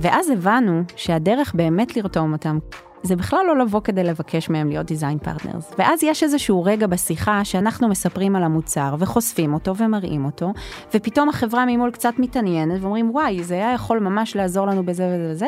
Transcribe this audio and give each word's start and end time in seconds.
ואז 0.00 0.30
הבנו 0.30 0.82
שהדרך 0.96 1.54
באמת 1.54 1.96
לרתום 1.96 2.32
אותם, 2.32 2.58
זה 3.02 3.16
בכלל 3.16 3.40
לא 3.46 3.58
לבוא 3.58 3.80
כדי 3.80 4.04
לבקש 4.04 4.50
מהם 4.50 4.68
להיות 4.68 4.86
design 4.86 5.18
partners. 5.18 5.72
ואז 5.78 6.02
יש 6.02 6.22
איזשהו 6.22 6.64
רגע 6.64 6.86
בשיחה 6.86 7.44
שאנחנו 7.44 7.88
מספרים 7.88 8.36
על 8.36 8.42
המוצר 8.42 8.94
וחושפים 8.98 9.54
אותו 9.54 9.76
ומראים 9.76 10.24
אותו, 10.24 10.52
ופתאום 10.94 11.28
החברה 11.28 11.64
ממול 11.66 11.90
קצת 11.90 12.14
מתעניינת 12.18 12.82
ואומרים, 12.82 13.10
וואי, 13.10 13.42
זה 13.42 13.54
היה 13.54 13.72
יכול 13.72 13.98
ממש 13.98 14.36
לעזור 14.36 14.66
לנו 14.66 14.86
בזה 14.86 15.06
וזה 15.06 15.32
וזה, 15.32 15.46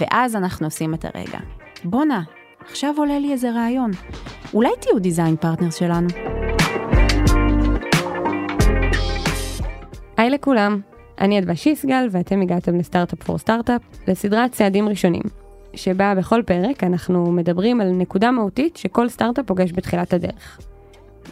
ואז 0.00 0.36
אנחנו 0.36 0.66
עושים 0.66 0.94
את 0.94 1.04
הרגע. 1.04 1.38
בואנה, 1.84 2.22
עכשיו 2.70 2.94
עולה 2.96 3.18
לי 3.18 3.32
איזה 3.32 3.50
רעיון. 3.50 3.90
אולי 4.54 4.70
תהיו 4.80 4.98
דיזיין 4.98 5.36
פרטנרס 5.36 5.74
שלנו. 5.74 6.08
היי 10.16 10.30
לכולם, 10.30 10.80
אני 11.20 11.38
אדווה 11.38 11.56
שיסגל 11.56 12.08
ואתם 12.10 12.42
הגעתם 12.42 12.76
ל 12.76 12.82
Startup 12.82 13.22
for 13.22 13.38
Startup, 13.38 13.82
לסדרת 14.08 14.52
צעדים 14.52 14.88
ראשונים, 14.88 15.22
שבה 15.74 16.14
בכל 16.14 16.42
פרק 16.46 16.84
אנחנו 16.84 17.32
מדברים 17.32 17.80
על 17.80 17.90
נקודה 17.90 18.30
מהותית 18.30 18.76
שכל 18.76 19.08
סטארט-אפ 19.08 19.46
פוגש 19.46 19.72
בתחילת 19.72 20.12
הדרך. 20.12 20.60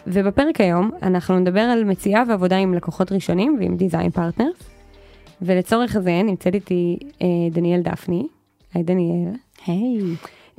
ובפרק 0.06 0.60
היום 0.60 0.90
אנחנו 1.02 1.38
נדבר 1.38 1.60
על 1.60 1.84
מציאה 1.84 2.22
ועבודה 2.28 2.56
עם 2.56 2.74
לקוחות 2.74 3.12
ראשונים 3.12 3.56
ועם 3.60 3.76
design 3.76 4.10
partners, 4.10 4.70
ולצורך 5.42 5.98
זה 5.98 6.22
נמצאת 6.24 6.54
איתי 6.54 6.98
אה, 7.22 7.26
דניאל 7.50 7.80
דפני. 7.82 8.26
היי 8.74 8.82
דניאל. 8.82 9.34
היי. 9.66 10.00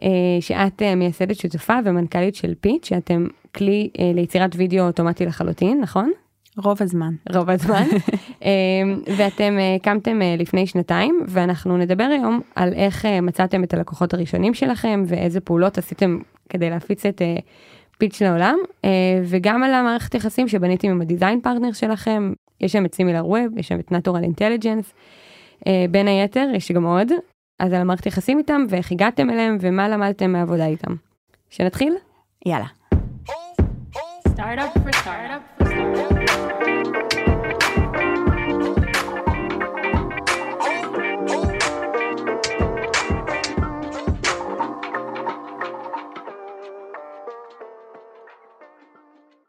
אה, 0.04 0.10
שאת 0.40 0.82
אה, 0.82 0.96
מייסדת 0.96 1.36
שותפה 1.36 1.74
ומנכ"לית 1.86 2.36
של 2.36 2.54
פיץ', 2.62 2.86
שאתם 2.86 3.28
כלי 3.56 3.90
אה, 4.00 4.12
ליצירת 4.14 4.52
וידאו 4.56 4.86
אוטומטי 4.88 5.26
לחלוטין, 5.26 5.82
נכון? 5.82 6.12
רוב 6.58 6.82
הזמן. 6.82 7.14
רוב 7.34 7.50
הזמן. 7.50 7.84
אמ, 8.42 9.02
ואתם 9.18 9.58
אה, 9.60 9.76
הקמתם 9.76 10.22
אה, 10.22 10.36
לפני 10.38 10.68
שנתיים, 10.68 11.24
ואנחנו 11.28 11.78
נדבר 11.78 12.04
היום 12.04 12.42
על 12.56 12.74
איך 12.74 13.06
אה, 13.06 13.22
מצאתם 13.22 13.64
את 13.64 13.74
הלקוחות 13.74 14.14
הראשונים 14.14 14.54
שלכם, 14.54 15.04
ואיזה 15.08 15.40
פעולות 15.40 15.78
עשיתם 15.78 16.20
כדי 16.50 16.70
להפיץ 16.70 17.06
את 17.06 17.22
פיץ' 17.98 18.22
לעולם, 18.22 18.58
וגם 19.26 19.64
על 19.64 19.74
המערכת 19.74 20.16
יחסים 20.16 20.48
שבניתם 20.48 20.88
עם 20.88 21.02
ה 21.02 21.08
design 21.08 21.42
partner 21.42 21.72
שלכם, 21.72 22.34
יש 22.62 22.72
שם 22.72 22.86
את 22.86 22.96
סימילר 22.96 23.26
ווב, 23.26 23.58
יש 23.58 23.68
שם 23.68 23.80
את 23.80 23.92
נטורל 23.92 24.24
אינטליג'נס, 24.24 24.94
בין 25.92 26.08
היתר 26.08 26.48
יש 26.56 26.72
גם 26.72 26.86
עוד, 26.86 27.12
אז 27.60 27.74
על 27.74 27.82
המערכת 27.82 28.06
יחסים 28.06 28.38
איתם, 28.38 28.66
ואיך 28.70 28.92
הגעתם 28.92 29.30
אליהם, 29.30 29.58
ומה 29.62 29.90
למדתם 29.90 30.32
מהעבודה 30.32 30.66
איתם. 30.66 30.96
שנתחיל? 31.50 31.94
יאללה. 32.46 32.66
Startup 34.36 34.74
for 34.84 34.92
startup 34.92 35.44
for 35.58 35.68
startup. 35.72 36.66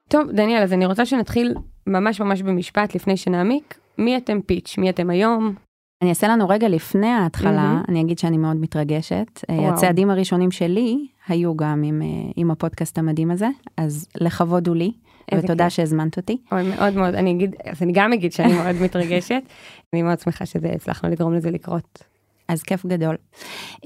טוב, 0.08 0.30
דניאל, 0.30 0.62
אז 0.62 0.72
אני 0.72 0.86
רוצה 0.86 1.06
שנתחיל 1.06 1.54
ממש 1.86 2.20
ממש 2.20 2.42
במשפט 2.42 2.94
לפני 2.94 3.16
שנעמיק. 3.16 3.78
מי 3.98 4.16
אתם 4.16 4.40
פיץ'? 4.40 4.78
מי 4.78 4.90
אתם 4.90 5.10
היום? 5.10 5.54
אני 6.02 6.10
אעשה 6.10 6.28
לנו 6.28 6.48
רגע 6.48 6.68
לפני 6.68 7.10
ההתחלה, 7.10 7.80
mm-hmm. 7.82 7.90
אני 7.90 8.00
אגיד 8.02 8.18
שאני 8.18 8.36
מאוד 8.36 8.56
מתרגשת. 8.56 9.40
וואו. 9.48 9.68
הצעדים 9.68 10.10
הראשונים 10.10 10.50
שלי 10.50 11.06
היו 11.28 11.56
גם 11.56 11.82
עם, 11.82 12.02
אה, 12.02 12.06
עם 12.36 12.50
הפודקאסט 12.50 12.98
המדהים 12.98 13.30
הזה, 13.30 13.48
אז 13.76 14.08
לכבוד 14.20 14.68
הוא 14.68 14.76
לי, 14.76 14.92
ותודה 15.34 15.64
כיף. 15.64 15.72
שהזמנת 15.72 16.16
אותי. 16.16 16.36
אוי, 16.52 16.62
מאוד 16.62 16.94
מאוד, 16.94 17.14
אני 17.14 17.30
אגיד, 17.30 17.54
אז 17.64 17.82
אני 17.82 17.92
גם 17.92 18.12
אגיד 18.12 18.32
שאני 18.32 18.52
מאוד 18.52 18.76
מתרגשת. 18.82 19.42
אני 19.92 20.02
מאוד 20.02 20.18
שמחה 20.20 20.46
שזה 20.46 20.68
הצלחנו 20.74 21.10
לגרום 21.10 21.34
לזה 21.34 21.50
לקרות. 21.50 22.04
אז 22.48 22.62
כיף 22.62 22.86
גדול. 22.86 23.16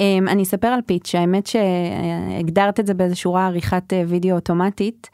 אמ, 0.01 0.29
אני 0.29 0.43
אספר 0.43 0.67
על 0.67 0.81
פיץ', 0.87 1.15
האמת 1.15 1.47
שהגדרת 1.47 2.81
את 2.81 2.87
זה 2.87 2.95
באיזו 2.95 3.21
שורה 3.21 3.47
עריכת 3.47 3.93
אה, 3.93 4.03
וידאו 4.07 4.35
אוטומטית. 4.35 5.11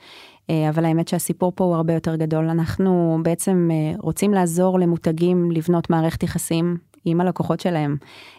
אה, 0.51 0.69
אבל 0.69 0.85
האמת 0.85 1.09
שהסיפור 1.09 1.53
פה 1.55 1.65
הוא 1.65 1.75
הרבה 1.75 1.93
יותר 1.95 2.17
גדול. 2.17 2.49
אנחנו 2.49 3.19
בעצם 3.23 3.69
רוצים 3.99 4.35
לעזור 4.35 4.79
למותגים 4.79 5.51
לבנות 5.51 5.91
מערכת 5.91 6.23
יחסים 6.23 6.77
עם 7.05 7.21
הלקוחות 7.21 7.61
שלהם. 7.61 7.97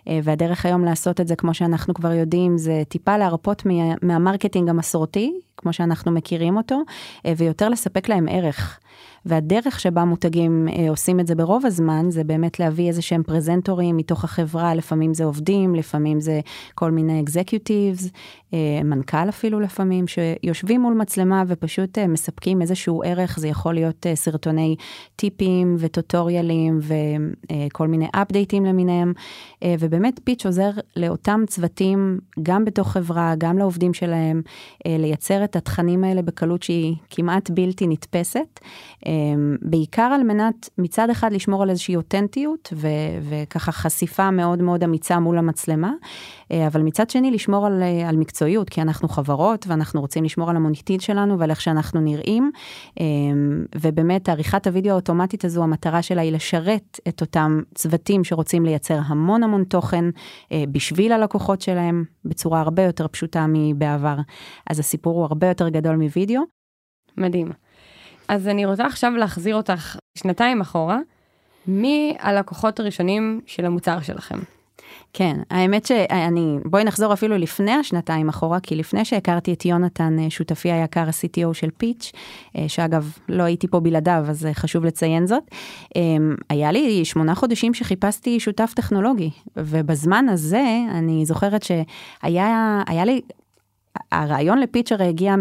אה, 0.07 0.19
והדרך 0.23 0.65
היום 0.65 0.85
לעשות 0.85 1.21
את 1.21 1.27
זה, 1.27 1.35
כמו 1.35 1.53
שאנחנו 1.53 1.93
כבר 1.93 2.11
יודעים, 2.11 2.57
זה 2.57 2.83
טיפה 2.87 3.17
להרפות 3.17 3.65
מה, 3.65 3.73
מהמרקטינג 4.01 4.69
המסורתי, 4.69 5.33
כמו 5.57 5.73
שאנחנו 5.73 6.11
מכירים 6.11 6.57
אותו, 6.57 6.81
ויותר 7.37 7.69
לספק 7.69 8.09
להם 8.09 8.27
ערך. 8.29 8.79
והדרך 9.27 9.79
שבה 9.79 10.05
מותגים 10.05 10.67
אה, 10.67 10.89
עושים 10.89 11.19
את 11.19 11.27
זה 11.27 11.35
ברוב 11.35 11.65
הזמן, 11.65 12.05
זה 12.09 12.23
באמת 12.23 12.59
להביא 12.59 12.87
איזה 12.87 13.01
שהם 13.01 13.23
פרזנטורים 13.23 13.97
מתוך 13.97 14.23
החברה, 14.23 14.75
לפעמים 14.75 15.13
זה 15.13 15.23
עובדים, 15.23 15.75
לפעמים 15.75 16.19
זה 16.21 16.39
כל 16.75 16.91
מיני 16.91 17.21
executives, 17.21 18.09
אה, 18.53 18.83
מנכ"ל 18.83 19.29
אפילו 19.29 19.59
לפעמים, 19.59 20.05
שיושבים 20.07 20.81
מול 20.81 20.93
מצלמה 20.93 21.43
ופשוט 21.47 21.97
אה, 21.97 22.07
מספקים 22.07 22.61
איזשהו 22.61 23.03
ערך, 23.05 23.39
זה 23.39 23.47
יכול 23.47 23.73
להיות 23.73 24.07
אה, 24.07 24.15
סרטוני 24.15 24.75
טיפים 25.15 25.75
וטוטוריאלים 25.79 26.79
וכל 26.81 27.83
אה, 27.83 27.89
מיני 27.89 28.07
אפדייטים 28.11 28.65
למיניהם, 28.65 29.13
אה, 29.63 29.75
ובאמת 29.79 29.96
פיץ' 30.23 30.45
עוזר 30.45 30.69
לאותם 30.95 31.43
צוותים, 31.47 32.19
גם 32.43 32.65
בתוך 32.65 32.91
חברה, 32.91 33.33
גם 33.37 33.57
לעובדים 33.57 33.93
שלהם, 33.93 34.41
אה, 34.87 34.95
לייצר 34.99 35.43
את 35.43 35.55
התכנים 35.55 36.03
האלה 36.03 36.21
בקלות 36.21 36.63
שהיא 36.63 36.95
כמעט 37.09 37.49
בלתי 37.49 37.87
נתפסת. 37.87 38.59
אמ, 39.05 39.55
בעיקר 39.61 40.01
על 40.01 40.23
מנת 40.23 40.69
מצד 40.77 41.09
אחד 41.09 41.33
לשמור 41.33 41.63
על 41.63 41.69
איזושהי 41.69 41.95
אותנטיות 41.95 42.73
ו- 42.73 42.87
וככה 43.29 43.71
חשיפה 43.71 44.31
מאוד 44.31 44.61
מאוד 44.61 44.83
אמיצה 44.83 45.19
מול 45.19 45.37
המצלמה, 45.37 45.91
אה, 46.51 46.67
אבל 46.67 46.81
מצד 46.81 47.09
שני 47.09 47.31
לשמור 47.31 47.65
על, 47.65 47.83
אה, 47.83 48.09
על 48.09 48.17
מקצועיות, 48.17 48.69
כי 48.69 48.81
אנחנו 48.81 49.07
חברות 49.07 49.67
ואנחנו 49.67 50.01
רוצים 50.01 50.23
לשמור 50.23 50.49
על 50.49 50.55
המוניטין 50.55 50.99
שלנו 50.99 51.39
ועל 51.39 51.49
איך 51.49 51.61
שאנחנו 51.61 52.01
נראים, 52.01 52.51
אמ, 52.99 53.65
ובאמת 53.75 54.29
עריכת 54.29 54.67
הוידאו 54.67 54.91
האוטומטית 54.91 55.45
הזו, 55.45 55.63
המטרה 55.63 56.01
שלה 56.01 56.21
היא 56.21 56.31
לשרת 56.31 56.99
את 57.07 57.21
אותם 57.21 57.61
צוותים 57.75 58.23
שרוצים 58.23 58.65
לייצר 58.65 58.99
המון 59.05 59.43
המון 59.43 59.63
תוכן 59.63 59.86
אה, 60.51 60.63
בשביל 60.71 61.11
הלקוחות 61.11 61.61
שלהם, 61.61 62.03
בצורה 62.25 62.61
הרבה 62.61 62.83
יותר 62.83 63.07
פשוטה 63.07 63.45
מבעבר. 63.49 64.15
אז 64.69 64.79
הסיפור 64.79 65.17
הוא 65.17 65.23
הרבה 65.23 65.47
יותר 65.47 65.69
גדול 65.69 65.95
מוידאו. 65.95 66.41
מדהים. 67.17 67.51
אז 68.27 68.47
אני 68.47 68.65
רוצה 68.65 68.85
עכשיו 68.85 69.11
להחזיר 69.11 69.55
אותך 69.55 69.97
שנתיים 70.17 70.61
אחורה, 70.61 70.99
מי 71.67 72.15
הלקוחות 72.19 72.79
הראשונים 72.79 73.41
של 73.45 73.65
המוצר 73.65 74.01
שלכם? 74.01 74.39
כן, 75.13 75.39
האמת 75.51 75.85
שאני, 75.85 76.57
בואי 76.65 76.83
נחזור 76.83 77.13
אפילו 77.13 77.37
לפני 77.37 77.71
השנתיים 77.71 78.29
אחורה, 78.29 78.59
כי 78.59 78.75
לפני 78.75 79.05
שהכרתי 79.05 79.53
את 79.53 79.65
יונתן, 79.65 80.19
אה, 80.19 80.29
שותפי 80.29 80.71
היקר 80.71 81.01
ה-CTO 81.07 81.53
של 81.53 81.69
פיץ', 81.77 82.11
אה, 82.57 82.69
שאגב, 82.69 83.17
לא 83.29 83.43
הייתי 83.43 83.67
פה 83.67 83.79
בלעדיו, 83.79 84.25
אז 84.29 84.45
אה, 84.45 84.53
חשוב 84.53 84.85
לציין 84.85 85.27
זאת, 85.27 85.43
היה 86.49 86.71
לי 86.71 87.05
שמונה 87.05 87.35
חודשים 87.35 87.73
שחיפשתי 87.73 88.39
שותף 88.39 88.73
טכנולוגי, 88.75 89.29
ובזמן 89.57 90.29
הזה 90.29 90.63
אני 90.91 91.25
זוכרת 91.25 91.63
שהיה 91.63 93.05
לי 93.05 93.21
הרעיון 94.11 94.59
לפיץ' 94.59 95.03
הגיע 95.03 95.35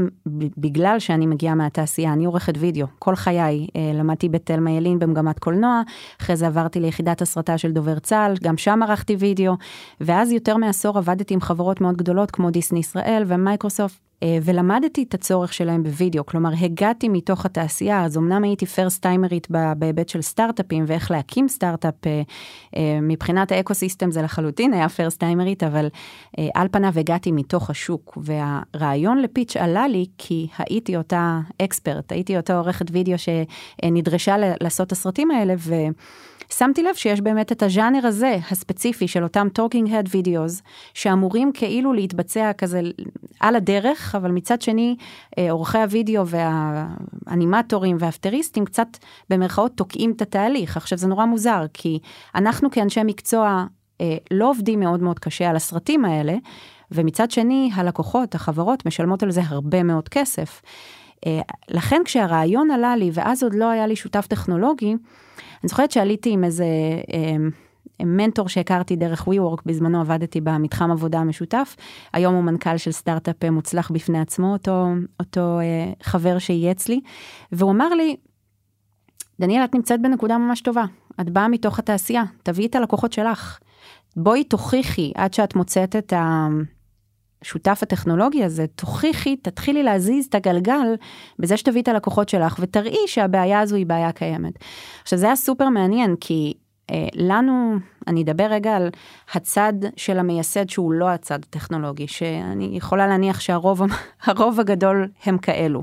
בגלל 0.57 0.99
שאני 0.99 1.27
מגיעה 1.27 1.55
מהתעשייה, 1.55 2.13
אני 2.13 2.25
עורכת 2.25 2.55
וידאו, 2.59 2.87
כל 2.99 3.17
חיי. 3.17 3.67
אה, 3.77 3.91
למדתי 3.95 4.29
בתלמה 4.29 4.71
ילין 4.71 4.99
במגמת 4.99 5.39
קולנוע, 5.39 5.83
אחרי 6.21 6.37
זה 6.37 6.47
עברתי 6.47 6.81
ליחידת 6.81 7.23
ההסרטה 7.23 7.59
של 7.59 7.73
דובר 7.73 7.99
צה"ל, 7.99 8.35
גם 8.43 8.57
שם 8.57 8.81
ערכתי 8.83 9.17
וידאו, 9.19 9.55
ואז 10.01 10.33
יותר 10.33 10.57
מעשור 10.57 10.99
עבדתי 10.99 11.35
עם 11.35 11.41
חברות 11.41 11.81
מאוד 11.81 11.97
גדולות 11.97 12.31
כמו 12.31 12.51
דיסני 12.51 12.79
ישראל 12.79 13.23
ומייקרוסופט, 13.27 14.06
ולמדתי 14.25 15.03
את 15.03 15.15
הצורך 15.15 15.53
שלהם 15.53 15.83
בווידאו, 15.83 16.27
כלומר 16.27 16.51
הגעתי 16.61 17.09
מתוך 17.09 17.47
התעשייה, 17.47 18.05
אז 18.05 18.19
אמנם 18.19 18.45
הייתי 18.45 18.67
first 18.67 19.03
timerית 19.03 19.49
בהיבט 19.79 20.09
של 20.09 20.23
סטארט-אפים 20.23 20.85
ואיך 20.87 21.11
להקים 21.11 21.49
סטארט-אפ, 21.49 22.07
אה, 22.07 22.23
אה, 22.77 22.99
מבחינת 23.03 23.53
ה 23.53 23.75
ecosystem 23.75 24.11
זה 24.11 24.23
לחלוטין 24.23 24.73
היה 24.73 24.89
first 24.89 25.21
timerית, 25.21 25.63
אבל 25.63 25.89
על 26.55 26.69
פניו 26.71 26.93
הגעתי 26.99 27.33
מתוך 27.33 27.71
השוק, 27.71 28.19
והרעיון 28.23 29.19
לפיץ' 29.19 29.57
עלה 29.57 29.89
לי 29.89 30.07
כי 30.19 30.47
הייתי 30.59 30.97
אותה 30.97 31.41
expert, 31.63 32.13
הייתי 32.13 32.37
אותה 32.37 32.59
עורכת 32.59 32.87
וידאו 32.93 33.15
שנדרשה 33.19 34.37
לעשות 34.39 34.87
את 34.87 34.93
הסרטים 34.93 35.31
האלה, 35.31 35.55
ו... 35.59 35.75
שמתי 36.51 36.83
לב 36.83 36.95
שיש 36.95 37.21
באמת 37.21 37.53
את 37.53 37.63
הז'אנר 37.63 38.07
הזה, 38.07 38.37
הספציפי 38.51 39.09
של 39.09 39.23
אותם 39.23 39.49
talking 39.59 39.87
head 39.89 40.09
videos, 40.09 40.63
שאמורים 40.95 41.51
כאילו 41.55 41.93
להתבצע 41.93 42.53
כזה 42.53 42.81
על 43.41 43.57
הדרך, 43.57 44.15
אבל 44.15 44.31
מצד 44.31 44.63
שני, 44.63 44.97
אה, 45.39 45.51
עורכי 45.51 45.79
הוידאו 45.79 46.23
והאנימטורים 46.27 47.97
והאפטריסטים 48.01 48.65
קצת 48.65 48.89
במרכאות 49.31 49.73
תוקעים 49.75 50.11
את 50.11 50.23
התהליך. 50.23 50.77
עכשיו 50.77 50.99
זה 50.99 51.07
נורא 51.07 51.25
מוזר, 51.25 51.65
כי 51.75 51.99
אנחנו 52.35 52.71
כאנשי 52.71 53.01
מקצוע 53.05 53.65
אה, 54.01 54.17
לא 54.31 54.51
עובדים 54.51 54.81
מאוד 54.81 55.03
מאוד 55.03 55.19
קשה 55.19 55.51
על 55.51 55.57
הסרטים 55.57 56.05
האלה, 56.05 56.35
ומצד 56.91 57.31
שני, 57.31 57.71
הלקוחות, 57.75 58.35
החברות, 58.35 58.87
משלמות 58.87 59.23
על 59.23 59.31
זה 59.31 59.41
הרבה 59.47 59.83
מאוד 59.83 60.09
כסף. 60.09 60.63
אה, 61.27 61.41
לכן 61.69 62.03
כשהרעיון 62.05 62.71
עלה 62.71 62.97
לי, 62.97 63.11
ואז 63.13 63.43
עוד 63.43 63.55
לא 63.55 63.71
היה 63.71 63.87
לי 63.87 63.97
שותף 63.97 64.27
טכנולוגי, 64.27 64.97
אני 65.63 65.69
זוכרת 65.69 65.91
שעליתי 65.91 66.31
עם 66.31 66.45
איזה, 66.45 66.67
אמ, 67.13 67.51
מנטור 68.01 68.49
שהכרתי 68.49 68.97
דרך 68.97 69.29
WeWork, 69.29 69.63
בזמנו 69.67 70.01
עבדתי 70.01 70.41
במתחם 70.41 70.91
עבודה 70.91 71.19
המשותף, 71.19 71.77
היום 72.13 72.35
הוא 72.35 72.45
מנכ"ל 72.45 72.77
של 72.77 72.93
סטארט-אפ 72.93 73.45
מוצלח 73.45 73.91
בפני 73.91 74.21
עצמו, 74.21 74.53
אותו, 74.53 74.87
אותו 75.21 75.61
אה, 75.61 75.93
חבר 76.03 76.39
שייעץ 76.39 76.89
לי, 76.89 77.01
והוא 77.53 77.71
אמר 77.71 77.89
לי, 77.89 78.17
דניאל, 79.41 79.65
את 79.65 79.75
נמצאת 79.75 80.03
בנקודה 80.03 80.39
ממש 80.39 80.61
טובה, 80.61 80.85
את 81.21 81.31
באה 81.31 81.49
מתוך 81.49 81.79
התעשייה, 81.79 82.25
תביאי 82.43 82.67
את 82.67 82.75
הלקוחות 82.75 83.13
שלך. 83.13 83.59
בואי 84.17 84.45
תוכיחי 84.45 85.13
עד 85.15 85.35
שאת 85.35 85.57
מוצאת 85.57 85.97
את 85.97 86.13
השותף 87.47 87.79
הטכנולוגי 87.83 88.45
הזה, 88.45 88.67
תוכיחי, 88.67 89.37
תתחילי 89.37 89.83
להזיז 89.83 90.27
את 90.27 90.35
הגלגל 90.35 90.95
בזה 91.39 91.57
שתביאי 91.57 91.83
את 91.83 91.89
הלקוחות 91.89 92.29
שלך 92.29 92.57
ותראי 92.61 93.07
שהבעיה 93.07 93.61
הזו 93.61 93.77
היא 93.77 93.87
בעיה 93.87 94.13
קיימת. 94.13 94.53
עכשיו 95.03 95.19
זה 95.19 95.27
היה 95.27 95.37
סופר 95.37 95.69
מעניין 95.69 96.17
כי 96.21 96.55
אה, 96.91 97.09
לנו, 97.15 97.77
אני 98.07 98.23
אדבר 98.23 98.47
רגע 98.51 98.77
על 98.77 98.89
הצד 99.33 99.73
של 99.97 100.19
המייסד 100.19 100.69
שהוא 100.69 100.93
לא 100.93 101.09
הצד 101.09 101.39
הטכנולוגי, 101.43 102.09
שאני 102.09 102.69
יכולה 102.73 103.07
להניח 103.07 103.41
שהרוב 103.41 104.61
הגדול 104.61 105.09
הם 105.25 105.39
כאלו. 105.39 105.83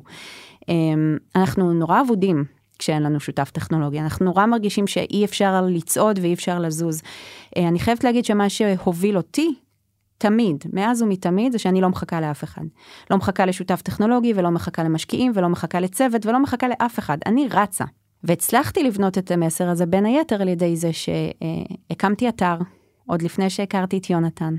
אה, 0.69 0.73
אנחנו 1.35 1.73
נורא 1.73 2.01
אבודים 2.01 2.45
כשאין 2.79 3.03
לנו 3.03 3.19
שותף 3.19 3.51
טכנולוגי. 3.51 3.99
אנחנו 3.99 4.25
נורא 4.25 4.45
מרגישים 4.45 4.87
שאי 4.87 5.25
אפשר 5.25 5.61
לצעוד 5.61 6.19
ואי 6.21 6.33
אפשר 6.33 6.59
לזוז. 6.59 7.01
אה, 7.57 7.67
אני 7.67 7.79
חייבת 7.79 8.03
להגיד 8.03 8.25
שמה 8.25 8.49
שהוביל 8.49 9.17
אותי, 9.17 9.55
תמיד, 10.23 10.63
מאז 10.73 11.01
ומתמיד, 11.01 11.51
זה 11.51 11.59
שאני 11.59 11.81
לא 11.81 11.89
מחכה 11.89 12.21
לאף 12.21 12.43
אחד. 12.43 12.61
לא 13.11 13.17
מחכה 13.17 13.45
לשותף 13.45 13.81
טכנולוגי 13.81 14.33
ולא 14.35 14.49
מחכה 14.49 14.83
למשקיעים 14.83 15.31
ולא 15.35 15.49
מחכה 15.49 15.79
לצוות 15.79 16.25
ולא 16.25 16.39
מחכה 16.39 16.67
לאף 16.67 16.99
אחד. 16.99 17.17
אני 17.25 17.47
רצה. 17.51 17.85
והצלחתי 18.23 18.83
לבנות 18.83 19.17
את 19.17 19.31
המסר 19.31 19.69
הזה 19.69 19.85
בין 19.85 20.05
היתר 20.05 20.41
על 20.41 20.47
ידי 20.47 20.75
זה 20.75 20.89
שהקמתי 20.93 22.29
אתר, 22.29 22.55
עוד 23.05 23.21
לפני 23.21 23.49
שהכרתי 23.49 23.97
את 23.97 24.09
יונתן. 24.09 24.55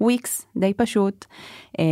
וויקס, 0.00 0.46
די 0.56 0.74
פשוט, 0.74 1.24
אה, 1.78 1.84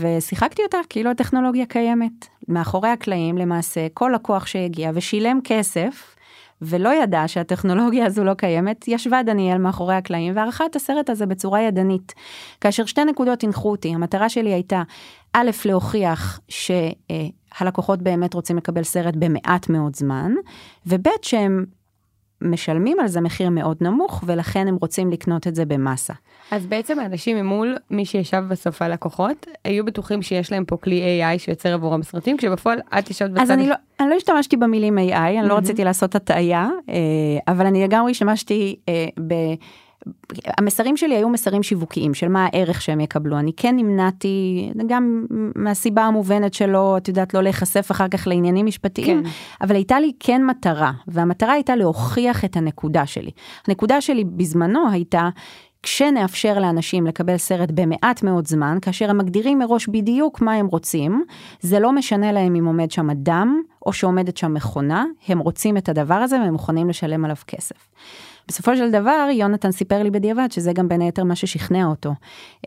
ושיחקתי 0.00 0.62
אותה 0.62 0.78
כאילו 0.88 1.10
הטכנולוגיה 1.10 1.66
קיימת. 1.66 2.26
מאחורי 2.48 2.88
הקלעים 2.88 3.38
למעשה 3.38 3.86
כל 3.94 4.12
לקוח 4.14 4.46
שהגיע 4.46 4.90
ושילם 4.94 5.38
כסף, 5.44 6.15
ולא 6.62 7.02
ידע 7.02 7.22
שהטכנולוגיה 7.26 8.06
הזו 8.06 8.24
לא 8.24 8.34
קיימת, 8.34 8.88
ישבה 8.88 9.22
דניאל 9.22 9.58
מאחורי 9.58 9.94
הקלעים 9.94 10.36
וערכה 10.36 10.66
את 10.66 10.76
הסרט 10.76 11.10
הזה 11.10 11.26
בצורה 11.26 11.62
ידנית. 11.62 12.14
כאשר 12.60 12.84
שתי 12.84 13.04
נקודות 13.04 13.44
הנחו 13.44 13.70
אותי, 13.70 13.94
המטרה 13.94 14.28
שלי 14.28 14.52
הייתה, 14.52 14.82
א', 15.32 15.50
להוכיח 15.64 16.40
שהלקוחות 16.48 18.02
באמת 18.02 18.34
רוצים 18.34 18.56
לקבל 18.56 18.82
סרט 18.82 19.14
במעט 19.16 19.68
מאוד 19.68 19.96
זמן, 19.96 20.32
וב', 20.86 21.06
שהם 21.22 21.64
משלמים 22.42 23.00
על 23.00 23.06
זה 23.06 23.20
מחיר 23.20 23.50
מאוד 23.50 23.76
נמוך 23.80 24.24
ולכן 24.26 24.68
הם 24.68 24.76
רוצים 24.80 25.10
לקנות 25.10 25.46
את 25.46 25.54
זה 25.54 25.64
במאסה. 25.64 26.12
אז 26.50 26.66
בעצם 26.66 26.98
האנשים 26.98 27.36
ממול 27.36 27.76
מי 27.90 28.04
שישב 28.04 28.42
בסוף 28.48 28.82
הלקוחות 28.82 29.46
היו 29.64 29.84
בטוחים 29.84 30.22
שיש 30.22 30.52
להם 30.52 30.64
פה 30.64 30.76
כלי 30.76 31.22
AI 31.22 31.38
שיוצר 31.38 31.74
עבורם 31.74 32.02
סרטים 32.02 32.36
כשבפועל 32.36 32.78
את 32.98 33.10
ישבת 33.10 33.30
בצד. 33.30 33.42
אז 33.42 33.50
אני 33.50 33.68
לא, 33.68 33.74
אני 34.00 34.10
לא 34.10 34.14
השתמשתי 34.14 34.56
במילים 34.56 34.98
AI 34.98 35.00
אני 35.12 35.40
mm-hmm. 35.40 35.46
לא 35.46 35.54
רציתי 35.54 35.84
לעשות 35.84 36.14
הטעיה 36.14 36.68
אה, 36.88 36.94
אבל 37.48 37.66
אני 37.66 37.84
לגמרי 37.84 38.10
השתמשתי 38.10 38.76
אה, 38.88 39.06
ב... 39.26 39.34
המסרים 40.58 40.96
שלי 40.96 41.16
היו 41.16 41.28
מסרים 41.28 41.62
שיווקיים 41.62 42.14
של 42.14 42.28
מה 42.28 42.46
הערך 42.52 42.82
שהם 42.82 43.00
יקבלו 43.00 43.38
אני 43.38 43.52
כן 43.56 43.76
נמנעתי 43.76 44.68
גם 44.86 45.26
מהסיבה 45.54 46.02
המובנת 46.02 46.54
שלא 46.54 46.96
את 46.96 47.08
יודעת 47.08 47.34
לא 47.34 47.42
להיחשף 47.42 47.90
אחר 47.90 48.08
כך 48.08 48.26
לעניינים 48.26 48.66
משפטיים 48.66 49.22
כן. 49.24 49.30
אבל 49.60 49.74
הייתה 49.74 50.00
לי 50.00 50.12
כן 50.20 50.44
מטרה 50.44 50.92
והמטרה 51.08 51.52
הייתה 51.52 51.76
להוכיח 51.76 52.44
את 52.44 52.56
הנקודה 52.56 53.06
שלי. 53.06 53.30
הנקודה 53.68 54.00
שלי 54.00 54.24
בזמנו 54.24 54.90
הייתה 54.90 55.28
כשנאפשר 55.82 56.58
לאנשים 56.58 57.06
לקבל 57.06 57.36
סרט 57.36 57.70
במעט 57.74 58.22
מאוד 58.22 58.46
זמן, 58.46 58.78
כאשר 58.82 59.10
הם 59.10 59.18
מגדירים 59.18 59.58
מראש 59.58 59.88
בדיוק 59.88 60.40
מה 60.40 60.52
הם 60.52 60.66
רוצים, 60.66 61.24
זה 61.60 61.80
לא 61.80 61.92
משנה 61.92 62.32
להם 62.32 62.54
אם 62.54 62.64
עומד 62.64 62.90
שם 62.90 63.10
אדם 63.10 63.62
או 63.86 63.92
שעומדת 63.92 64.36
שם 64.36 64.54
מכונה, 64.54 65.04
הם 65.28 65.38
רוצים 65.38 65.76
את 65.76 65.88
הדבר 65.88 66.14
הזה 66.14 66.40
והם 66.40 66.52
מוכנים 66.52 66.88
לשלם 66.88 67.24
עליו 67.24 67.36
כסף. 67.46 67.88
בסופו 68.48 68.76
של 68.76 68.90
דבר 68.90 69.28
יונתן 69.32 69.72
סיפר 69.72 70.02
לי 70.02 70.10
בדיעבד 70.10 70.48
שזה 70.52 70.72
גם 70.72 70.88
בין 70.88 71.00
היתר 71.00 71.24
מה 71.24 71.36
ששכנע 71.36 71.86
אותו 71.86 72.14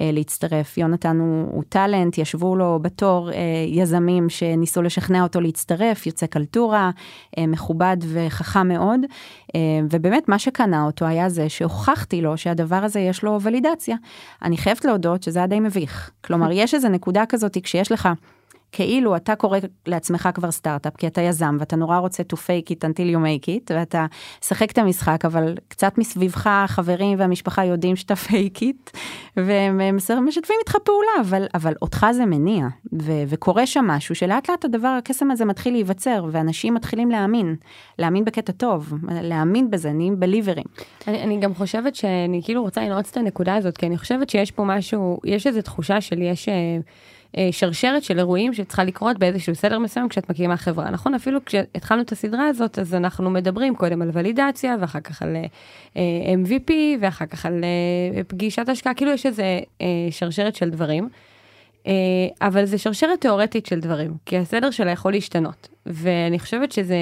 אה, 0.01 0.09
להצטרף. 0.13 0.77
יונתן 0.77 1.19
הוא, 1.19 1.47
הוא 1.51 1.63
טאלנט, 1.69 2.17
ישבו 2.17 2.55
לו 2.55 2.79
בתור 2.81 3.31
אה, 3.31 3.35
יזמים 3.67 4.29
שניסו 4.29 4.81
לשכנע 4.81 5.23
אותו 5.23 5.41
להצטרף, 5.41 6.07
יוצא 6.07 6.25
קלטורה, 6.25 6.91
אה, 7.37 7.47
מכובד 7.47 7.97
וחכם 8.13 8.67
מאוד, 8.67 8.99
אה, 9.55 9.59
ובאמת 9.91 10.29
מה 10.29 10.39
שקנה 10.39 10.85
אותו 10.85 11.05
היה 11.05 11.29
זה 11.29 11.49
שהוכחתי 11.49 12.21
לו 12.21 12.37
שהדבר 12.37 12.83
הזה 12.83 12.99
יש 12.99 13.23
לו 13.23 13.41
ולידציה. 13.41 13.95
אני 14.41 14.57
חייבת 14.57 14.85
להודות 14.85 15.23
שזה 15.23 15.39
היה 15.39 15.47
די 15.47 15.59
מביך. 15.59 16.11
כלומר, 16.21 16.51
יש 16.51 16.73
איזה 16.73 16.89
נקודה 16.89 17.25
כזאת 17.25 17.57
כשיש 17.63 17.91
לך 17.91 18.09
כאילו 18.71 19.15
אתה 19.15 19.35
קורא 19.35 19.59
לעצמך 19.87 20.29
כבר 20.33 20.51
סטארט-אפ, 20.51 20.97
כי 20.97 21.07
אתה 21.07 21.21
יזם 21.21 21.57
ואתה 21.59 21.75
נורא 21.75 21.97
רוצה 21.97 22.23
to 22.33 22.35
fake 22.35 22.71
it 22.71 22.87
until 22.89 23.15
you 23.15 23.17
make 23.17 23.45
it, 23.45 23.73
ואתה 23.73 24.05
שחק 24.41 24.71
את 24.71 24.77
המשחק, 24.77 25.25
אבל 25.25 25.55
קצת 25.67 25.97
מסביבך 25.97 26.47
החברים 26.47 27.19
והמשפחה 27.19 27.65
יודעים 27.65 27.95
שאתה 27.95 28.13
fake 28.13 28.59
it, 28.59 28.97
והם 29.37 29.95
משתפים 30.25 30.55
איתך 30.59 30.75
פעולה, 30.83 31.11
אבל, 31.21 31.45
אבל 31.53 31.73
אותך 31.81 32.05
זה 32.11 32.25
מניע, 32.25 32.67
ו- 33.01 33.23
וקורה 33.27 33.65
שם 33.65 33.85
משהו 33.87 34.15
שלאט 34.15 34.49
לאט 34.49 34.65
הדבר, 34.65 34.87
הקסם 34.87 35.31
הזה 35.31 35.45
מתחיל 35.45 35.73
להיווצר, 35.73 36.25
ואנשים 36.31 36.73
מתחילים 36.73 37.11
להאמין, 37.11 37.55
להאמין 37.99 38.25
בקטע 38.25 38.51
טוב, 38.51 38.93
להאמין 39.07 39.69
בזה, 39.69 39.91
נהיים 39.91 40.19
בליברים. 40.19 40.65
אני, 41.07 41.23
אני 41.23 41.39
גם 41.39 41.55
חושבת 41.55 41.95
שאני 41.95 42.41
כאילו 42.43 42.61
רוצה 42.61 42.81
לנעוץ 42.81 43.09
את 43.11 43.17
הנקודה 43.17 43.55
הזאת, 43.55 43.77
כי 43.77 43.85
אני 43.85 43.97
חושבת 43.97 44.29
שיש 44.29 44.51
פה 44.51 44.63
משהו, 44.63 45.19
יש 45.25 45.47
איזו 45.47 45.61
תחושה 45.61 46.01
של 46.01 46.21
יש... 46.21 46.49
אה, 46.49 46.77
שרשרת 47.51 48.03
של 48.03 48.19
אירועים 48.19 48.53
שצריכה 48.53 48.83
לקרות 48.83 49.19
באיזשהו 49.19 49.55
סדר 49.55 49.79
מסוים 49.79 50.09
כשאת 50.09 50.29
מקימה 50.29 50.57
חברה. 50.57 50.89
נכון? 50.89 51.13
אפילו 51.13 51.45
כשהתחלנו 51.45 52.01
את 52.01 52.11
הסדרה 52.11 52.47
הזאת, 52.47 52.79
אז 52.79 52.95
אנחנו 52.95 53.29
מדברים 53.29 53.75
קודם 53.75 54.01
על 54.01 54.09
ולידציה, 54.13 54.75
ואחר 54.79 54.99
כך 54.99 55.21
על 55.21 55.35
uh, 55.93 55.97
MVP, 56.45 56.71
ואחר 57.01 57.25
כך 57.25 57.45
על 57.45 57.63
פגישת 58.27 58.69
השקעה, 58.69 58.93
כאילו 58.93 59.11
יש 59.11 59.25
איזה 59.25 59.59
שרשרת 60.11 60.55
של 60.55 60.69
דברים. 60.69 61.09
אבל 62.41 62.65
זה 62.65 62.77
שרשרת 62.77 63.21
תיאורטית 63.21 63.65
של 63.65 63.79
דברים, 63.79 64.13
כי 64.25 64.37
הסדר 64.37 64.71
שלה 64.71 64.91
יכול 64.91 65.11
להשתנות. 65.11 65.67
ואני 65.85 66.39
חושבת 66.39 66.71
שזה, 66.71 66.97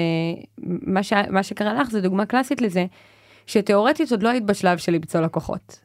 מה, 0.62 1.02
ש, 1.02 1.12
מה 1.30 1.42
שקרה 1.42 1.74
לך 1.74 1.90
זה 1.90 2.00
דוגמה 2.00 2.26
קלאסית 2.26 2.62
לזה, 2.62 2.86
שתיאורטית 3.46 4.10
עוד 4.10 4.22
לא 4.22 4.28
היית 4.28 4.44
בשלב 4.44 4.78
של 4.78 4.92
למצוא 4.92 5.20
לקוחות. 5.20 5.78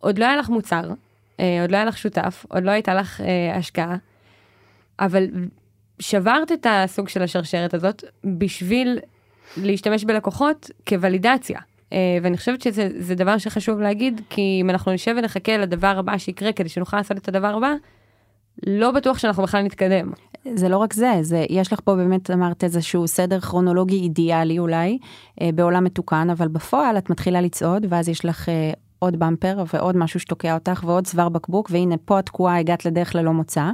עוד 0.00 0.18
לא 0.18 0.24
היה 0.24 0.36
לך 0.36 0.48
מוצר, 0.48 0.90
אה, 0.90 0.94
עוד 1.38 1.70
לא 1.70 1.76
היה 1.76 1.84
לך 1.84 1.98
שותף, 1.98 2.46
עוד 2.48 2.64
לא 2.64 2.70
הייתה 2.70 2.94
לך 2.94 3.20
אה, 3.20 3.56
השקעה, 3.56 3.96
אבל 5.00 5.26
שברת 5.98 6.52
את 6.52 6.66
הסוג 6.70 7.08
של 7.08 7.22
השרשרת 7.22 7.74
הזאת 7.74 8.04
בשביל 8.24 8.98
להשתמש 9.56 10.04
בלקוחות 10.04 10.70
כוולידציה. 10.88 11.60
אה, 11.92 12.18
ואני 12.22 12.36
חושבת 12.36 12.60
שזה 12.60 13.14
דבר 13.14 13.38
שחשוב 13.38 13.80
להגיד, 13.80 14.20
כי 14.30 14.58
אם 14.60 14.70
אנחנו 14.70 14.92
נשב 14.92 15.14
ונחכה 15.18 15.56
לדבר 15.56 15.98
הבא 15.98 16.18
שיקרה 16.18 16.52
כדי 16.52 16.68
שנוכל 16.68 16.96
לעשות 16.96 17.18
את 17.18 17.28
הדבר 17.28 17.54
הבא, 17.56 17.72
לא 18.66 18.90
בטוח 18.90 19.18
שאנחנו 19.18 19.42
בכלל 19.42 19.62
נתקדם. 19.62 20.12
זה 20.54 20.68
לא 20.68 20.78
רק 20.78 20.92
זה, 20.92 21.12
זה 21.20 21.44
יש 21.50 21.72
לך 21.72 21.80
פה 21.84 21.94
באמת 21.94 22.30
אמרת 22.30 22.64
איזשהו 22.64 23.08
סדר 23.08 23.40
כרונולוגי 23.40 23.96
אידיאלי 23.96 24.58
אולי 24.58 24.98
אה, 25.40 25.50
בעולם 25.54 25.84
מתוקן, 25.84 26.30
אבל 26.30 26.48
בפועל 26.48 26.98
את 26.98 27.10
מתחילה 27.10 27.40
לצעוד 27.40 27.86
ואז 27.88 28.08
יש 28.08 28.24
לך 28.24 28.48
אה, 28.48 28.72
עוד 29.04 29.18
במפר 29.18 29.64
ועוד 29.74 29.96
משהו 29.96 30.20
שתוקע 30.20 30.54
אותך 30.54 30.84
ועוד 30.86 31.06
צוואר 31.06 31.28
בקבוק 31.28 31.70
והנה 31.72 31.96
פה 32.04 32.18
את 32.18 32.26
תקועה 32.26 32.58
הגעת 32.58 32.84
לדרך 32.84 33.14
ללא 33.14 33.32
מוצא. 33.32 33.70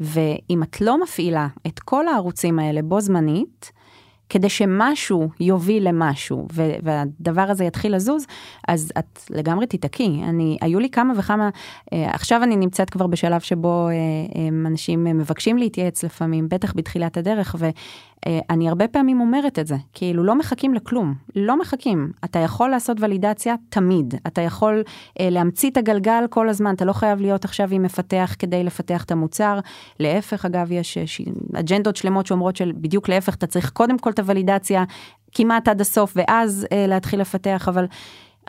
ואם 0.00 0.62
את 0.62 0.80
לא 0.80 1.02
מפעילה 1.02 1.48
את 1.66 1.78
כל 1.78 2.08
הערוצים 2.08 2.58
האלה 2.58 2.82
בו 2.82 3.00
זמנית, 3.00 3.72
כדי 4.28 4.48
שמשהו 4.48 5.28
יוביל 5.40 5.88
למשהו 5.88 6.46
והדבר 6.82 7.42
הזה 7.42 7.64
יתחיל 7.64 7.96
לזוז, 7.96 8.26
אז 8.68 8.92
את 8.98 9.20
לגמרי 9.30 9.66
תיתקי. 9.66 10.20
אני, 10.24 10.58
היו 10.60 10.80
לי 10.80 10.90
כמה 10.90 11.12
וכמה, 11.16 11.50
אה, 11.92 12.10
עכשיו 12.10 12.42
אני 12.42 12.56
נמצאת 12.56 12.90
כבר 12.90 13.06
בשלב 13.06 13.40
שבו 13.40 13.88
אה, 13.88 13.92
אה, 13.92 14.48
אנשים 14.66 15.04
מבקשים 15.04 15.58
להתייעץ 15.58 16.04
לפעמים, 16.04 16.48
בטח 16.48 16.72
בתחילת 16.76 17.16
הדרך, 17.16 17.56
ו... 17.58 17.70
אני 18.50 18.68
הרבה 18.68 18.88
פעמים 18.88 19.20
אומרת 19.20 19.58
את 19.58 19.66
זה, 19.66 19.76
כאילו 19.92 20.24
לא 20.24 20.34
מחכים 20.34 20.74
לכלום, 20.74 21.14
לא 21.36 21.58
מחכים. 21.58 22.12
אתה 22.24 22.38
יכול 22.38 22.70
לעשות 22.70 22.96
ולידציה 23.00 23.54
תמיד, 23.68 24.14
אתה 24.26 24.40
יכול 24.40 24.82
אה, 25.20 25.30
להמציא 25.30 25.70
את 25.70 25.76
הגלגל 25.76 26.24
כל 26.30 26.48
הזמן, 26.48 26.74
אתה 26.74 26.84
לא 26.84 26.92
חייב 26.92 27.20
להיות 27.20 27.44
עכשיו 27.44 27.68
עם 27.72 27.82
מפתח 27.82 28.34
כדי 28.38 28.64
לפתח 28.64 29.04
את 29.04 29.10
המוצר. 29.10 29.58
להפך, 30.00 30.44
אגב, 30.44 30.72
יש 30.72 30.98
ש... 30.98 31.22
אג'נדות 31.54 31.96
שלמות 31.96 32.26
שאומרות 32.26 32.56
שבדיוק 32.56 33.08
להפך, 33.08 33.34
אתה 33.34 33.46
צריך 33.46 33.70
קודם 33.70 33.98
כל 33.98 34.10
את 34.10 34.18
הוולידציה 34.18 34.84
כמעט 35.32 35.68
עד 35.68 35.80
הסוף, 35.80 36.12
ואז 36.16 36.66
אה, 36.72 36.86
להתחיל 36.86 37.20
לפתח, 37.20 37.68
אבל... 37.68 37.86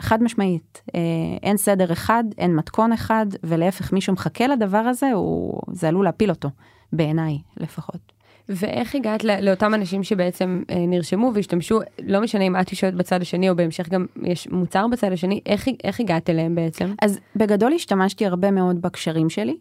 חד 0.00 0.22
משמעית, 0.22 0.82
אה, 0.94 1.00
אין 1.42 1.56
סדר 1.56 1.92
אחד, 1.92 2.24
אין 2.38 2.56
מתכון 2.56 2.92
אחד, 2.92 3.26
ולהפך, 3.42 3.92
מי 3.92 4.00
שמחכה 4.00 4.46
לדבר 4.46 4.78
הזה, 4.78 5.12
הוא, 5.12 5.60
זה 5.72 5.88
עלול 5.88 6.04
להפיל 6.04 6.30
אותו, 6.30 6.48
בעיניי 6.92 7.38
לפחות. 7.56 8.13
ואיך 8.48 8.94
הגעת 8.94 9.24
לאותם 9.24 9.74
אנשים 9.74 10.02
שבעצם 10.02 10.62
אה, 10.70 10.86
נרשמו 10.88 11.30
והשתמשו, 11.34 11.80
לא 12.02 12.20
משנה 12.20 12.44
אם 12.44 12.56
את 12.56 12.72
יושבת 12.72 12.94
בצד 12.94 13.22
השני 13.22 13.50
או 13.50 13.56
בהמשך 13.56 13.88
גם 13.88 14.06
יש 14.22 14.48
מוצר 14.48 14.86
בצד 14.86 15.12
השני, 15.12 15.40
איך, 15.46 15.68
איך 15.84 16.00
הגעת 16.00 16.30
אליהם 16.30 16.54
בעצם? 16.54 16.94
אז 17.02 17.18
בגדול 17.36 17.72
השתמשתי 17.72 18.26
הרבה 18.26 18.50
מאוד 18.50 18.82
בקשרים 18.82 19.30
שלי. 19.30 19.56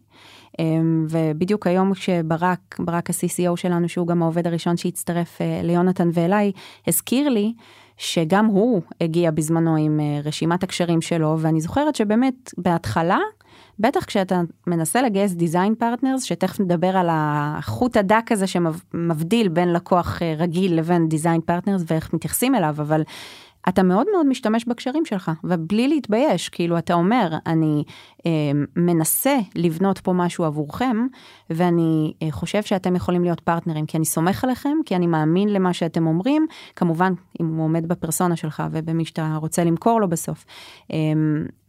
אמ, 0.60 1.08
ובדיוק 1.10 1.68
היום 1.68 1.94
כשברק, 1.94 2.80
ברק 2.80 3.10
ה-CCO 3.10 3.56
שלנו, 3.56 3.90
שהוא 3.90 4.08
גם 4.08 4.22
העובד 4.22 4.48
הראשון 4.48 4.78
שהצטרף 4.78 5.42
אה, 5.42 5.60
ליונתן 5.64 6.10
ואליי, 6.14 6.52
הזכיר 6.88 7.30
לי 7.30 7.54
שגם 7.98 8.46
הוא 8.46 8.82
הגיע 9.02 9.32
בזמנו 9.32 9.76
עם 9.76 10.00
אה, 10.00 10.20
רשימת 10.24 10.64
הקשרים 10.64 11.02
שלו, 11.02 11.36
ואני 11.40 11.62
זוכרת 11.62 11.96
שבאמת 11.96 12.52
בהתחלה, 12.58 13.20
בטח 13.80 14.06
כשאתה 14.06 14.42
מנסה 14.68 15.02
לגייס 15.02 15.34
design 15.34 15.76
partners, 15.76 16.24
שתכף 16.24 16.60
נדבר 16.60 16.98
על 16.98 17.08
החוט 17.12 17.98
הדק 17.98 18.32
הזה 18.32 18.48
שמבדיל 18.48 19.50
בין 19.50 19.74
לקוח 19.74 20.22
אה, 20.22 20.34
רגיל 20.38 20.78
לבין 20.78 21.10
design 21.10 21.42
partners 21.42 21.84
ואיך 21.88 22.14
מתייחסים 22.14 22.56
אליו, 22.56 22.76
אבל 22.78 23.04
אתה 23.70 23.84
מאוד 23.84 24.08
מאוד 24.12 24.26
משתמש 24.26 24.66
בקשרים 24.66 25.06
שלך, 25.06 25.32
ובלי 25.44 25.88
להתבייש, 25.88 26.50
כאילו 26.50 26.78
אתה 26.78 26.94
אומר, 26.94 27.34
אני 27.46 27.84
אה, 28.26 28.32
מנסה 28.76 29.38
לבנות 29.56 30.00
פה 30.00 30.14
משהו 30.14 30.44
עבורכם, 30.44 31.08
ואני 31.50 32.14
אה, 32.24 32.32
חושב 32.32 32.64
שאתם 32.64 32.96
יכולים 32.96 33.24
להיות 33.24 33.40
פרטנרים, 33.40 33.86
כי 33.86 33.98
אני 33.98 34.06
סומך 34.06 34.44
עליכם, 34.44 34.78
כי 34.86 34.96
אני 34.96 35.08
מאמין 35.08 35.50
למה 35.50 35.74
שאתם 35.74 36.08
אומרים, 36.08 36.48
כמובן, 36.76 37.14
אם 37.42 37.56
הוא 37.56 37.64
עומד 37.64 37.88
בפרסונה 37.88 38.36
שלך 38.36 38.64
ובמי 38.72 39.06
שאתה 39.06 39.38
רוצה 39.42 39.64
למכור 39.64 40.02
לו 40.02 40.10
בסוף. 40.10 40.46
אה, 40.92 40.98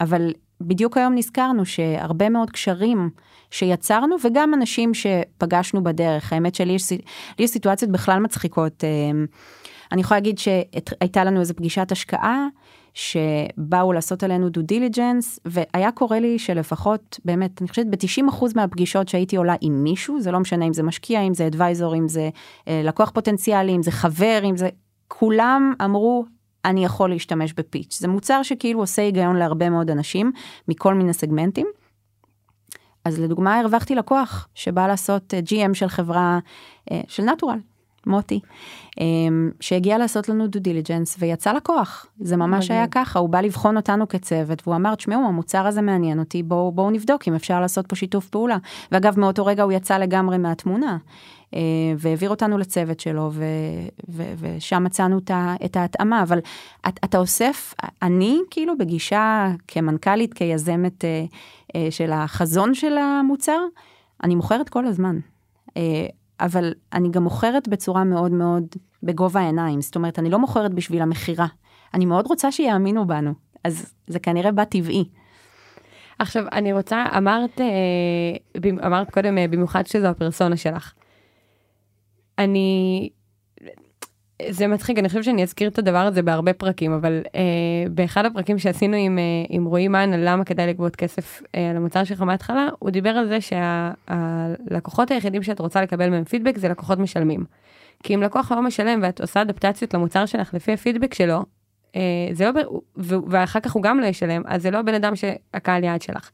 אבל 0.00 0.32
בדיוק 0.60 0.96
היום 0.96 1.14
נזכרנו 1.14 1.64
שהרבה 1.66 2.28
מאוד 2.28 2.50
קשרים 2.50 3.10
שיצרנו, 3.50 4.16
וגם 4.24 4.54
אנשים 4.54 4.94
שפגשנו 4.94 5.84
בדרך, 5.84 6.32
האמת 6.32 6.54
שלי 6.54 6.72
יש, 6.72 6.92
יש 7.38 7.50
סיטואציות 7.50 7.90
בכלל 7.90 8.20
מצחיקות. 8.20 8.84
אה, 8.84 8.90
אני 9.92 10.00
יכולה 10.00 10.20
להגיד 10.20 10.38
שהייתה 10.38 11.24
לנו 11.24 11.40
איזו 11.40 11.54
פגישת 11.54 11.92
השקעה, 11.92 12.46
שבאו 12.94 13.92
לעשות 13.92 14.22
עלינו 14.22 14.48
דו 14.48 14.62
דיליג'נס, 14.62 15.40
והיה 15.44 15.92
קורה 15.92 16.20
לי 16.20 16.38
שלפחות, 16.38 17.20
באמת, 17.24 17.60
אני 17.62 17.68
חושבת 17.68 17.86
ב-90% 17.86 18.44
מהפגישות 18.54 19.08
שהייתי 19.08 19.36
עולה 19.36 19.54
עם 19.60 19.82
מישהו, 19.84 20.20
זה 20.20 20.30
לא 20.30 20.40
משנה 20.40 20.64
אם 20.64 20.72
זה 20.72 20.82
משקיע, 20.82 21.20
אם 21.20 21.34
זה 21.34 21.46
אדוויזור, 21.46 21.96
אם 21.96 22.08
זה 22.08 22.30
אה, 22.68 22.80
לקוח 22.84 23.10
פוטנציאלי, 23.10 23.76
אם 23.76 23.82
זה 23.82 23.90
חבר, 23.90 24.40
אם 24.44 24.56
זה... 24.56 24.68
כולם 25.08 25.72
אמרו, 25.84 26.24
אני 26.64 26.84
יכול 26.84 27.10
להשתמש 27.10 27.52
בפיץ'. 27.52 27.98
זה 28.00 28.08
מוצר 28.08 28.42
שכאילו 28.42 28.80
עושה 28.80 29.02
היגיון 29.02 29.36
להרבה 29.36 29.70
מאוד 29.70 29.90
אנשים, 29.90 30.32
מכל 30.68 30.94
מיני 30.94 31.12
סגמנטים. 31.12 31.66
אז 33.04 33.20
לדוגמה 33.20 33.60
הרווחתי 33.60 33.94
לקוח 33.94 34.48
שבא 34.54 34.86
לעשות 34.86 35.34
אה, 35.34 35.40
GM 35.46 35.74
של 35.74 35.88
חברה, 35.88 36.38
אה, 36.90 37.00
של 37.08 37.22
נטורל, 37.22 37.58
מוטי, 38.06 38.40
אמ, 39.00 39.50
שהגיע 39.60 39.98
לעשות 39.98 40.28
לנו 40.28 40.46
דו 40.46 40.58
דיליג'נס 40.58 41.16
ויצא 41.18 41.52
לקוח. 41.52 42.06
זה 42.20 42.36
ממש 42.36 42.70
היה 42.70 42.86
ככה, 42.86 43.18
הוא 43.18 43.28
בא 43.28 43.40
לבחון 43.40 43.76
אותנו 43.76 44.08
כצוות 44.08 44.62
והוא 44.64 44.76
אמר, 44.76 44.94
תשמעו, 44.94 45.28
המוצר 45.28 45.66
הזה 45.66 45.82
מעניין 45.82 46.18
אותי, 46.18 46.42
בואו 46.42 46.72
בוא 46.72 46.90
נבדוק 46.90 47.28
אם 47.28 47.34
אפשר 47.34 47.60
לעשות 47.60 47.86
פה 47.86 47.96
שיתוף 47.96 48.28
פעולה. 48.28 48.56
ואגב, 48.92 49.20
מאותו 49.20 49.46
רגע 49.46 49.62
הוא 49.62 49.72
יצא 49.72 49.98
לגמרי 49.98 50.38
מהתמונה. 50.38 50.96
אה, 51.54 51.60
והעביר 51.98 52.30
אותנו 52.30 52.58
לצוות 52.58 53.00
שלו, 53.00 53.30
ו, 53.32 53.44
ו, 54.08 54.22
ושם 54.38 54.84
מצאנו 54.84 55.18
את 55.64 55.76
ההתאמה. 55.76 56.22
אבל 56.22 56.38
את, 56.88 57.00
אתה 57.04 57.18
אוסף, 57.18 57.74
אני 58.02 58.38
כאילו 58.50 58.78
בגישה 58.78 59.50
כמנכ"לית, 59.68 60.34
כיזמת 60.34 61.04
אה, 61.04 61.24
אה, 61.76 61.86
של 61.90 62.12
החזון 62.12 62.74
של 62.74 62.98
המוצר, 62.98 63.60
אני 64.24 64.34
מוכרת 64.34 64.68
כל 64.68 64.86
הזמן. 64.86 65.18
אבל 66.40 66.72
אני 66.92 67.10
גם 67.10 67.22
מוכרת 67.22 67.68
בצורה 67.68 68.04
מאוד 68.04 68.32
מאוד 68.32 68.64
בגובה 69.02 69.40
העיניים, 69.40 69.80
זאת 69.80 69.96
אומרת, 69.96 70.18
אני 70.18 70.30
לא 70.30 70.38
מוכרת 70.38 70.74
בשביל 70.74 71.02
המכירה. 71.02 71.46
אני 71.94 72.06
מאוד 72.06 72.26
רוצה 72.26 72.52
שיאמינו 72.52 73.06
בנו, 73.06 73.34
אז 73.64 73.94
זה 74.06 74.18
כנראה 74.18 74.52
בא 74.52 74.64
טבעי. 74.64 75.04
עכשיו, 76.18 76.44
אני 76.52 76.72
רוצה, 76.72 77.04
אמרת, 77.18 77.60
אה, 77.60 78.86
אמרת 78.86 79.10
קודם, 79.10 79.38
אה, 79.38 79.48
במיוחד 79.48 79.86
שזו 79.86 80.06
הפרסונה 80.06 80.56
שלך. 80.56 80.92
אני 82.38 83.10
זה 84.48 84.66
מצחיק, 84.66 84.98
אני 84.98 85.08
חושבת 85.08 85.24
שאני 85.24 85.42
אזכיר 85.42 85.68
את 85.68 85.78
הדבר 85.78 85.98
הזה 85.98 86.22
בהרבה 86.22 86.52
פרקים, 86.52 86.92
אבל 86.92 87.22
אה, 87.34 87.40
באחד 87.90 88.24
הפרקים 88.24 88.58
שעשינו 88.58 88.96
עם, 88.96 89.18
אה, 89.18 89.22
עם 89.48 89.64
רועי 89.64 89.88
מן 89.88 90.12
על 90.12 90.28
למה 90.28 90.44
כדאי 90.44 90.66
לגבות 90.66 90.96
כסף 90.96 91.42
אה, 91.54 91.70
על 91.70 91.76
המוצר 91.76 92.04
שלך 92.04 92.20
מההתחלה, 92.20 92.68
הוא 92.78 92.90
דיבר 92.90 93.10
על 93.10 93.28
זה 93.28 93.38
שהלקוחות 93.40 95.08
שה, 95.08 95.14
היחידים 95.14 95.42
שאת 95.42 95.60
רוצה 95.60 95.82
לקבל 95.82 96.10
מהם 96.10 96.24
פידבק 96.24 96.58
זה 96.58 96.68
לקוחות 96.68 96.98
משלמים. 96.98 97.44
כי 98.02 98.14
אם 98.14 98.22
לקוח 98.22 98.52
לא 98.52 98.62
משלם 98.62 99.00
ואת 99.02 99.20
עושה 99.20 99.42
אדפטציות 99.42 99.94
למוצר 99.94 100.26
שלך 100.26 100.54
לפי 100.54 100.72
הפידבק 100.72 101.14
שלו, 101.14 101.42
אה, 101.96 102.00
זה 102.32 102.44
לא, 102.44 102.80
ואחר 103.28 103.60
כך 103.60 103.72
הוא 103.72 103.82
גם 103.82 104.00
לא 104.00 104.06
ישלם, 104.06 104.42
אז 104.46 104.62
זה 104.62 104.70
לא 104.70 104.78
הבן 104.78 104.94
אדם 104.94 105.16
שהקהל 105.16 105.84
יעד 105.84 106.02
שלך. 106.02 106.30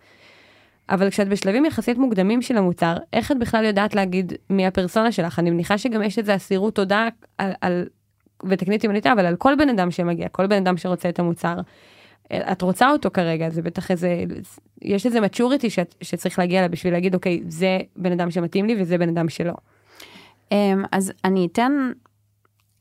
אבל 0.90 1.10
כשאת 1.10 1.28
בשלבים 1.28 1.64
יחסית 1.64 1.98
מוקדמים 1.98 2.42
של 2.42 2.56
המוצר, 2.56 2.96
איך 3.12 3.32
את 3.32 3.38
בכלל 3.38 3.64
יודעת 3.64 3.94
להגיד 3.94 4.32
מי 4.50 4.66
הפרסונה 4.66 5.12
שלך? 5.12 5.38
אני 5.38 5.50
מניחה 5.50 5.78
שגם 5.78 6.02
יש 6.02 6.18
איזה 6.18 6.36
אסירות 6.36 6.74
תודה 6.74 7.08
על, 7.38 7.52
על 7.60 7.86
ותקני 8.44 8.76
אותי 8.76 8.86
אם 8.86 8.90
אני 8.90 9.00
טועה, 9.00 9.14
אבל 9.14 9.26
על 9.26 9.36
כל 9.36 9.54
בן 9.58 9.68
אדם 9.68 9.90
שמגיע, 9.90 10.28
כל 10.28 10.46
בן 10.46 10.56
אדם 10.56 10.76
שרוצה 10.76 11.08
את 11.08 11.18
המוצר, 11.18 11.54
את 12.32 12.62
רוצה 12.62 12.90
אותו 12.90 13.10
כרגע, 13.10 13.50
זה 13.50 13.62
בטח 13.62 13.90
איזה, 13.90 14.24
יש 14.82 15.06
איזה 15.06 15.18
maturity 15.18 15.84
שצריך 16.02 16.38
להגיע 16.38 16.58
אליה 16.58 16.68
בשביל 16.68 16.92
להגיד, 16.92 17.14
אוקיי, 17.14 17.42
זה 17.48 17.78
בן 17.96 18.12
אדם 18.12 18.30
שמתאים 18.30 18.66
לי 18.66 18.82
וזה 18.82 18.98
בן 18.98 19.08
אדם 19.08 19.28
שלא. 19.28 19.54
אמ, 20.52 20.84
אז 20.92 21.12
אני 21.24 21.48
אתן 21.52 21.72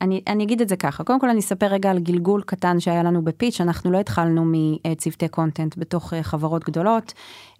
אני, 0.01 0.21
אני 0.27 0.43
אגיד 0.43 0.61
את 0.61 0.69
זה 0.69 0.75
ככה, 0.75 1.03
קודם 1.03 1.19
כל 1.19 1.29
אני 1.29 1.39
אספר 1.39 1.65
רגע 1.65 1.91
על 1.91 1.99
גלגול 1.99 2.41
קטן 2.41 2.79
שהיה 2.79 3.03
לנו 3.03 3.21
בפיץ', 3.21 3.61
אנחנו 3.61 3.91
לא 3.91 3.99
התחלנו 3.99 4.45
מצוותי 4.45 5.27
קונטנט 5.27 5.77
בתוך 5.77 6.13
אה, 6.13 6.23
חברות 6.23 6.63
גדולות, 6.63 7.13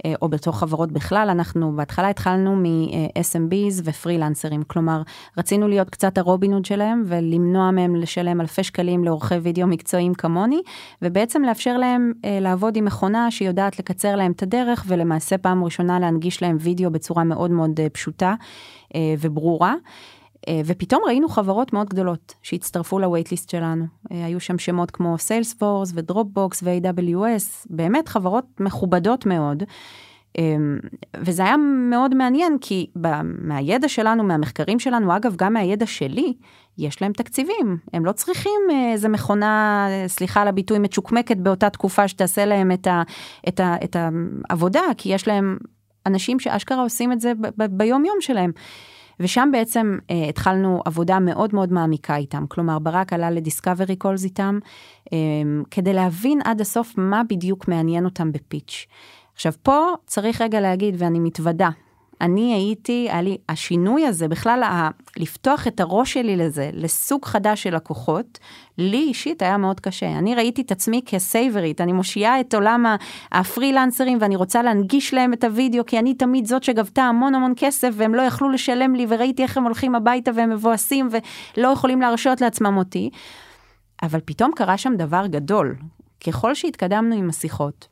אה, 0.05 0.13
או 0.21 0.29
בתוך 0.29 0.59
חברות 0.59 0.91
בכלל, 0.91 1.27
אנחנו 1.31 1.75
בהתחלה 1.75 2.09
התחלנו 2.09 2.55
מ-SMBs 2.55 3.81
ופרילנסרים, 3.83 4.63
כלומר, 4.63 5.01
רצינו 5.37 5.67
להיות 5.67 5.89
קצת 5.89 6.17
הרובין 6.17 6.49
הוד 6.49 6.65
שלהם 6.65 7.03
ולמנוע 7.07 7.71
מהם 7.71 7.95
לשלם 7.95 8.41
אלפי 8.41 8.63
שקלים 8.63 9.03
לעורכי 9.03 9.35
וידאו 9.35 9.67
מקצועיים 9.67 10.13
כמוני, 10.13 10.61
ובעצם 11.01 11.43
לאפשר 11.43 11.77
להם 11.77 12.13
אה, 12.25 12.39
לעבוד 12.41 12.75
עם 12.75 12.85
מכונה 12.85 13.31
שיודעת 13.31 13.79
לקצר 13.79 14.15
להם 14.15 14.31
את 14.31 14.43
הדרך, 14.43 14.83
ולמעשה 14.87 15.37
פעם 15.37 15.63
ראשונה 15.63 15.99
להנגיש 15.99 16.41
להם 16.41 16.57
וידאו 16.59 16.91
בצורה 16.91 17.23
מאוד 17.23 17.51
מאוד 17.51 17.79
פשוטה 17.93 18.35
וברורה. 19.19 19.75
אה, 20.47 20.61
ופתאום 20.65 21.01
ראינו 21.05 21.29
חברות 21.29 21.73
מאוד 21.73 21.89
גדולות 21.89 22.33
שהצטרפו 22.43 22.99
ל 22.99 23.05
waitlist 23.05 23.49
שלנו. 23.49 23.85
אה, 24.11 24.25
היו 24.25 24.39
שם 24.39 24.57
שמות 24.57 24.91
כמו 24.91 25.17
סיילספורס 25.17 25.91
ודרופבוקס 25.95 26.63
ו-AWS, 26.63 27.67
באמת 27.69 28.07
חברות 28.07 28.45
מכובדות 28.59 29.25
מאוד. 29.25 29.63
אה, 30.37 30.55
וזה 31.17 31.43
היה 31.43 31.57
מאוד 31.89 32.15
מעניין 32.15 32.57
כי 32.61 32.87
מהידע 33.41 33.89
שלנו, 33.89 34.23
מהמחקרים 34.23 34.79
שלנו, 34.79 35.15
אגב, 35.15 35.35
גם 35.35 35.53
מהידע 35.53 35.85
שלי, 35.85 36.33
יש 36.77 37.01
להם 37.01 37.13
תקציבים. 37.13 37.77
הם 37.93 38.05
לא 38.05 38.11
צריכים 38.11 38.61
איזה 38.93 39.09
מכונה, 39.09 39.87
סליחה 40.07 40.41
על 40.41 40.47
הביטוי, 40.47 40.79
מצ'וקמקת 40.79 41.37
באותה 41.37 41.69
תקופה 41.69 42.07
שתעשה 42.07 42.45
להם 42.45 42.71
את, 42.71 42.87
ה, 42.87 43.01
את, 43.47 43.59
ה, 43.59 43.75
את 43.83 43.95
העבודה, 44.49 44.81
כי 44.97 45.13
יש 45.13 45.27
להם 45.27 45.57
אנשים 46.05 46.39
שאשכרה 46.39 46.83
עושים 46.83 47.11
את 47.11 47.21
זה 47.21 47.31
ביום 47.69 48.05
יום 48.05 48.17
שלהם. 48.19 48.51
ושם 49.19 49.49
בעצם 49.51 49.97
אה, 50.09 50.25
התחלנו 50.29 50.81
עבודה 50.85 51.19
מאוד 51.19 51.55
מאוד 51.55 51.73
מעמיקה 51.73 52.15
איתם, 52.15 52.45
כלומר 52.47 52.79
ברק 52.79 53.13
עלה 53.13 53.31
לדיסקאברי 53.31 53.95
קולס 53.95 54.23
איתם, 54.23 54.59
אה, 55.13 55.17
כדי 55.71 55.93
להבין 55.93 56.39
עד 56.43 56.61
הסוף 56.61 56.93
מה 56.97 57.21
בדיוק 57.29 57.67
מעניין 57.67 58.05
אותם 58.05 58.31
בפיץ'. 58.31 58.85
עכשיו 59.33 59.53
פה 59.63 59.87
צריך 60.05 60.41
רגע 60.41 60.61
להגיד, 60.61 60.95
ואני 60.97 61.19
מתוודה, 61.19 61.69
אני 62.21 62.53
הייתי, 62.53 63.07
היה 63.09 63.21
לי 63.21 63.37
השינוי 63.49 64.05
הזה, 64.05 64.27
בכלל 64.27 64.63
ה, 64.63 64.89
לפתוח 65.17 65.67
את 65.67 65.79
הראש 65.79 66.13
שלי 66.13 66.37
לזה, 66.37 66.69
לסוג 66.73 67.25
חדש 67.25 67.63
של 67.63 67.75
לקוחות, 67.75 68.39
לי 68.77 68.97
אישית 68.97 69.41
היה 69.41 69.57
מאוד 69.57 69.79
קשה. 69.79 70.07
אני 70.17 70.35
ראיתי 70.35 70.61
את 70.61 70.71
עצמי 70.71 71.01
כסייברית, 71.05 71.81
אני 71.81 71.93
מושיעה 71.93 72.39
את 72.39 72.53
עולם 72.53 72.85
הפרילנסרים 73.31 74.17
ואני 74.21 74.35
רוצה 74.35 74.63
להנגיש 74.63 75.13
להם 75.13 75.33
את 75.33 75.43
הוידאו, 75.43 75.85
כי 75.85 75.99
אני 75.99 76.13
תמיד 76.13 76.45
זאת 76.45 76.63
שגבתה 76.63 77.01
המון 77.01 77.35
המון 77.35 77.53
כסף 77.57 77.89
והם 77.93 78.15
לא 78.15 78.21
יכלו 78.21 78.49
לשלם 78.49 78.95
לי, 78.95 79.05
וראיתי 79.09 79.43
איך 79.43 79.57
הם 79.57 79.63
הולכים 79.63 79.95
הביתה 79.95 80.31
והם 80.35 80.49
מבואסים 80.49 81.09
ולא 81.57 81.67
יכולים 81.67 82.01
להרשות 82.01 82.41
לעצמם 82.41 82.77
אותי. 82.77 83.09
אבל 84.03 84.19
פתאום 84.25 84.51
קרה 84.55 84.77
שם 84.77 84.93
דבר 84.97 85.27
גדול. 85.27 85.75
ככל 86.27 86.55
שהתקדמנו 86.55 87.15
עם 87.15 87.29
השיחות, 87.29 87.87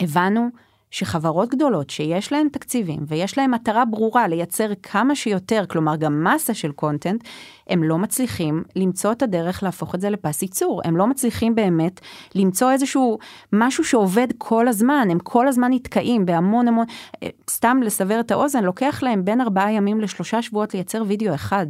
הבנו 0.00 0.48
שחברות 0.94 1.48
גדולות 1.48 1.90
שיש 1.90 2.32
להן 2.32 2.48
תקציבים 2.48 2.98
ויש 3.08 3.38
להן 3.38 3.50
מטרה 3.50 3.84
ברורה 3.84 4.28
לייצר 4.28 4.70
כמה 4.82 5.14
שיותר, 5.14 5.64
כלומר 5.68 5.96
גם 5.96 6.24
מסה 6.24 6.54
של 6.54 6.72
קונטנט, 6.72 7.24
הם 7.68 7.82
לא 7.82 7.98
מצליחים 7.98 8.62
למצוא 8.76 9.12
את 9.12 9.22
הדרך 9.22 9.62
להפוך 9.62 9.94
את 9.94 10.00
זה 10.00 10.10
לפס 10.10 10.42
ייצור. 10.42 10.80
הם 10.84 10.96
לא 10.96 11.06
מצליחים 11.06 11.54
באמת 11.54 12.00
למצוא 12.34 12.72
איזשהו 12.72 13.18
משהו 13.52 13.84
שעובד 13.84 14.28
כל 14.38 14.68
הזמן, 14.68 15.08
הם 15.10 15.18
כל 15.18 15.48
הזמן 15.48 15.72
נתקעים 15.72 16.26
בהמון 16.26 16.68
המון, 16.68 16.86
אה, 17.22 17.28
סתם 17.50 17.80
לסבר 17.82 18.20
את 18.20 18.30
האוזן, 18.30 18.64
לוקח 18.64 19.02
להם 19.02 19.24
בין 19.24 19.40
ארבעה 19.40 19.72
ימים 19.72 20.00
לשלושה 20.00 20.42
שבועות 20.42 20.74
לייצר 20.74 21.02
וידאו 21.06 21.34
אחד. 21.34 21.66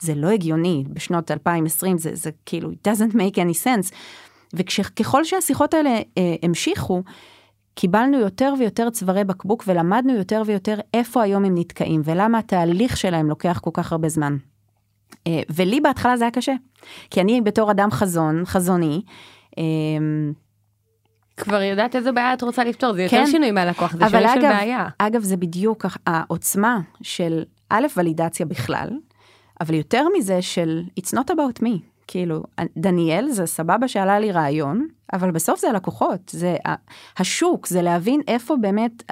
זה 0.00 0.14
לא 0.14 0.28
הגיוני 0.28 0.84
בשנות 0.88 1.30
2020, 1.30 1.98
זה, 1.98 2.10
זה 2.14 2.30
כאילו, 2.46 2.70
it 2.70 2.88
doesn't 2.88 3.14
make 3.14 3.36
any 3.36 3.64
sense. 3.64 3.94
וככל 4.54 5.24
שהשיחות 5.24 5.74
האלה 5.74 5.90
אה, 6.18 6.34
המשיכו, 6.42 7.02
קיבלנו 7.78 8.18
יותר 8.18 8.54
ויותר 8.58 8.90
צווארי 8.90 9.24
בקבוק 9.24 9.64
ולמדנו 9.66 10.14
יותר 10.14 10.42
ויותר 10.46 10.78
איפה 10.94 11.22
היום 11.22 11.44
הם 11.44 11.58
נתקעים 11.58 12.00
ולמה 12.04 12.38
התהליך 12.38 12.96
שלהם 12.96 13.28
לוקח 13.28 13.60
כל 13.62 13.70
כך 13.74 13.92
הרבה 13.92 14.08
זמן. 14.08 14.36
אה, 15.26 15.40
ולי 15.50 15.80
בהתחלה 15.80 16.16
זה 16.16 16.24
היה 16.24 16.30
קשה, 16.30 16.52
כי 17.10 17.20
אני 17.20 17.40
בתור 17.40 17.70
אדם 17.70 17.90
חזון, 17.90 18.44
חזוני, 18.44 19.02
אה, 19.58 19.62
כבר 21.36 21.62
יודעת 21.62 21.96
איזה 21.96 22.12
בעיה 22.12 22.34
את 22.34 22.42
רוצה 22.42 22.64
לפתור, 22.64 22.92
זה 22.92 23.02
יותר 23.02 23.16
כן, 23.16 23.26
שינוי 23.26 23.50
מהלקוח, 23.50 23.92
זה 23.92 24.06
שינוי 24.08 24.24
אגב, 24.24 24.34
של 24.34 24.40
בעיה. 24.40 24.88
אגב, 24.98 25.22
זה 25.22 25.36
בדיוק 25.36 25.86
העוצמה 26.06 26.80
של 27.02 27.44
א', 27.70 27.86
ולידציה 27.96 28.46
בכלל, 28.46 28.88
אבל 29.60 29.74
יותר 29.74 30.04
מזה 30.18 30.42
של 30.42 30.82
it's 31.00 31.12
not 31.12 31.30
about 31.30 31.62
me. 31.62 31.95
כאילו, 32.06 32.42
דניאל 32.76 33.30
זה 33.30 33.46
סבבה 33.46 33.88
שעלה 33.88 34.18
לי 34.18 34.32
רעיון, 34.32 34.86
אבל 35.12 35.30
בסוף 35.30 35.60
זה 35.60 35.70
הלקוחות, 35.70 36.28
זה 36.28 36.56
השוק, 37.18 37.66
זה 37.66 37.82
להבין 37.82 38.20
איפה 38.28 38.56
באמת 38.60 39.02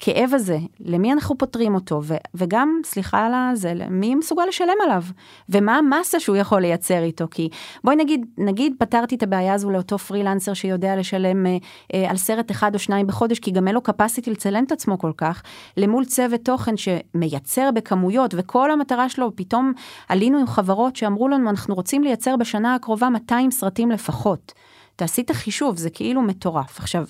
הכאב 0.00 0.30
הזה, 0.34 0.58
למי 0.80 1.12
אנחנו 1.12 1.38
פותרים 1.38 1.74
אותו, 1.74 2.00
ו, 2.04 2.14
וגם, 2.34 2.80
סליחה 2.84 3.26
על 3.26 3.56
זה, 3.56 3.74
מי 3.90 4.14
מסוגל 4.14 4.42
לשלם 4.48 4.76
עליו, 4.84 5.02
ומה 5.48 5.76
המסה 5.76 6.20
שהוא 6.20 6.36
יכול 6.36 6.60
לייצר 6.60 7.02
איתו, 7.02 7.24
כי 7.30 7.48
בואי 7.84 7.96
נגיד, 7.96 8.26
נגיד 8.38 8.74
פתרתי 8.78 9.14
את 9.14 9.22
הבעיה 9.22 9.54
הזו 9.54 9.70
לאותו 9.70 9.98
פרילנסר 9.98 10.54
שיודע 10.54 10.96
לשלם 10.96 11.46
אה, 11.46 11.56
אה, 11.94 12.10
על 12.10 12.16
סרט 12.16 12.50
אחד 12.50 12.74
או 12.74 12.78
שניים 12.78 13.06
בחודש, 13.06 13.38
כי 13.38 13.50
גם 13.50 13.68
אין 13.68 13.74
לו 13.74 13.80
capacity 13.88 14.30
לצלם 14.30 14.64
את 14.64 14.72
עצמו 14.72 14.98
כל 14.98 15.12
כך, 15.16 15.42
למול 15.76 16.04
צוות 16.04 16.40
תוכן 16.44 16.74
שמייצר 16.76 17.70
בכמויות, 17.74 18.34
וכל 18.36 18.70
המטרה 18.70 19.08
שלו, 19.08 19.36
פתאום 19.36 19.72
עלינו 20.08 20.38
עם 20.38 20.46
חברות 20.46 20.96
שאמרו 20.96 21.28
לנו, 21.28 21.50
אנחנו 21.50 21.74
רוצים 21.74 22.02
לייצר 22.02 22.36
בשנה 22.36 22.74
הקרובה 22.74 23.08
200 23.08 23.50
סרטים 23.50 23.90
לפחות. 23.90 24.52
תעשי 24.96 25.22
את 25.22 25.30
החישוב, 25.30 25.76
זה 25.76 25.90
כאילו 25.90 26.22
מטורף. 26.22 26.78
עכשיו, 26.78 27.04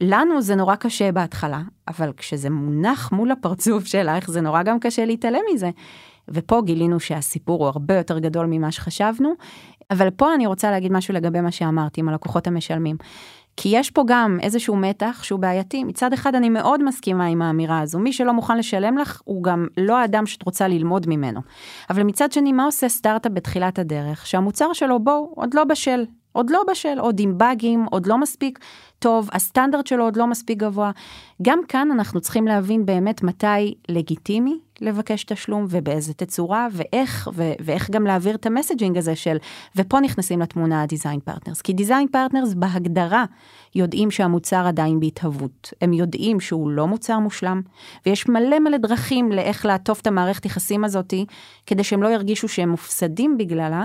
לנו 0.00 0.42
זה 0.42 0.54
נורא 0.54 0.76
קשה 0.76 1.12
בהתחלה, 1.12 1.60
אבל 1.88 2.12
כשזה 2.16 2.50
מונח 2.50 3.12
מול 3.12 3.30
הפרצוף 3.30 3.84
שלך, 3.84 4.30
זה 4.30 4.40
נורא 4.40 4.62
גם 4.62 4.80
קשה 4.80 5.04
להתעלם 5.04 5.40
מזה. 5.54 5.70
ופה 6.28 6.62
גילינו 6.64 7.00
שהסיפור 7.00 7.58
הוא 7.58 7.68
הרבה 7.68 7.96
יותר 7.96 8.18
גדול 8.18 8.46
ממה 8.46 8.72
שחשבנו, 8.72 9.32
אבל 9.90 10.10
פה 10.10 10.34
אני 10.34 10.46
רוצה 10.46 10.70
להגיד 10.70 10.92
משהו 10.92 11.14
לגבי 11.14 11.40
מה 11.40 11.50
שאמרתי 11.50 12.00
עם 12.00 12.08
הלקוחות 12.08 12.46
המשלמים. 12.46 12.96
כי 13.56 13.68
יש 13.72 13.90
פה 13.90 14.02
גם 14.06 14.38
איזשהו 14.42 14.76
מתח 14.76 15.20
שהוא 15.22 15.40
בעייתי. 15.40 15.84
מצד 15.84 16.12
אחד 16.12 16.34
אני 16.34 16.48
מאוד 16.48 16.84
מסכימה 16.84 17.26
עם 17.26 17.42
האמירה 17.42 17.80
הזו, 17.80 17.98
מי 17.98 18.12
שלא 18.12 18.32
מוכן 18.32 18.58
לשלם 18.58 18.98
לך 18.98 19.20
הוא 19.24 19.42
גם 19.42 19.66
לא 19.76 19.98
האדם 19.98 20.26
שאת 20.26 20.42
רוצה 20.42 20.68
ללמוד 20.68 21.08
ממנו. 21.08 21.40
אבל 21.90 22.02
מצד 22.02 22.32
שני, 22.32 22.52
מה 22.52 22.64
עושה 22.64 22.88
סטארט-אפ 22.88 23.32
בתחילת 23.32 23.78
הדרך? 23.78 24.26
שהמוצר 24.26 24.72
שלו 24.72 25.00
בואו, 25.00 25.32
עוד 25.34 25.54
לא 25.54 25.64
בשל, 25.64 26.04
עוד 26.34 26.50
לא 26.50 26.62
בשל, 26.70 26.98
עוד 26.98 27.20
עם 27.20 27.38
באגים, 27.38 27.84
עוד 27.90 28.06
לא 28.06 28.18
מספיק 28.18 28.58
טוב, 28.98 29.28
הסטנדרט 29.32 29.86
שלו 29.86 30.04
עוד 30.04 30.16
לא 30.16 30.26
מספיק 30.26 30.58
גבוה. 30.58 30.90
גם 31.42 31.60
כאן 31.68 31.88
אנחנו 31.90 32.20
צריכים 32.20 32.46
להבין 32.46 32.86
באמת 32.86 33.22
מתי 33.22 33.74
לגיטימי 33.88 34.58
לבקש 34.80 35.24
תשלום 35.24 35.66
ובאיזה 35.70 36.14
תצורה 36.14 36.68
ואיך, 36.72 37.28
ו- 37.34 37.52
ואיך 37.60 37.90
גם 37.90 38.06
להעביר 38.06 38.34
את 38.34 38.46
המסג'ינג 38.46 38.98
הזה 38.98 39.16
של, 39.16 39.36
ופה 39.76 40.00
נכנסים 40.00 40.40
לתמונה 40.40 40.82
ה 40.82 40.87
design 40.87 41.20
partners, 41.20 41.60
כי 41.60 41.72
design 41.72 42.08
partners 42.08 42.54
בהגדרה 42.54 43.24
יודעים 43.74 44.10
שהמוצר 44.10 44.66
עדיין 44.66 45.00
בהתהוות, 45.00 45.72
הם 45.80 45.92
יודעים 45.92 46.40
שהוא 46.40 46.70
לא 46.70 46.86
מוצר 46.86 47.18
מושלם, 47.18 47.60
ויש 48.06 48.28
מלא 48.28 48.58
מלא 48.58 48.76
דרכים 48.76 49.32
לאיך 49.32 49.66
לעטוף 49.66 50.00
את 50.00 50.06
המערכת 50.06 50.46
יחסים 50.46 50.84
הזאתי, 50.84 51.26
כדי 51.66 51.84
שהם 51.84 52.02
לא 52.02 52.08
ירגישו 52.08 52.48
שהם 52.48 52.68
מופסדים 52.68 53.38
בגללה, 53.38 53.84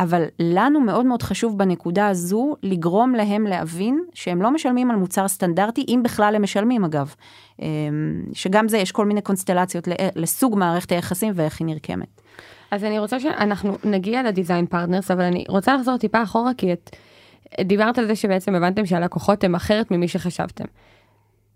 אבל 0.00 0.24
לנו 0.38 0.80
מאוד 0.80 1.06
מאוד 1.06 1.22
חשוב 1.22 1.58
בנקודה 1.58 2.08
הזו 2.08 2.56
לגרום 2.62 3.14
להם 3.14 3.44
להבין 3.44 4.04
שהם 4.14 4.42
לא 4.42 4.50
משלמים 4.50 4.90
על 4.90 4.96
מוצר 4.96 5.28
סטנדרטי, 5.28 5.84
אם 5.88 6.00
בכלל 6.04 6.34
הם 6.34 6.42
משלמים 6.42 6.84
אגב. 6.84 7.14
אמ, 7.62 7.66
שגם 8.32 8.68
זה 8.68 8.78
יש 8.78 8.92
כל 8.92 9.06
מיני 9.06 9.22
קונסטלציות 9.22 9.88
לסוג 10.16 10.58
מערכת 10.58 10.92
היחסים 10.92 11.32
ואיך 11.36 11.60
היא 11.60 11.66
נרקמת. 11.66 12.20
אז 12.70 12.84
אני 12.84 12.98
רוצה 12.98 13.20
שאנחנו 13.20 13.76
נגיע 13.84 14.22
ל 14.22 14.28
design 14.28 14.66
partners, 14.66 15.10
אבל 15.10 15.22
אני 15.22 15.44
רוצה 15.48 15.74
לחזור 15.74 15.96
טיפה 15.96 16.22
אחורה, 16.22 16.54
כי 16.54 16.72
את 16.72 16.90
דיברת 17.60 17.98
על 17.98 18.06
זה 18.06 18.16
שבעצם 18.16 18.54
הבנתם 18.54 18.86
שהלקוחות 18.86 19.44
הם 19.44 19.54
אחרים 19.54 19.90
ממי 19.90 20.08
שחשבתם. 20.08 20.64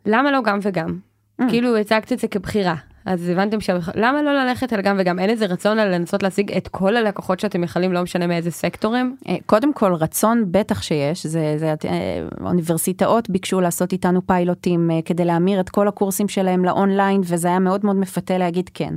למה 0.07 0.31
לא 0.31 0.43
גם 0.43 0.59
וגם? 0.63 0.99
Mm. 1.41 1.45
כאילו 1.49 1.77
הצגת 1.77 2.13
את 2.13 2.19
זה 2.19 2.29
כבחירה, 2.29 2.75
אז 3.07 3.29
הבנתם 3.29 3.61
ש... 3.61 3.71
למה 3.95 4.23
לא 4.23 4.45
ללכת 4.45 4.73
על 4.73 4.81
גם 4.81 4.97
וגם 5.01 5.19
אין 5.19 5.31
איזה 5.31 5.47
רצון 5.47 5.77
לנסות 5.79 6.23
להשיג 6.23 6.53
את 6.53 6.69
כל 6.69 6.97
הלקוחות 6.97 7.41
שאתם 7.41 7.65
יכולים 7.65 7.93
לא 7.93 8.03
משנה 8.03 8.27
מאיזה 8.27 8.51
סקטור 8.51 8.95
הם? 8.95 9.15
אה, 9.29 9.37
קודם 9.47 9.73
כל 9.73 9.95
רצון 9.95 10.45
בטח 10.51 10.83
שיש 10.83 11.27
זה, 11.27 11.55
זה 11.59 11.75
אה, 11.85 12.23
אוניברסיטאות 12.41 13.31
ביקשו 13.31 13.61
לעשות 13.61 13.93
איתנו 13.93 14.27
פיילוטים 14.27 14.91
אה, 14.91 15.01
כדי 15.05 15.25
להמיר 15.25 15.61
את 15.61 15.71
כל 15.71 15.89
הקורסים 15.89 16.29
שלהם 16.29 16.65
לאונליין 16.65 17.21
וזה 17.25 17.49
היה 17.49 17.59
מאוד 17.59 17.85
מאוד 17.85 17.97
מפתה 17.97 18.39
להגיד 18.39 18.71
כן. 18.75 18.95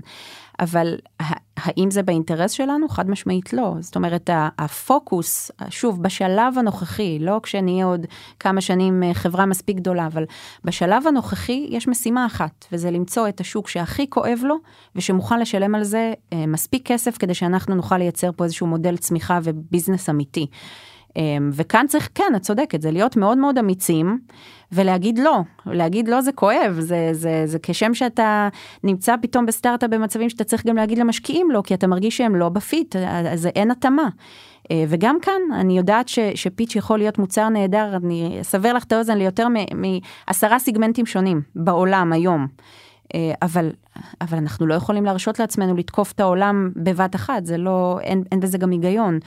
אבל 0.59 0.95
האם 1.63 1.91
זה 1.91 2.03
באינטרס 2.03 2.51
שלנו? 2.51 2.89
חד 2.89 3.09
משמעית 3.09 3.53
לא. 3.53 3.73
זאת 3.79 3.95
אומרת, 3.95 4.29
הפוקוס, 4.33 5.51
שוב, 5.69 6.03
בשלב 6.03 6.57
הנוכחי, 6.57 7.17
לא 7.19 7.39
כשנהיה 7.43 7.85
עוד 7.85 8.05
כמה 8.39 8.61
שנים 8.61 9.03
אה, 9.03 9.13
חברה 9.13 9.45
מספיק 9.45 9.77
גדולה, 9.77 10.07
אבל 10.07 10.25
בשלב 10.63 11.07
הנוכחי 11.07 11.67
יש 11.69 11.87
משימה 11.87 12.25
אחת, 12.25 12.65
וזה 12.71 12.91
למצוא 12.91 13.29
את 13.29 13.39
השוק 13.39 13.69
שהכי 13.69 14.09
כואב 14.09 14.39
לו, 14.43 14.55
ושמוכן 14.95 15.39
לשלם 15.39 15.75
על 15.75 15.83
זה 15.83 16.13
אה, 16.33 16.45
מספיק 16.47 16.87
כסף 16.91 17.17
כדי 17.17 17.33
שאנחנו 17.33 17.75
נוכל 17.75 17.97
לייצר 17.97 18.31
פה 18.35 18.43
איזשהו 18.43 18.67
מודל 18.67 18.97
צמיחה 18.97 19.39
וביזנס 19.43 20.09
אמיתי. 20.09 20.47
אמ, 21.15 21.49
וכאן 21.53 21.85
צריך, 21.87 22.09
כן, 22.15 22.33
את 22.35 22.41
צודקת, 22.41 22.81
זה 22.81 22.91
להיות 22.91 23.17
מאוד 23.17 23.37
מאוד 23.37 23.57
אמיצים 23.57 24.19
ולהגיד 24.71 25.19
לא, 25.19 25.41
להגיד 25.65 26.07
לא 26.07 26.21
זה 26.21 26.31
כואב, 26.31 26.75
זה, 26.79 27.09
זה, 27.11 27.41
זה 27.45 27.57
כשם 27.63 27.93
שאתה 27.93 28.49
נמצא 28.83 29.15
פתאום 29.21 29.45
בסטארט-אפ 29.45 29.89
במצבים 29.89 30.29
שאתה 30.29 30.43
צריך 30.43 30.65
גם 30.65 30.75
להגיד 30.75 30.97
למשקיעים 30.97 31.51
לא, 31.51 31.61
כי 31.65 31.73
אתה 31.73 31.87
מרגיש 31.87 32.17
שהם 32.17 32.35
לא 32.35 32.49
בפיט, 32.49 32.95
אז 33.31 33.45
אין 33.45 33.71
התאמה. 33.71 34.09
אה, 34.71 34.83
וגם 34.87 35.17
כאן 35.21 35.41
אני 35.53 35.77
יודעת 35.77 36.07
ש, 36.07 36.19
שפיץ' 36.35 36.75
יכול 36.75 36.97
להיות 36.97 37.17
מוצר 37.17 37.49
נהדר, 37.49 37.95
אני 37.95 38.37
אסבר 38.41 38.73
לך 38.73 38.83
את 38.83 38.91
האוזן 38.91 39.17
ליותר 39.17 39.47
מעשרה 39.73 40.59
סיגמנטים 40.59 41.05
שונים 41.05 41.41
בעולם 41.55 42.13
היום. 42.13 42.47
אה, 43.15 43.33
אבל, 43.41 43.71
אבל 44.21 44.37
אנחנו 44.37 44.67
לא 44.67 44.73
יכולים 44.73 45.05
להרשות 45.05 45.39
לעצמנו 45.39 45.77
לתקוף 45.77 46.11
את 46.11 46.19
העולם 46.19 46.71
בבת 46.75 47.15
אחת, 47.15 47.45
זה 47.45 47.57
לא, 47.57 47.99
אין, 48.01 48.23
אין 48.31 48.39
בזה 48.39 48.57
גם 48.57 48.71
היגיון. 48.71 49.19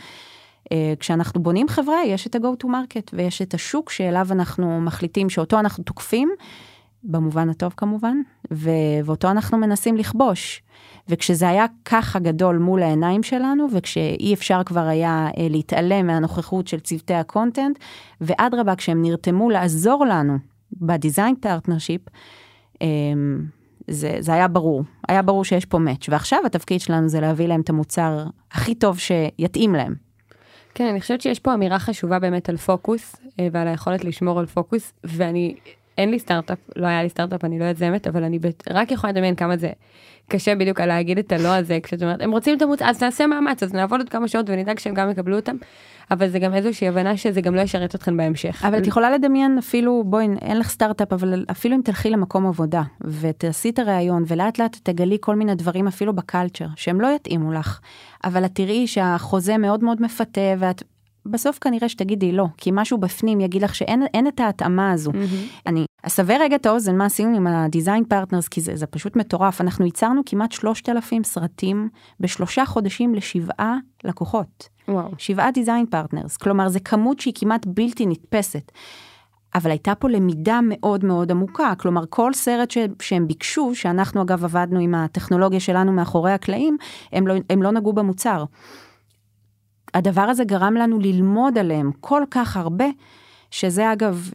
אה, 0.73 0.95
כשאנחנו 1.01 1.43
בונים 1.43 1.69
חברה, 1.69 2.05
יש 2.07 2.27
את 2.27 2.35
ה-go 2.35 2.65
to 2.65 2.67
market 2.67 3.11
ויש 3.13 3.43
את 3.43 3.55
השוק 3.55 3.91
שאליו 3.91 4.27
אנחנו 4.31 4.81
מחליטים 4.81 5.31
שאותו 5.31 5.61
אנחנו 5.61 5.85
תוקפים, 5.85 6.29
במובן 7.05 7.49
הטוב 7.49 7.75
כמובן, 7.77 8.17
ו- 8.53 8.71
ואותו 9.05 9.31
אנחנו 9.31 9.59
מנסים 9.59 9.97
לכבוש. 9.97 10.63
וכשזה 11.09 11.49
היה 11.49 11.67
ככה 11.85 12.19
גדול 12.19 12.59
מול 12.59 12.83
העיניים 12.83 13.23
שלנו, 13.23 13.67
וכשאי 13.73 14.35
אפשר 14.35 14.63
כבר 14.67 14.81
היה 14.87 15.29
אה, 15.39 15.47
להתעלם 15.51 16.07
מהנוכחות 16.07 16.69
של 16.69 16.81
צוותי 16.81 17.15
ה 17.15 17.22
content, 17.22 17.79
ואדרבה, 18.21 18.77
כשהם 18.77 19.03
נרתמו 19.03 19.51
לעזור 19.51 20.07
לנו 20.07 20.39
ב 20.73 20.82
design 20.82 21.35
partnership, 21.41 22.01
אה, 22.83 22.87
זה, 23.89 24.17
זה 24.21 24.33
היה 24.33 24.49
ברור, 24.49 24.83
היה 25.09 25.23
ברור 25.23 25.45
שיש 25.45 25.65
פה 25.65 25.79
match, 25.79 26.09
ועכשיו 26.09 26.41
התפקיד 26.47 26.81
שלנו 26.81 27.09
זה 27.09 27.21
להביא 27.21 27.47
להם 27.47 27.61
את 27.61 27.71
המוצר 27.71 28.25
הכי 28.53 28.75
טוב 28.75 28.99
שיתאים 28.99 29.75
להם. 29.75 29.95
כן, 30.75 30.87
אני 30.87 31.01
חושבת 31.01 31.21
שיש 31.21 31.39
פה 31.39 31.55
אמירה 31.55 31.79
חשובה 31.79 32.19
באמת 32.19 32.49
על 32.49 32.57
פוקוס, 32.57 33.17
אה, 33.41 33.49
ועל 33.53 33.69
היכולת 33.69 34.05
לשמור 34.05 34.39
על 34.39 34.47
פוקוס, 34.47 34.93
ואני, 35.05 35.55
אין 35.99 36.11
לי 36.11 36.19
סטארט-אפ, 36.19 36.59
לא 36.77 36.87
היה 36.87 37.03
לי 37.03 37.09
סטארט-אפ, 37.09 37.45
אני 37.45 37.59
לא 37.59 37.65
יזמת, 37.65 38.07
אבל 38.07 38.25
אני 38.25 38.39
רק 38.71 38.91
יכולה 38.91 39.13
לדמיין 39.13 39.35
כמה 39.35 39.57
זה 39.57 39.71
קשה 40.33 40.55
בדיוק 40.55 40.81
על 40.81 40.89
להגיד 40.89 41.19
את 41.19 41.33
הלא 41.33 41.49
הזה, 41.49 41.79
כשאת 41.83 42.03
אומרת, 42.03 42.23
הם 42.23 42.31
רוצים 42.31 42.57
את 42.57 42.63
המוצר, 42.63 42.85
אז 42.85 43.03
נעשה 43.03 43.27
מאמץ, 43.27 43.63
אז 43.63 43.73
נעבוד 43.73 44.01
עוד 44.01 44.09
כמה 44.09 44.29
שעות 44.29 44.47
ונדאג 44.49 44.79
שהם 44.79 44.95
גם 44.95 45.11
יקבלו 45.11 45.37
אותם, 45.37 45.57
אבל 46.11 46.29
זה 46.29 46.39
גם 46.39 46.55
איזושהי 46.55 46.89
הבנה 46.89 47.17
שזה 47.17 47.41
גם 47.41 47.55
לא 47.55 47.61
ישרת 47.61 47.95
אתכם 47.95 48.17
בהמשך. 48.17 48.65
אבל 48.65 48.79
את 48.79 48.87
יכולה 48.87 49.11
לדמיין 49.11 49.59
אפילו, 49.59 50.05
בואי, 50.07 50.27
אין 50.43 50.59
לך 50.59 50.69
סטארט-אפ, 50.69 51.13
אבל 51.13 51.45
אפילו 51.51 51.77
אם 51.77 51.81
תלכי 51.85 52.11
למקום 52.11 52.47
עבודה, 52.47 52.83
ותעשי 53.01 53.71
את 53.71 53.79
הראיון, 53.79 54.25
ולאט 54.27 54.59
לאט 54.59 54.77
תגלי 54.83 55.17
כל 55.21 55.37
מיני 55.37 55.55
דברים 55.55 55.87
אפילו 55.87 56.13
בקלצ'ר, 56.13 56.67
שהם 56.77 57.01
לא 57.01 57.09
יתאימו 57.17 57.53
לך, 57.53 57.81
אבל 58.25 58.45
את 58.45 58.51
תראי 58.55 58.87
שהחוזה 58.87 59.59
מאוד 59.59 59.85
מאוד 59.85 60.03
מפתה, 60.03 60.55
ואת 60.59 60.83
בסוף 61.27 61.59
כנראה 61.59 61.89
שתגידי 61.89 62.33
לא, 62.33 62.47
כי 62.57 62.71
משהו 62.73 62.99
בפנים 62.99 63.41
יגיד 63.41 63.63
לך 63.63 63.75
שאין 63.75 64.29
את 64.29 64.41
ההתאמה 64.41 64.93
הזו. 64.93 65.11
Mm-hmm. 65.11 65.61
אני 65.67 65.85
אסבר 66.03 66.37
רגע 66.41 66.57
את 66.57 66.67
האוזן 66.67 66.97
מה 66.97 67.05
עשינו 67.05 67.37
עם 67.37 67.47
ה 67.47 67.55
design 67.55 68.05
partners, 68.05 68.49
כי 68.49 68.61
זה, 68.61 68.77
זה 68.77 68.87
פשוט 68.87 69.17
מטורף. 69.17 69.61
אנחנו 69.61 69.85
ייצרנו 69.85 70.23
כמעט 70.27 70.53
3,000 70.53 71.25
סרטים 71.25 71.89
בשלושה 72.21 72.67
חודשים 72.67 73.15
לשבעה 73.15 73.77
לקוחות. 74.05 74.69
וואו. 74.89 75.11
שבעה 75.19 75.51
design 75.51 75.87
partners, 75.87 76.37
כלומר 76.37 76.69
זה 76.69 76.81
כמות 76.81 77.21
שהיא 77.21 77.35
כמעט 77.37 77.67
בלתי 77.67 78.07
נתפסת. 78.07 78.73
אבל 79.55 79.71
הייתה 79.71 79.95
פה 79.95 80.09
למידה 80.09 80.61
מאוד 80.63 81.05
מאוד 81.05 81.31
עמוקה, 81.31 81.73
כלומר 81.79 82.05
כל 82.09 82.33
סרט 82.33 82.71
ש, 82.71 82.79
שהם 83.03 83.27
ביקשו, 83.27 83.75
שאנחנו 83.75 84.23
אגב 84.23 84.45
עבדנו 84.45 84.81
עם 84.81 84.95
הטכנולוגיה 84.95 85.61
שלנו 85.61 85.93
מאחורי 85.93 86.33
הקלעים, 86.33 86.77
הם 87.13 87.27
לא, 87.27 87.35
הם 87.51 87.63
לא 87.63 87.71
נגעו 87.71 87.93
במוצר. 87.93 88.45
הדבר 89.95 90.23
הזה 90.23 90.45
גרם 90.45 90.75
לנו 90.75 90.99
ללמוד 90.99 91.59
עליהם 91.59 91.91
כל 92.01 92.23
כך 92.31 92.57
הרבה, 92.57 92.87
שזה 93.51 93.93
אגב 93.93 94.31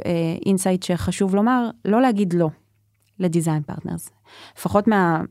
insight 0.45 0.91
אה, 0.91 0.97
שחשוב 0.97 1.35
לומר, 1.35 1.69
לא 1.85 2.01
להגיד 2.01 2.33
לא 2.33 2.49
ל 3.19 3.26
design 3.26 3.63
partners. 3.63 4.10
לפחות 4.57 4.87
מה, 4.87 5.21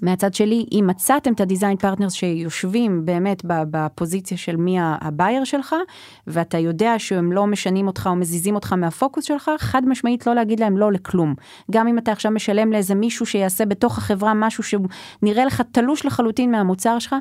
מהצד 0.00 0.34
שלי, 0.34 0.66
אם 0.72 0.84
מצאתם 0.86 1.32
את 1.32 1.40
ה 1.40 1.45
design 1.45 1.76
partners 1.76 2.12
שיושבים 2.12 3.04
באמת 3.04 3.42
בפוזיציה 3.46 4.36
של 4.36 4.56
מי 4.56 4.76
ה 4.80 4.91
buyer 4.91 5.44
שלך, 5.44 5.74
ואתה 6.26 6.58
יודע 6.58 6.94
שהם 6.98 7.32
לא 7.32 7.46
משנים 7.46 7.86
אותך 7.86 8.08
או 8.10 8.16
מזיזים 8.16 8.54
אותך 8.54 8.72
מהפוקוס 8.72 9.24
שלך, 9.24 9.50
חד 9.58 9.82
משמעית 9.88 10.26
לא 10.26 10.34
להגיד 10.34 10.60
להם 10.60 10.76
לא 10.76 10.92
לכלום. 10.92 11.34
גם 11.70 11.88
אם 11.88 11.98
אתה 11.98 12.12
עכשיו 12.12 12.32
משלם 12.32 12.72
לאיזה 12.72 12.94
מישהו 12.94 13.26
שיעשה 13.26 13.66
בתוך 13.66 13.98
החברה 13.98 14.34
משהו 14.34 14.62
שהוא 14.62 14.86
נראה 15.22 15.44
לך 15.44 15.62
תלוש 15.72 16.06
לחלוטין 16.06 16.50
מהמוצר 16.50 16.98
שלך, 16.98 17.14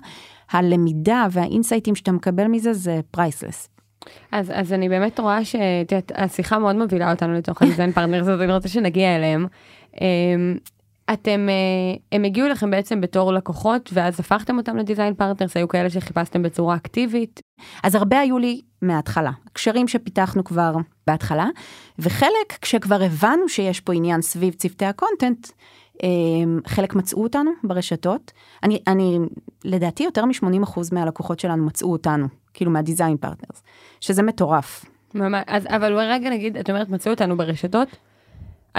הלמידה 0.51 1.27
והאינסייטים 1.31 1.95
שאתה 1.95 2.11
מקבל 2.11 2.47
מזה 2.47 2.73
זה 2.73 2.99
priceless. 3.11 3.69
אז, 4.31 4.51
אז 4.55 4.73
אני 4.73 4.89
באמת 4.89 5.19
רואה 5.19 5.39
שהשיחה 5.45 6.59
מאוד 6.59 6.75
מובילה 6.75 7.11
אותנו 7.11 7.33
לתוך 7.33 7.61
ה 7.61 7.66
design 7.66 7.91
partners, 7.91 8.27
אז 8.27 8.41
אני 8.41 8.53
רוצה 8.53 8.69
שנגיע 8.69 9.15
אליהם. 9.15 9.47
אמ, 11.11 11.13
אתם, 11.13 11.47
אה, 11.49 11.97
הם 12.11 12.23
הגיעו 12.23 12.47
לכם 12.47 12.71
בעצם 12.71 13.01
בתור 13.01 13.33
לקוחות, 13.33 13.89
ואז 13.93 14.19
הפכתם 14.19 14.57
אותם 14.57 14.77
ל 14.77 14.82
design 14.82 15.13
partners, 15.13 15.57
היו 15.57 15.67
כאלה 15.67 15.89
שחיפשתם 15.89 16.41
בצורה 16.41 16.75
אקטיבית. 16.75 17.41
אז 17.83 17.95
הרבה 17.95 18.19
היו 18.19 18.37
לי 18.37 18.61
מההתחלה, 18.81 19.31
קשרים 19.53 19.87
שפיתחנו 19.87 20.43
כבר 20.43 20.73
בהתחלה, 21.07 21.47
וחלק 21.99 22.57
כשכבר 22.61 23.01
הבנו 23.01 23.49
שיש 23.49 23.79
פה 23.79 23.93
עניין 23.93 24.21
סביב 24.21 24.53
צוותי 24.53 24.85
ה 24.85 24.92
content, 24.92 25.47
אה, 26.03 26.09
חלק 26.67 26.95
מצאו 26.95 27.23
אותנו 27.23 27.51
ברשתות. 27.63 28.31
אני, 28.63 28.79
אני 28.87 29.19
לדעתי 29.65 30.03
יותר 30.03 30.25
מ-80% 30.25 30.79
מהלקוחות 30.91 31.39
שלנו 31.39 31.65
מצאו 31.65 31.91
אותנו, 31.91 32.27
כאילו 32.53 32.71
מה 32.71 32.83
design 32.83 33.17
partners, 33.17 33.63
שזה 34.01 34.23
מטורף. 34.23 34.85
ממש, 35.15 35.43
אז, 35.47 35.67
אבל 35.67 35.93
רגע 35.93 36.29
נגיד, 36.29 36.57
את 36.57 36.69
אומרת 36.69 36.89
מצאו 36.89 37.11
אותנו 37.11 37.37
ברשתות, 37.37 37.87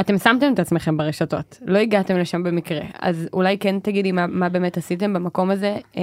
אתם 0.01 0.19
שמתם 0.19 0.53
את 0.55 0.59
עצמכם 0.59 0.97
ברשתות, 0.97 1.59
לא 1.67 1.79
הגעתם 1.79 2.19
לשם 2.19 2.43
במקרה, 2.43 2.81
אז 3.01 3.29
אולי 3.33 3.59
כן 3.59 3.79
תגידי 3.79 4.13
מה, 4.13 4.27
מה 4.27 4.49
באמת 4.49 4.77
עשיתם 4.77 5.13
במקום 5.13 5.51
הזה 5.51 5.77
אה, 5.97 6.03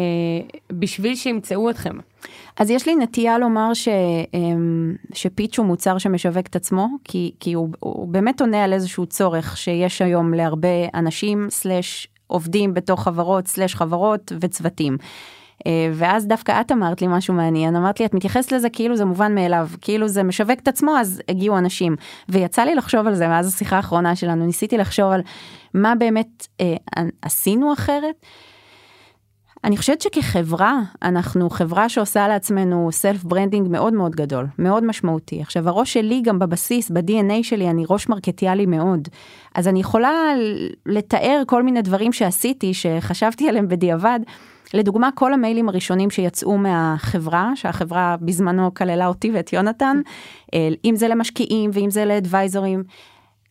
בשביל 0.71 1.15
שימצאו 1.15 1.69
אתכם. 1.69 1.97
אז 2.58 2.69
יש 2.69 2.88
לי 2.88 2.95
נטייה 2.95 3.38
לומר 3.38 3.73
ש, 3.73 3.88
אה, 3.88 4.39
שפיץ' 5.13 5.60
הוא 5.60 5.65
מוצר 5.65 5.97
שמשווק 5.97 6.47
את 6.47 6.56
עצמו, 6.56 6.88
כי, 7.04 7.32
כי 7.39 7.54
הוא, 7.54 7.69
הוא 7.80 8.08
באמת 8.08 8.41
עונה 8.41 8.63
על 8.63 8.73
איזשהו 8.73 9.06
צורך 9.06 9.58
שיש 9.58 10.02
היום 10.02 10.34
להרבה 10.34 10.88
אנשים, 10.93 11.47
סלאש 11.49 12.08
עובדים 12.28 12.73
בתוך 12.73 13.04
חברות, 13.04 13.47
סלאש 13.47 13.75
חברות 13.75 14.32
וצוותים. 14.39 14.97
אה, 15.67 15.91
ואז 15.93 16.28
דווקא 16.28 16.62
את 16.62 16.72
אמרת 16.72 17.02
לי 17.02 17.08
משהו 17.10 17.34
מעניין, 17.34 17.76
אמרת 17.76 18.00
לי, 18.00 18.06
את 18.06 18.13
מתייחסת 18.13 18.52
לזה 18.52 18.69
כאילו 18.69 18.95
זה 18.95 19.06
מובן 19.06 19.36
מאליו, 19.36 19.67
כאילו 19.82 20.08
זה 20.08 20.24
משווק 20.24 20.60
את 20.60 20.67
עצמו, 20.67 20.98
אז 20.98 21.22
הגיעו 21.30 21.58
אנשים. 21.58 21.95
ויצא 22.30 22.62
לי 22.62 22.76
לחשוב 22.76 23.08
על 23.08 23.15
זה 23.15 23.28
מאז 23.28 23.48
השיחה 23.48 23.76
האחרונה 23.76 24.15
שלנו, 24.15 24.45
ניסיתי 24.45 24.78
לחשוב 24.78 25.12
על 25.12 25.22
מה 25.74 25.95
באמת 25.95 26.48
אה, 26.62 26.76
עשינו 27.22 27.74
אחרת. 27.74 28.26
אני 29.63 29.78
חושבת 29.78 30.02
שכחברה, 30.02 30.80
אנחנו 31.02 31.50
חברה 31.50 31.89
שעושה 31.89 32.28
לעצמנו 32.28 32.89
self 32.91 33.23
branding 33.23 33.67
מאוד 33.67 33.93
מאוד 33.93 34.15
גדול, 34.15 34.45
מאוד 34.60 34.84
משמעותי. 34.84 35.41
עכשיו, 35.41 35.69
הראש 35.69 35.93
שלי 35.93 36.22
גם 36.22 36.39
בבסיס, 36.39 36.91
ב-DNA 36.91 37.43
שלי, 37.43 37.69
אני 37.69 37.84
ראש 37.89 38.10
מרקטיאלי 38.10 38.65
מאוד. 38.65 39.08
אז 39.56 39.67
אני 39.67 39.80
יכולה 39.80 40.12
לתאר 40.86 41.41
כל 41.48 41.63
מיני 41.63 41.82
דברים 41.82 42.13
שעשיתי, 42.13 42.74
שחשבתי 42.74 43.50
עליהם 43.50 43.67
בדיעבד. 43.67 44.19
לדוגמה, 44.74 45.10
כל 45.15 45.34
המיילים 45.34 45.69
הראשונים 45.69 46.10
שיצאו 46.10 46.58
מהחברה, 46.58 47.52
שהחברה 47.56 48.15
בזמנו 48.22 48.74
כללה 48.74 49.08
אותי 49.08 49.32
ואת 49.34 49.54
יונתן, 49.54 50.02
אה, 50.54 50.69
אם 50.86 50.95
זה 50.95 51.08
למשקיעים 51.08 51.69
ואם 51.74 51.89
זה 51.89 52.06
לאדוויזורים, 52.06 52.84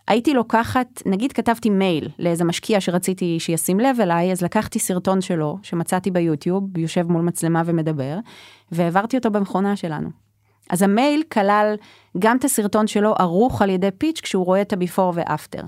הייתי 0.09 0.35
לוקחת, 0.35 1.03
נגיד 1.07 1.33
כתבתי 1.33 1.71
מייל 1.71 2.09
לאיזה 2.19 2.45
משקיע 2.45 2.81
שרציתי 2.81 3.41
שישים 3.41 3.81
לב 3.81 4.01
אליי, 4.01 4.33
אז 4.33 4.43
לקחתי 4.43 4.79
סרטון 4.79 5.21
שלו 5.21 5.59
שמצאתי 5.63 6.11
ביוטיוב, 6.11 6.79
יושב 6.79 7.13
מול 7.13 7.23
מצלמה 7.23 7.63
ומדבר, 7.67 8.19
והעברתי 8.73 9.17
אותו 9.17 9.31
במכונה 9.31 9.77
שלנו. 9.77 10.09
אז 10.71 10.83
המייל 10.83 11.23
כלל 11.33 11.75
גם 12.19 12.37
את 12.37 12.45
הסרטון 12.45 12.87
שלו 12.87 13.15
ערוך 13.19 13.63
על 13.63 13.71
ידי 13.71 13.91
פיץ' 13.99 14.21
כשהוא 14.21 14.45
רואה 14.45 14.61
את 14.61 14.73
הביפור 14.73 15.13
ואפטר. 15.17 15.63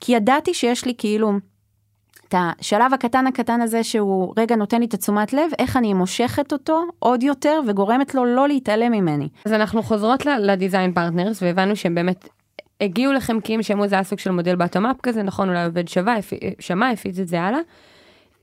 כי 0.00 0.12
ידעתי 0.12 0.54
שיש 0.54 0.84
לי 0.84 0.94
כאילו 0.98 1.32
את 2.28 2.34
השלב 2.38 2.94
הקטן 2.94 3.26
הקטן 3.26 3.60
הזה 3.60 3.84
שהוא 3.84 4.34
רגע 4.36 4.56
נותן 4.56 4.80
לי 4.80 4.86
את 4.86 4.94
התשומת 4.94 5.32
לב, 5.32 5.50
איך 5.58 5.76
אני 5.76 5.94
מושכת 5.94 6.52
אותו 6.52 6.82
עוד 6.98 7.22
יותר 7.22 7.60
וגורמת 7.66 8.14
לו 8.14 8.24
לא 8.24 8.48
להתעלם 8.48 8.92
ממני. 8.92 9.28
אז 9.44 9.52
אנחנו 9.52 9.82
חוזרות 9.82 10.26
ל 10.26 10.35
design 10.35 10.92
partners 10.92 11.42
והבנו 11.42 11.76
שהם 11.76 11.94
באמת 11.94 12.28
הגיעו 12.80 13.12
לכם 13.12 13.40
כי 13.40 13.54
הם 13.54 13.62
שמעו 13.62 13.88
זה 13.88 13.94
היה 13.94 14.04
סוג 14.04 14.18
של 14.18 14.30
מודל 14.30 14.56
bottom-up 14.56 14.96
כזה, 15.02 15.22
נכון, 15.22 15.48
אולי 15.48 15.64
עובד 15.64 15.88
שווה, 15.88 16.16
שמע, 16.58 16.90
הפיץ 16.90 17.18
את 17.18 17.28
זה 17.28 17.40
הלאה. 17.40 17.60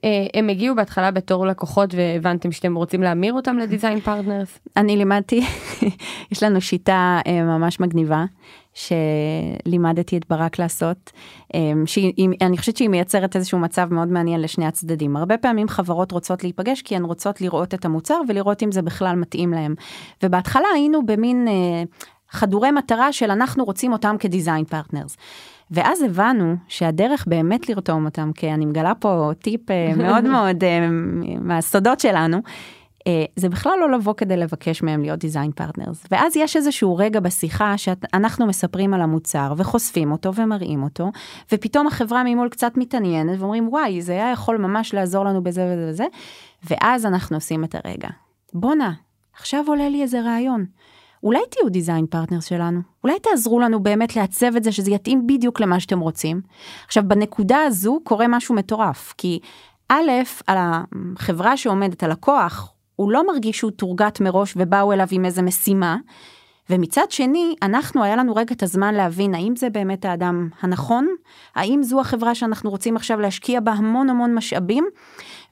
אה, 0.06 0.28
הם 0.34 0.50
הגיעו 0.50 0.76
בהתחלה 0.76 1.12
בתור 1.12 1.48
לקוחות 1.48 1.94
והבנתם 1.94 2.52
שאתם 2.52 2.76
רוצים 2.76 3.04
להמיר 3.04 3.34
אותם 3.34 3.58
ל 3.58 3.64
design 3.64 4.00
partners? 4.00 4.60
אני 4.78 4.98
לימדתי, 4.98 5.42
יש 6.32 6.44
לנו 6.44 6.62
שיטה 6.62 7.20
אה, 7.28 7.44
ממש 7.44 7.80
מגניבה. 7.80 8.26
שלימדתי 9.66 10.18
את 10.18 10.26
ברק 10.30 10.60
לעשות, 10.60 11.12
אה, 11.56 11.60
שאני 11.86 12.58
חושבת 12.58 12.78
שהיא 12.78 12.90
מייצרת 12.90 13.36
איזשהו 13.36 13.60
מצב 13.60 13.94
מאוד 13.94 14.08
מעניין 14.08 14.42
לשני 14.42 14.66
הצדדים. 14.66 15.18
הרבה 15.18 15.38
פעמים 15.38 15.68
חברות 15.68 16.12
רוצות 16.12 16.44
להיפגש 16.44 16.82
כי 16.82 16.96
הן 16.96 17.06
רוצות 17.06 17.42
לראות 17.42 17.74
את 17.74 17.86
המוצר 17.86 18.22
ולראות 18.28 18.64
אם 18.64 18.72
זה 18.72 18.82
בכלל 18.82 19.16
מתאים 19.16 19.52
להם. 19.52 19.76
ובהתחלה 20.24 20.68
היינו 20.76 21.06
במין 21.06 21.48
חדורי 22.36 22.72
מטרה 22.72 23.14
של 23.14 23.32
אנחנו 23.32 23.64
רוצים 23.64 23.94
אותם 23.94 24.16
כ 24.20 24.31
design 24.31 24.66
partners. 24.66 25.18
ואז 25.72 26.02
הבנו 26.02 26.56
שהדרך 26.68 27.26
באמת 27.28 27.70
לרתום 27.70 28.06
אותם, 28.06 28.32
כי 28.36 28.54
אני 28.54 28.66
מגלה 28.66 28.96
פה 28.96 29.32
טיפ 29.40 29.72
אה, 29.72 29.92
מאוד 30.04 30.24
מאוד 30.24 30.64
אה, 30.64 30.88
מהסודות 31.40 32.00
שלנו, 32.00 32.42
אה, 33.08 33.26
זה 33.36 33.50
בכלל 33.50 33.74
לא 33.80 33.92
לבוא 33.92 34.14
כדי 34.14 34.38
לבקש 34.38 34.84
מהם 34.84 35.02
להיות 35.02 35.20
design 35.20 35.52
partners. 35.52 36.06
ואז 36.12 36.38
יש 36.38 36.56
איזשהו 36.56 36.96
רגע 36.96 37.20
בשיחה 37.20 37.78
שאנחנו 37.78 38.46
מספרים 38.46 38.94
על 38.94 39.02
המוצר 39.02 39.54
וחושפים 39.58 40.12
אותו 40.12 40.36
ומראים 40.36 40.84
אותו, 40.84 41.12
ופתאום 41.52 41.88
החברה 41.88 42.24
ממול 42.24 42.50
קצת 42.50 42.72
מתעניינת 42.78 43.40
ואומרים 43.40 43.68
וואי 43.70 44.02
זה 44.02 44.12
היה 44.12 44.32
יכול 44.32 44.58
ממש 44.58 44.94
לעזור 44.94 45.26
לנו 45.26 45.44
בזה 45.44 45.66
וזה 45.74 45.90
וזה, 45.90 46.06
ואז 46.70 47.06
אנחנו 47.06 47.38
עושים 47.38 47.64
את 47.64 47.76
הרגע. 47.76 48.10
בואנה, 48.54 48.94
עכשיו 49.34 49.64
עולה 49.68 49.90
לי 49.90 50.02
איזה 50.02 50.22
רעיון. 50.22 50.66
אולי 51.26 51.40
תהיו 51.50 51.70
דיזיין 51.70 52.06
פרטנר 52.06 52.40
שלנו? 52.40 52.80
אולי 53.04 53.20
תעזרו 53.20 53.60
לנו 53.60 53.84
באמת 53.84 54.16
לעצב 54.16 54.56
את 54.56 54.64
זה 54.64 54.72
שזה 54.72 54.92
יתאים 54.92 55.28
בדיוק 55.28 55.60
למה 55.60 55.80
שאתם 55.80 56.00
רוצים? 56.00 56.42
עכשיו, 56.86 57.04
בנקודה 57.08 57.58
הזו 57.62 58.00
קורה 58.04 58.26
משהו 58.30 58.56
מטורף, 58.56 59.14
כי 59.18 59.40
א', 59.90 60.12
על 60.48 60.58
החברה 60.60 61.58
שעומדת, 61.58 62.04
הלקוח, 62.04 62.74
הוא 62.96 63.12
לא 63.12 63.28
מרגיש 63.28 63.58
שהוא 63.58 63.72
תורגת 63.72 64.20
מראש 64.20 64.54
ובאו 64.58 64.94
אליו 64.94 65.08
עם 65.12 65.26
איזה 65.26 65.42
משימה, 65.42 65.98
ומצד 66.70 67.12
שני, 67.12 67.56
אנחנו, 67.62 68.04
היה 68.04 68.16
לנו 68.16 68.36
רגע 68.36 68.56
את 68.56 68.64
הזמן 68.64 68.94
להבין 68.94 69.36
האם 69.36 69.56
זה 69.56 69.70
באמת 69.70 70.06
האדם 70.06 70.50
הנכון, 70.62 71.08
האם 71.56 71.84
זו 71.84 72.00
החברה 72.00 72.36
שאנחנו 72.36 72.70
רוצים 72.70 72.96
עכשיו 72.96 73.20
להשקיע 73.20 73.60
בה 73.60 73.72
המון 73.72 74.10
המון 74.10 74.36
משאבים, 74.36 74.86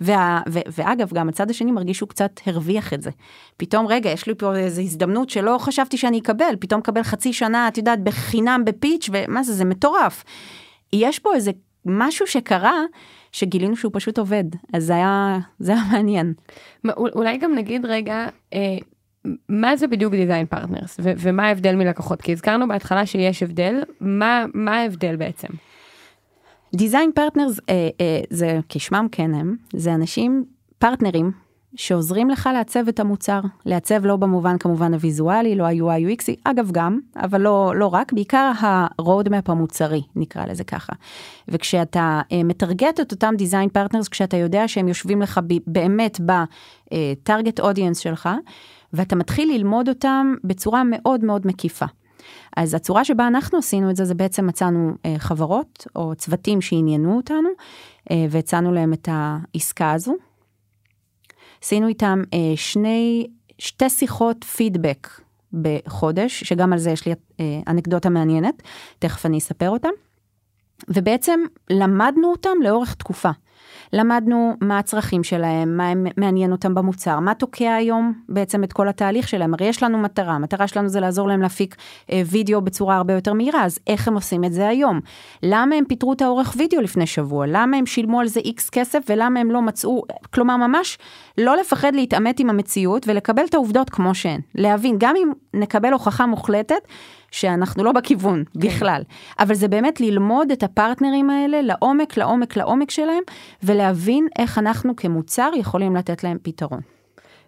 וה, 0.01 0.41
ו, 0.49 0.59
ואגב, 0.77 1.13
גם 1.13 1.29
הצד 1.29 1.49
השני 1.49 1.71
מרגיש 1.71 1.97
שהוא 1.97 2.09
קצת 2.09 2.39
הרוויח 2.45 2.93
את 2.93 3.01
זה. 3.01 3.09
פתאום, 3.57 3.87
רגע, 3.87 4.09
יש 4.09 4.27
לי 4.27 4.35
פה 4.35 4.55
איזו 4.55 4.81
הזדמנות 4.81 5.29
שלא 5.29 5.57
חשבתי 5.59 5.97
שאני 5.97 6.19
אקבל, 6.19 6.55
פתאום 6.59 6.81
קבל 6.81 7.03
חצי 7.03 7.33
שנה, 7.33 7.67
את 7.67 7.77
יודעת, 7.77 8.03
בחינם 8.03 8.61
בפיץ', 8.65 9.09
ומה 9.13 9.43
זה, 9.43 9.53
זה 9.53 9.65
מטורף. 9.65 10.23
יש 10.93 11.19
פה 11.19 11.35
איזה 11.35 11.51
משהו 11.85 12.27
שקרה, 12.27 12.81
שגילינו 13.31 13.75
שהוא 13.75 13.91
פשוט 13.95 14.17
עובד, 14.17 14.43
אז 14.73 14.83
זה 14.83 14.95
היה, 14.95 15.39
זה 15.59 15.71
היה 15.73 15.81
מעניין. 15.91 16.33
אולי 16.97 17.37
גם 17.37 17.55
נגיד 17.55 17.85
רגע, 17.85 18.27
אה, 18.53 18.77
מה 19.49 19.75
זה 19.75 19.87
בדיוק 19.87 20.13
design 20.13 20.45
partners 20.45 20.99
ומה 21.03 21.47
ההבדל 21.47 21.75
מלקוחות 21.75 22.21
כי 22.21 22.31
הזכרנו 22.31 22.67
בהתחלה 22.67 23.05
שיש 23.05 23.43
הבדל 23.43 23.83
מה 24.01 24.45
מה 24.53 24.77
ההבדל 24.77 25.15
בעצם. 25.15 25.47
design 26.75 27.11
partners 27.15 27.59
אה, 27.69 27.89
אה, 28.01 28.21
זה 28.29 28.59
כשמם 28.69 29.07
כן 29.11 29.33
הם 29.33 29.55
זה 29.73 29.93
אנשים 29.93 30.45
פרטנרים 30.77 31.31
שעוזרים 31.75 32.29
לך 32.29 32.49
לעצב 32.53 32.87
את 32.87 32.99
המוצר. 32.99 33.39
לעצב 33.65 34.05
לא 34.05 34.15
במובן 34.15 34.57
כמובן 34.57 34.93
הוויזואלי, 34.93 35.55
לא 35.55 35.63
ה-UI 35.63 36.19
UX, 36.19 36.31
אגב 36.43 36.71
גם, 36.71 36.99
אבל 37.15 37.41
לא, 37.41 37.73
לא 37.75 37.87
רק, 37.87 38.13
בעיקר 38.13 38.51
ה-roadmap 38.61 39.51
המוצרי, 39.51 40.01
נקרא 40.15 40.45
לזה 40.45 40.63
ככה. 40.63 40.93
וכשאתה 41.47 42.21
אה, 42.23 42.33
מטרגט 42.43 42.99
את 42.99 43.11
אותם 43.11 43.33
design 43.37 43.77
partners, 43.77 44.09
כשאתה 44.11 44.37
יודע 44.37 44.67
שהם 44.67 44.87
יושבים 44.87 45.21
לך 45.21 45.39
באמת 45.67 46.21
ב-target 46.25 47.61
audience 47.61 47.99
שלך, 47.99 48.29
ואתה 48.93 49.15
מתחיל 49.15 49.53
ללמוד 49.53 49.89
אותם 49.89 50.33
בצורה 50.43 50.83
מאוד 50.85 51.25
מאוד 51.25 51.47
מקיפה. 51.47 51.85
אז 52.57 52.73
הצורה 52.73 53.05
שבה 53.05 53.27
אנחנו 53.27 53.57
עשינו 53.57 53.89
את 53.89 53.95
זה, 53.95 54.05
זה 54.05 54.15
בעצם 54.15 54.47
מצאנו 54.47 54.91
uh, 54.91 55.19
חברות 55.19 55.87
או 55.95 56.15
צוותים 56.15 56.61
שעניינו 56.61 57.17
אותנו, 57.17 57.49
uh, 57.49 58.13
והצענו 58.29 58.71
להם 58.71 58.93
את 58.93 59.09
העסקה 59.11 59.91
הזו. 59.91 60.13
עשינו 61.63 61.87
איתם 61.87 62.21
uh, 62.25 62.35
שני, 62.55 63.27
שתי 63.59 63.89
שיחות 63.89 64.43
פידבק 64.43 65.07
בחודש, 65.53 66.43
שגם 66.43 66.73
על 66.73 66.79
זה 66.79 66.91
יש 66.91 67.05
לי 67.05 67.13
uh, 67.13 67.15
אנקדוטה 67.67 68.09
מעניינת, 68.09 68.61
תכף 68.99 69.25
אני 69.25 69.37
אספר 69.37 69.69
אותם. 69.69 69.89
ובעצם 70.87 71.39
למדנו 71.69 72.31
אותם 72.31 72.57
לאורך 72.63 72.93
תקופה. 72.93 73.29
למדנו 73.93 74.55
מה 74.61 74.79
הצרכים 74.79 75.23
שלהם, 75.23 75.77
מה 75.77 75.93
מעניין 76.17 76.51
אותם 76.51 76.75
במוצר, 76.75 77.19
מה 77.19 77.33
תוקע 77.33 77.73
היום 77.73 78.13
בעצם 78.29 78.63
את 78.63 78.73
כל 78.73 78.87
התהליך 78.87 79.27
שלהם. 79.27 79.53
הרי 79.53 79.65
יש 79.65 79.83
לנו 79.83 79.97
מטרה, 79.97 80.33
המטרה 80.33 80.67
שלנו 80.67 80.89
זה 80.89 80.99
לעזור 80.99 81.27
להם 81.27 81.41
להפיק 81.41 81.75
אה, 82.11 82.21
וידאו 82.25 82.61
בצורה 82.61 82.95
הרבה 82.95 83.13
יותר 83.13 83.33
מהירה, 83.33 83.65
אז 83.65 83.79
איך 83.87 84.07
הם 84.07 84.13
עושים 84.13 84.43
את 84.43 84.53
זה 84.53 84.67
היום? 84.67 84.99
למה 85.43 85.75
הם 85.75 85.85
פיטרו 85.85 86.13
את 86.13 86.21
האורך 86.21 86.53
וידאו 86.57 86.81
לפני 86.81 87.07
שבוע? 87.07 87.45
למה 87.47 87.77
הם 87.77 87.85
שילמו 87.85 88.19
על 88.19 88.27
זה 88.27 88.39
איקס 88.39 88.69
כסף 88.69 88.99
ולמה 89.09 89.39
הם 89.39 89.51
לא 89.51 89.61
מצאו, 89.61 90.03
כלומר 90.33 90.57
ממש 90.57 90.97
לא 91.37 91.57
לפחד 91.57 91.95
להתעמת 91.95 92.39
עם 92.39 92.49
המציאות 92.49 93.07
ולקבל 93.07 93.45
את 93.49 93.53
העובדות 93.53 93.89
כמו 93.89 94.15
שהן. 94.15 94.39
להבין, 94.55 94.95
גם 94.97 95.15
אם 95.15 95.31
נקבל 95.53 95.93
הוכחה 95.93 96.25
מוחלטת, 96.25 96.87
שאנחנו 97.33 97.83
לא 97.83 97.91
בכיוון 97.91 98.43
כן. 98.53 98.59
בכלל. 98.59 99.01
אבל 99.39 99.53
זה 99.53 99.67
באמת 99.67 100.01
ללמוד 100.01 100.51
את 100.51 100.63
הפרטנרים 100.63 101.29
האלה 101.29 101.61
לעומק, 101.61 102.17
לעומק, 102.17 102.57
לעומק 102.57 102.91
שלהם, 102.91 103.23
ולהבין 103.63 104.27
איך 104.39 104.57
אנחנו 104.57 104.95
כמוצר 104.95 105.51
יכולים 105.55 105.95
לתת 105.95 106.23
להם 106.23 106.37
פתרון. 106.41 106.79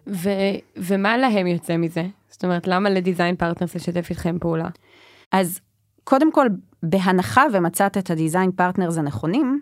ו- 0.06 0.30
ומה 0.76 1.16
להם 1.16 1.46
יוצא 1.46 1.76
מזה? 1.76 2.06
זאת 2.28 2.44
אומרת, 2.44 2.66
למה 2.66 2.90
ל 2.90 2.97
design 2.97 3.36
partners 3.36 3.74
לשתף 3.74 4.10
איתכם 4.10 4.38
פעולה? 4.40 4.68
אז 5.32 5.60
קודם 6.04 6.32
כל, 6.32 6.46
בהנחה 6.82 7.42
ומצאת 7.52 7.98
את 7.98 8.10
ה 8.10 8.16
design 8.16 8.52
partners 8.52 8.98
הנכונים, 8.98 9.60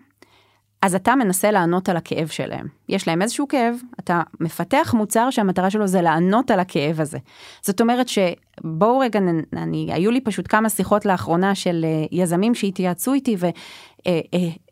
אז 0.85 0.95
אתה 0.95 1.15
מנסה 1.15 1.51
לענות 1.51 1.89
על 1.89 1.97
הכאב 1.97 2.27
שלהם. 2.27 2.67
יש 2.89 3.07
להם 3.07 3.21
איזשהו 3.21 3.47
כאב, 3.47 3.75
אתה 3.99 4.21
מפתח 4.39 4.93
מוצר 4.97 5.29
שהמטרה 5.29 5.69
שלו 5.69 5.87
זה 5.87 6.01
לענות 6.01 6.51
על 6.51 6.59
הכאב 6.59 7.01
הזה. 7.01 7.17
זאת 7.61 7.81
אומרת 7.81 8.07
שבואו 8.07 8.99
רגע, 8.99 9.19
אני, 9.53 9.93
היו 9.93 10.11
לי 10.11 10.21
פשוט 10.21 10.45
כמה 10.49 10.69
שיחות 10.69 11.05
לאחרונה 11.05 11.55
של 11.55 11.85
אה, 11.85 12.07
יזמים 12.11 12.55
שהתייעצו 12.55 13.13
איתי 13.13 13.35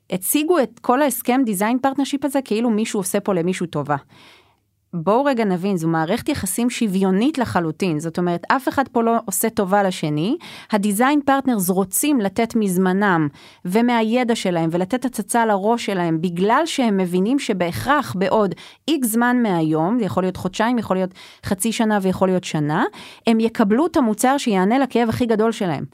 והציגו 0.09 0.57
אה, 0.57 0.59
אה, 0.59 0.63
את 0.63 0.79
כל 0.79 1.01
ההסכם 1.01 1.41
design 1.45 1.79
partnership 1.79 2.25
הזה 2.25 2.39
כאילו 2.45 2.69
מישהו 2.69 2.99
עושה 2.99 3.19
פה 3.19 3.33
למישהו 3.33 3.65
טובה. 3.65 3.95
בואו 4.95 5.25
רגע 5.25 5.45
נבין, 5.45 5.77
זו 5.77 5.87
מערכת 5.87 6.29
יחסים 6.29 6.69
שוויונית 6.69 7.37
לחלוטין, 7.37 7.99
זאת 7.99 8.17
אומרת, 8.17 8.43
אף 8.47 8.69
אחד 8.69 8.87
פה 8.87 9.03
לא 9.03 9.15
עושה 9.25 9.49
טובה 9.49 9.83
לשני, 9.83 10.37
ה 10.71 10.78
design 10.78 11.21
partners 11.25 11.69
רוצים 11.69 12.21
לתת 12.21 12.55
מזמנם 12.55 13.27
ומהידע 13.65 14.35
שלהם 14.35 14.69
ולתת 14.73 15.05
הצצה 15.05 15.45
לראש 15.45 15.85
שלהם, 15.85 16.21
בגלל 16.21 16.61
שהם 16.65 16.97
מבינים 16.97 17.39
שבהכרח 17.39 18.15
בעוד 18.19 18.55
איקס 18.87 19.07
זמן 19.07 19.37
מהיום, 19.43 19.99
זה 19.99 20.05
יכול 20.05 20.23
להיות 20.23 20.37
חודשיים, 20.37 20.77
יכול 20.77 20.95
להיות 20.95 21.13
חצי 21.45 21.71
שנה 21.71 21.99
ויכול 22.01 22.27
להיות 22.27 22.43
שנה, 22.43 22.83
הם 23.27 23.39
יקבלו 23.39 23.85
את 23.85 23.97
המוצר 23.97 24.37
שיענה 24.37 24.79
לכאב 24.79 25.09
הכי 25.09 25.25
גדול 25.25 25.51
שלהם. 25.51 25.85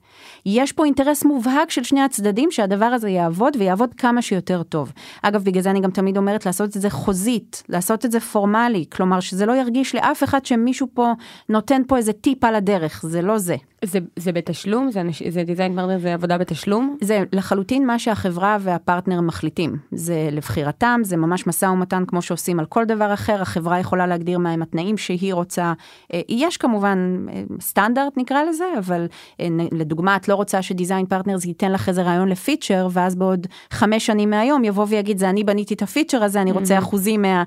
יש 0.46 0.72
פה 0.72 0.86
אינטרס 0.86 1.26
מובהק 1.26 1.70
של 1.70 1.84
שני 1.84 2.02
הצדדים 2.02 2.52
שהדבר 2.52 2.86
הזה 2.86 3.10
יעבוד 3.10 3.56
ויעבוד 3.60 3.94
כמה 3.94 4.22
שיותר 4.22 4.64
טוב. 4.64 4.92
אגב, 5.22 5.44
בגלל 5.44 5.62
זה 5.62 5.70
אני 5.70 5.80
גם 5.80 5.92
תמיד 5.92 6.18
אומרת 6.18 6.46
לעשות 6.46 6.78
את 6.78 6.82
זה 6.82 6.90
חוזית, 6.90 7.64
לעשות 7.70 8.06
את 8.06 8.12
זה 8.12 8.20
פורמלי, 8.20 8.86
כלומר 8.91 9.19
שזה 9.19 9.45
לא 9.45 9.54
ירגיש 9.54 9.95
לאף 9.95 10.23
אחד 10.23 10.45
שמישהו 10.45 10.88
פה 10.93 11.13
נותן 11.49 11.82
פה 11.88 11.97
איזה 11.97 12.13
טיפ 12.13 12.43
על 12.43 12.56
הדרך, 12.56 13.06
זה 13.08 13.21
לא 13.21 13.38
זה. 13.38 13.56
זה, 13.86 14.00
זה 14.15 14.32
בתשלום? 14.32 14.92
זה, 14.92 15.02
זה 15.30 15.44
design 15.44 15.76
partner, 15.76 16.00
זה 16.00 16.13
עבודה 16.13 16.38
בתשלום? 16.38 16.98
זה 17.02 17.24
לחלוטין 17.32 17.88
מה 17.88 18.00
שהחברה 18.00 18.58
והפרטנר 18.62 19.22
מחליטים. 19.22 19.76
זה 19.92 20.30
לבחירתם, 20.32 21.02
זה 21.04 21.18
ממש 21.18 21.48
משא 21.48 21.65
ומתן 21.65 22.04
כמו 22.08 22.22
שעושים 22.22 22.60
על 22.60 22.65
כל 22.65 22.86
דבר 22.86 23.13
אחר, 23.13 23.42
החברה 23.42 23.80
יכולה 23.80 24.08
להגדיר 24.08 24.39
מהם 24.39 24.62
התנאים 24.62 24.98
שהיא 24.98 25.34
רוצה. 25.34 25.74
אה, 26.13 26.22
יש 26.30 26.58
כמובן 26.58 27.26
אה, 27.34 27.44
סטנדרט 27.62 28.13
נקרא 28.18 28.44
לזה, 28.44 28.65
אבל 28.78 29.08
אה, 29.39 29.48
לדוגמה 29.72 30.15
את 30.15 30.28
לא 30.28 30.36
רוצה 30.36 30.62
ש 30.62 30.73
design 30.73 31.06
partners 31.06 31.46
ייתן 31.46 31.72
לך 31.72 31.89
איזה 31.89 32.02
רעיון 32.02 32.30
לפיצ'ר, 32.30 32.88
ואז 32.92 33.15
בעוד 33.15 33.48
חמש 33.72 34.06
שנים 34.06 34.30
מהיום 34.30 34.63
יבוא 34.63 34.86
ויגיד 34.89 35.18
זה 35.18 35.30
אני 35.30 35.44
בניתי 35.44 35.74
את 35.74 35.82
הפיצ'ר 35.82 36.24
הזה, 36.24 36.42
אני 36.42 36.52
רוצה 36.52 36.76
mm-hmm. 36.76 36.80
אחוזים 36.80 37.22
מה... 37.22 37.44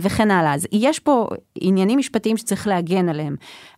וכן 0.00 0.30
הלאה. 0.30 0.54
אז 0.54 0.66
יש 0.72 0.98
פה 0.98 1.28
עניינים 1.60 1.98
משפטיים 1.98 2.36
שצריך 2.36 2.66
להגן 2.66 3.08
עליהם. 3.08 3.36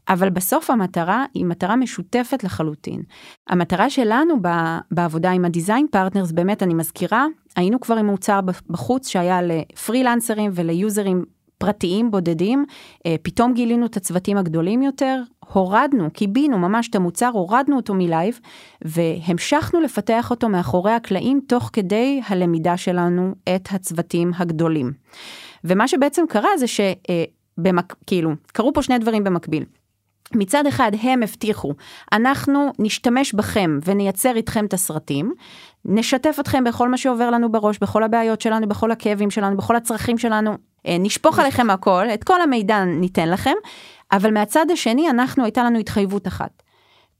אבל 0.08 0.30
בסוף 0.30 0.70
המטרה 0.70 1.24
היא 1.34 1.44
מטרה 1.44 1.76
משותפת 1.76 2.44
לחלוטין. 2.44 3.02
המטרה 3.48 3.90
שלנו 3.90 4.34
בעבודה 4.90 5.30
עם 5.30 5.44
ה 5.44 5.50
design 5.50 5.86
partners, 5.90 6.32
באמת 6.32 6.62
אני 6.62 6.74
מזכירה, 6.74 7.26
היינו 7.56 7.80
כבר 7.80 7.96
עם 7.96 8.06
מוצר 8.06 8.40
בחוץ 8.70 9.08
שהיה 9.08 9.42
לפרילנסרים 9.42 10.50
וליוזרים 10.54 11.24
פרטיים 11.58 12.10
בודדים, 12.10 12.64
אה, 13.06 13.16
פתאום 13.22 13.54
גילינו 13.54 13.86
את 13.86 13.96
הצוותים 13.96 14.36
הגדולים 14.36 14.82
יותר, 14.82 15.22
הורדנו, 15.52 16.10
כיבינו 16.10 16.58
ממש 16.58 16.88
את 16.88 16.94
המוצר, 16.94 17.30
הורדנו 17.32 17.76
אותו 17.76 17.94
מ 17.94 18.02
live, 18.02 18.40
והמשכנו 18.82 19.80
לפתח 19.80 20.30
אותו 20.30 20.48
מאחורי 20.48 20.92
הקלעים 20.92 21.40
תוך 21.48 21.70
כדי 21.72 22.20
הלמידה 22.28 22.76
שלנו 22.76 23.34
את 23.54 23.68
הצוותים 23.70 24.30
הגדולים. 24.36 24.92
ומה 25.64 25.88
שבעצם 25.88 26.24
קרה 26.28 26.50
זה 26.58 26.66
ש... 26.66 26.80
אה, 26.80 27.24
במק... 27.58 27.94
כאילו, 28.06 28.30
קרו 28.46 28.72
פה 28.72 28.82
שני 28.82 28.98
דברים 28.98 29.24
במקביל. 29.24 29.64
מצד 30.34 30.66
אחד 30.66 30.92
הם 31.02 31.22
הבטיחו, 31.22 31.74
אנחנו 32.12 32.72
נשתמש 32.78 33.32
בכם 33.34 33.78
ונייצר 33.84 34.36
איתכם 34.36 34.64
את 34.64 34.74
הסרטים, 34.74 35.32
נשתף 35.84 36.36
אתכם 36.40 36.64
בכל 36.64 36.88
מה 36.88 36.96
שעובר 36.96 37.30
לנו 37.30 37.52
בראש, 37.52 37.78
בכל 37.78 38.02
הבעיות 38.02 38.40
שלנו, 38.40 38.68
בכל 38.68 38.90
הכאבים 38.90 39.30
שלנו, 39.30 39.56
בכל 39.56 39.76
הצרכים 39.76 40.18
שלנו, 40.18 40.56
אה, 40.86 40.96
נשפוך 41.00 41.38
עליכם 41.38 41.70
הכל, 41.70 42.06
את 42.14 42.24
כל 42.24 42.40
המידע 42.40 42.84
ניתן 42.84 43.28
לכם, 43.28 43.54
אבל 44.12 44.32
מהצד 44.32 44.66
השני 44.72 45.10
אנחנו, 45.10 45.44
הייתה 45.44 45.64
לנו 45.64 45.78
התחייבות 45.78 46.26
אחת. 46.26 46.62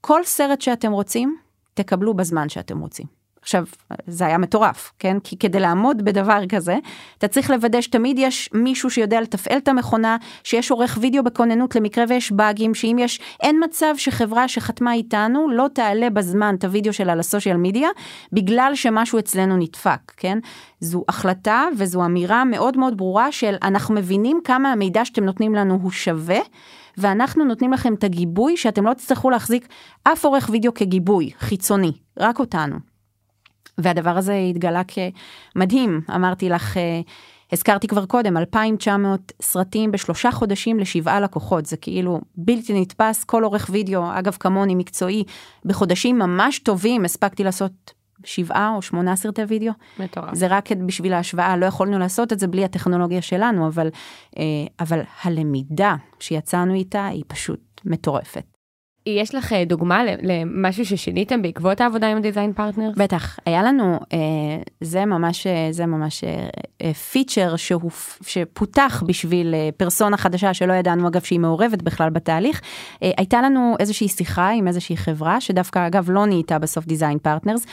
כל 0.01 0.23
סרט 0.23 0.61
שאתם 0.61 0.91
רוצים, 0.91 1.37
תקבלו 1.73 2.13
בזמן 2.13 2.49
שאתם 2.49 2.79
רוצים. 2.79 3.24
עכשיו, 3.45 3.63
זה 4.07 4.25
היה 4.25 4.37
מטורף, 4.37 4.91
כן? 4.99 5.17
כי 5.23 5.37
כדי 5.37 5.59
לעמוד 5.59 6.05
בדבר 6.05 6.47
כזה, 6.49 6.77
אתה 7.17 7.27
צריך 7.27 7.49
לוודא 7.49 7.81
שתמיד 7.81 8.19
יש 8.19 8.49
מישהו 8.53 8.89
שיודע 8.89 9.21
לתפעל 9.21 9.57
את 9.57 9.67
המכונה, 9.67 10.17
שיש 10.43 10.71
עורך 10.71 10.97
וידאו 11.01 11.23
בכוננות 11.23 11.75
למקרה 11.75 12.05
ויש 12.09 12.31
באגים, 12.31 12.75
שאם 12.75 12.97
יש, 12.99 13.19
אין 13.41 13.63
מצב 13.63 13.93
שחברה 13.97 14.47
שחתמה 14.47 14.93
איתנו 14.93 15.49
לא 15.49 15.67
תעלה 15.73 16.09
בזמן 16.09 16.55
את 16.55 16.63
הוידאו 16.63 16.93
שלה 16.93 17.15
לסושיאל 17.15 17.57
מדיה, 17.57 17.89
בגלל 18.33 18.71
שמשהו 18.75 19.19
אצלנו 19.19 19.57
נדפק, 19.57 20.11
כן? 20.17 20.39
זו 20.79 21.03
החלטה 21.09 21.67
וזו 21.77 22.05
אמירה 22.05 22.45
מאוד 22.45 22.77
מאוד 22.77 22.97
ברורה 22.97 23.31
של 23.31 23.55
אנחנו 23.63 23.95
מבינים 23.95 24.39
כמה 24.43 24.71
המידע 24.71 25.05
שאתם 25.05 25.23
נותנים 25.23 25.55
לנו 25.55 25.79
הוא 25.81 25.91
שווה. 25.91 26.39
ואנחנו 26.97 27.45
נותנים 27.45 27.73
לכם 27.73 27.93
את 27.93 28.03
הגיבוי 28.03 28.57
שאתם 28.57 28.85
לא 28.85 28.93
תצטרכו 28.93 29.29
להחזיק 29.29 29.67
אף 30.03 30.25
עורך 30.25 30.49
וידאו 30.51 30.73
כגיבוי 30.73 31.31
חיצוני, 31.39 31.91
רק 32.19 32.39
אותנו. 32.39 32.94
והדבר 33.77 34.17
הזה 34.17 34.35
התגלה 34.35 34.81
כמדהים, 34.83 36.01
אמרתי 36.15 36.49
לך, 36.49 36.77
אה, 36.77 37.01
הזכרתי 37.51 37.87
כבר 37.87 38.05
קודם, 38.05 38.37
2,900 38.37 39.33
סרטים 39.41 39.91
בשלושה 39.91 40.31
חודשים 40.31 40.79
לשבעה 40.79 41.19
לקוחות, 41.19 41.65
זה 41.65 41.77
כאילו 41.77 42.21
בלתי 42.37 42.81
נתפס, 42.81 43.23
כל 43.23 43.43
עורך 43.43 43.69
וידאו, 43.71 44.03
אגב 44.19 44.37
כמוני 44.39 44.75
מקצועי, 44.75 45.23
בחודשים 45.65 46.19
ממש 46.19 46.59
טובים 46.59 47.05
הספקתי 47.05 47.43
לעשות 47.43 47.93
שבעה 48.23 48.73
או 48.75 48.81
שמונה 48.81 49.15
סרטי 49.15 49.41
וידאו. 49.41 49.71
מטורף. 49.99 50.33
זה 50.33 50.47
רק 50.47 50.71
בשביל 50.71 51.13
ההשוואה, 51.13 51.57
לא 51.57 51.65
יכולנו 51.65 51.99
לעשות 51.99 52.33
את 52.33 52.39
זה 52.39 52.47
בלי 52.47 52.65
הטכנולוגיה 52.65 53.21
שלנו, 53.21 53.67
אבל, 53.67 53.89
אה, 54.37 54.43
אבל 54.79 55.01
הלמידה 55.23 55.95
שיצאנו 56.19 56.73
איתה 56.73 57.05
היא 57.05 57.23
פשוט 57.27 57.81
מטורפת. 57.85 58.54
יש 59.05 59.35
לך 59.35 59.53
אה, 59.53 59.65
דוגמה 59.65 60.03
למשהו 60.21 60.85
ששיניתם 60.85 61.41
בעקבות 61.41 61.81
העבודה 61.81 62.07
עם 62.07 62.21
design 62.21 62.53
partner? 62.53 62.91
בטח, 62.97 63.39
היה 63.45 63.63
לנו, 63.63 63.99
אה, 64.13 64.17
זה 64.81 65.05
ממש, 65.05 65.47
אה, 65.47 65.67
זה 65.71 65.85
ממש 65.85 66.23
feature 67.11 67.55
שפותח 68.21 69.03
בשביל 69.07 69.55
פרסונה 69.77 70.17
חדשה 70.17 70.53
שלא 70.53 70.73
ידענו 70.73 71.07
אגב 71.07 71.21
שהיא 71.21 71.39
מעורבת 71.39 71.81
בכלל 71.81 72.09
בתהליך. 72.09 72.61
הייתה 73.01 73.41
לנו 73.41 73.75
איזושהי 73.79 74.07
שיחה 74.07 74.49
עם 74.49 74.67
איזושהי 74.67 74.97
חברה 74.97 75.41
שדווקא 75.41 75.87
אגב 75.87 76.09
לא 76.11 76.25
נהייתה 76.25 76.59
בסוף 76.59 76.85
design 76.85 77.19
partners. 77.19 77.65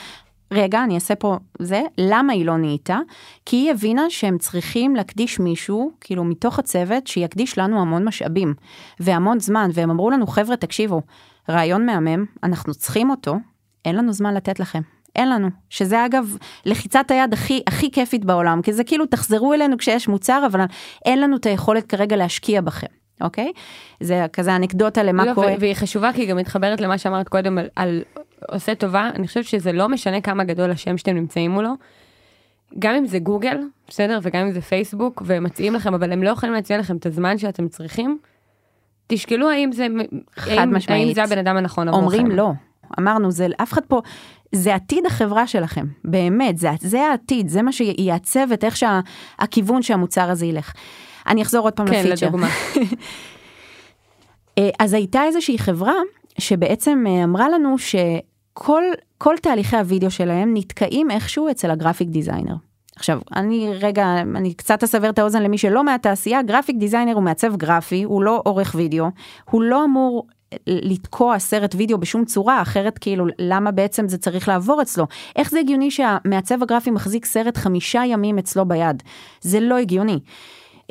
רגע, 0.53 0.83
אני 0.83 0.95
אעשה 0.95 1.15
פה 1.15 1.37
זה, 1.59 1.81
למה 1.97 2.33
היא 2.33 2.45
לא 2.45 2.57
נהייתה? 2.57 2.99
כי 3.45 3.55
היא 3.55 3.71
הבינה 3.71 4.09
שהם 4.09 4.37
צריכים 4.37 4.95
להקדיש 4.95 5.39
מישהו, 5.39 5.91
כאילו 6.01 6.23
מתוך 6.23 6.59
הצוות, 6.59 7.07
שיקדיש 7.07 7.57
לנו 7.57 7.81
המון 7.81 8.05
משאבים 8.05 8.53
והמון 8.99 9.39
זמן, 9.39 9.69
והם 9.73 9.89
אמרו 9.89 10.09
לנו, 10.09 10.27
חבר'ה, 10.27 10.55
תקשיבו, 10.55 11.01
רעיון 11.49 11.85
מהמם, 11.85 12.25
אנחנו 12.43 12.73
צריכים 12.73 13.09
אותו, 13.09 13.35
אין 13.85 13.95
לנו 13.95 14.13
זמן 14.13 14.33
לתת 14.33 14.59
לכם. 14.59 14.81
אין 15.15 15.29
לנו, 15.29 15.47
שזה 15.69 16.05
אגב 16.05 16.37
לחיצת 16.65 17.11
היד 17.11 17.33
הכי 17.33 17.61
הכי 17.67 17.91
כיפית 17.91 18.25
בעולם, 18.25 18.61
כי 18.61 18.73
זה 18.73 18.83
כאילו 18.83 19.05
תחזרו 19.05 19.53
אלינו 19.53 19.77
כשיש 19.77 20.07
מוצר, 20.07 20.43
אבל 20.51 20.59
אין 21.05 21.21
לנו 21.21 21.37
את 21.37 21.45
היכולת 21.45 21.87
כרגע 21.87 22.15
להשקיע 22.15 22.61
בכם. 22.61 22.87
אוקיי? 23.21 23.51
זה 23.99 24.25
כזה 24.33 24.55
אנקדוטה 24.55 25.03
למה 25.03 25.25
לא, 25.25 25.33
קורה. 25.33 25.55
והיא 25.59 25.73
חשובה 25.73 26.13
כי 26.13 26.21
היא 26.21 26.29
גם 26.29 26.37
מתחברת 26.37 26.81
למה 26.81 26.97
שאמרת 26.97 27.29
קודם 27.29 27.57
על, 27.57 27.67
על 27.75 28.03
עושה 28.49 28.75
טובה, 28.75 29.09
אני 29.15 29.27
חושבת 29.27 29.45
שזה 29.45 29.71
לא 29.71 29.89
משנה 29.89 30.21
כמה 30.21 30.43
גדול 30.43 30.71
השם 30.71 30.97
שאתם 30.97 31.15
נמצאים 31.15 31.51
מולו. 31.51 31.73
גם 32.79 32.95
אם 32.95 33.05
זה 33.05 33.19
גוגל, 33.19 33.57
בסדר? 33.87 34.19
וגם 34.21 34.41
אם 34.45 34.51
זה 34.51 34.61
פייסבוק, 34.61 35.21
ומציעים 35.25 35.73
לכם, 35.73 35.93
אבל 35.93 36.11
הם 36.11 36.23
לא 36.23 36.29
יכולים 36.29 36.55
להציע 36.55 36.77
לכם 36.77 36.97
את 36.97 37.05
הזמן 37.05 37.37
שאתם 37.37 37.67
צריכים. 37.67 38.17
תשקלו 39.07 39.49
האם 39.49 39.71
זה, 39.71 39.87
חד 40.35 40.51
האם, 40.51 40.75
משמעית. 40.75 41.07
האם 41.07 41.13
זה 41.13 41.23
הבן 41.23 41.37
אדם 41.37 41.57
הנכון 41.57 41.87
עבורכם. 41.87 42.05
אומרים 42.05 42.31
לא. 42.31 42.51
אמרנו, 42.99 43.31
זה 43.31 43.47
אף 43.61 43.73
אחד 43.73 43.81
פה, 43.87 44.01
זה 44.51 44.75
עתיד 44.75 45.05
החברה 45.05 45.47
שלכם, 45.47 45.85
באמת, 46.03 46.57
זה, 46.57 46.69
זה 46.81 47.01
העתיד, 47.01 47.47
זה 47.47 47.61
מה 47.61 47.71
שיעצב 47.71 48.51
את 48.53 48.63
איך 48.63 48.77
שהכיוון 48.77 49.81
שהמוצר 49.81 50.29
הזה 50.29 50.45
ילך. 50.45 50.73
אני 51.27 51.41
אחזור 51.41 51.67
עוד 51.67 51.73
פעם 51.73 51.87
כן, 51.87 52.05
לפיצ'ר. 52.07 52.25
לדוגמה. 52.25 52.47
אה, 54.57 54.69
אז 54.79 54.93
הייתה 54.93 55.23
איזושהי 55.23 55.57
חברה 55.57 55.93
שבעצם 56.37 57.03
אה, 57.07 57.23
אמרה 57.23 57.49
לנו 57.49 57.77
שכל 57.77 57.97
כל 59.17 59.35
תהליכי 59.41 59.77
הוידאו 59.77 60.11
שלהם 60.11 60.53
נתקעים 60.53 61.11
איכשהו 61.11 61.51
אצל 61.51 61.71
הגרפיק 61.71 62.09
דיזיינר. 62.09 62.55
עכשיו, 62.95 63.19
אני 63.35 63.73
רגע, 63.81 64.05
אני 64.35 64.53
קצת 64.53 64.83
אשבר 64.83 65.09
את 65.09 65.19
האוזן 65.19 65.43
למי 65.43 65.57
שלא 65.57 65.83
מהתעשייה, 65.83 66.41
graphic 66.41 66.77
designer 66.77 67.13
הוא 67.13 67.23
מעצב 67.23 67.55
גרפי, 67.55 68.03
הוא 68.03 68.23
לא 68.23 68.41
עורך 68.45 68.75
וידאו, 68.77 69.05
הוא 69.49 69.61
לא 69.61 69.85
אמור 69.85 70.27
לראות 70.67 71.39
סרט 71.39 71.75
וידאו 71.75 71.97
בשום 71.97 72.25
צורה, 72.25 72.61
אחרת 72.61 72.97
כאילו 72.97 73.25
למה 73.39 73.71
בעצם 73.71 74.07
זה 74.07 74.17
צריך 74.17 74.47
לעבור 74.47 74.81
אצלו? 74.81 75.05
איך 75.35 75.51
זה 75.51 75.59
הגיוני 75.59 75.91
שהמעצב 75.91 76.63
הגרפי 76.63 76.91
מחזיק 76.91 77.25
סרט 77.25 77.57
חמישה 77.57 78.01
ימים 78.05 78.37
אצלו 78.37 78.65
ביד? 78.65 79.03
זה 79.41 79.59
לא 79.59 79.77
הגיוני. 79.77 80.19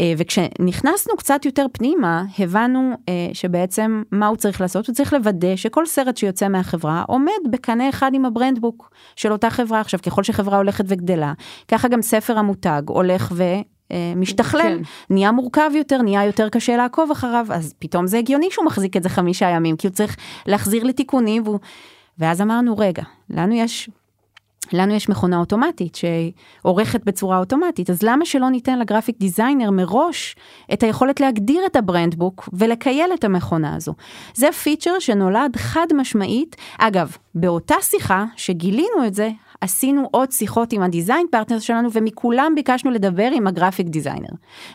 אה, 0.03 0.13
וכשנכנסנו 0.17 1.17
קצת 1.17 1.45
יותר 1.45 1.67
פנימה, 1.73 2.25
הבנו 2.39 2.93
אה, 3.09 3.29
שבעצם 3.33 4.03
מה 4.13 4.27
הוא 4.27 4.37
צריך 4.37 4.61
לעשות? 4.61 4.87
הוא 4.87 4.95
צריך 4.95 5.13
לוודא 5.13 5.57
שכל 5.57 5.87
סרט 5.87 6.17
שיוצא 6.17 6.49
מהחברה 6.49 7.05
עומד 7.09 7.33
בקנה 7.51 7.89
אחד 7.89 8.11
עם 8.15 8.25
ה 8.25 8.32
brand 8.32 8.64
book 8.64 8.91
של 9.17 9.33
אותה 9.33 9.51
חברה. 9.51 9.81
עכשיו, 9.81 10.01
ככל 10.03 10.23
שחברה 10.23 10.57
הולכת 10.57 10.85
וגדלה, 10.89 11.33
ככה 11.69 11.89
גם 11.89 12.03
ספר 12.03 12.39
המותג 12.39 12.83
הולך 12.87 13.33
ו... 13.35 13.43
אה, 13.93 14.13
משתכלל, 14.17 14.79
כן. 14.79 15.15
נהיה 15.15 15.33
מורכב 15.33 15.71
יותר, 15.75 16.03
נהיה 16.03 16.25
יותר 16.25 16.49
קשה 16.49 16.77
לעקוב 16.77 17.11
אחריו, 17.11 17.47
אז 17.51 17.75
פתאום 17.79 18.07
זה 18.07 18.19
הגיוני 18.19 18.49
שהוא 18.51 18.67
מחזיק 18.67 18.97
את 18.97 19.03
זה 19.03 19.09
חמישה 19.09 19.49
ימים, 19.49 19.77
כי 19.77 19.87
הוא 19.87 19.95
צריך 19.95 20.17
להחזיר 20.47 20.85
לתיקונים, 20.85 21.43
והוא... 21.43 21.59
ואז 22.19 22.41
אמרנו, 22.41 22.79
רגע, 22.79 23.03
לנו 23.31 23.55
יש 23.55 23.91
לנו 24.75 24.95
יש 24.95 25.09
מכונה 25.09 25.39
אוטומטית 25.39 25.95
שעורכת 25.95 27.05
בצורה 27.05 27.39
אוטומטית, 27.39 27.91
אז 27.91 28.03
למה 28.03 28.25
שלא 28.25 28.49
ניתן 28.51 28.79
לגרפיק 28.79 29.19
דיזיינר 29.19 29.71
מראש 29.71 30.37
את 30.73 30.83
היכולת 30.83 31.21
להגדיר 31.21 31.67
את 31.67 31.77
הברנדבוק 31.77 32.49
ולקייל 32.53 33.11
את 33.15 33.25
המכונה 33.25 33.77
הזו? 33.77 33.95
זה 34.35 34.53
feature 34.53 34.99
שנולד 34.99 35.57
חד 35.57 35.87
משמעית. 35.95 36.57
אגב, 36.79 37.17
באותה 37.35 37.75
שיחה 37.81 38.25
שגילינו 38.37 39.07
את 39.07 39.15
זה, 39.15 39.31
עשינו 39.63 40.09
עוד 40.11 40.33
שיחות 40.33 40.73
עם 40.73 40.83
ה 40.83 40.89
design 40.89 41.27
partner 41.31 41.59
שלנו 41.59 41.93
ומכולם 41.93 42.53
ביקשנו 42.55 42.91
לדבר 42.91 43.29
עם 43.33 43.47
ה 43.47 43.52
graphic 43.52 43.87
designer. 43.87 44.29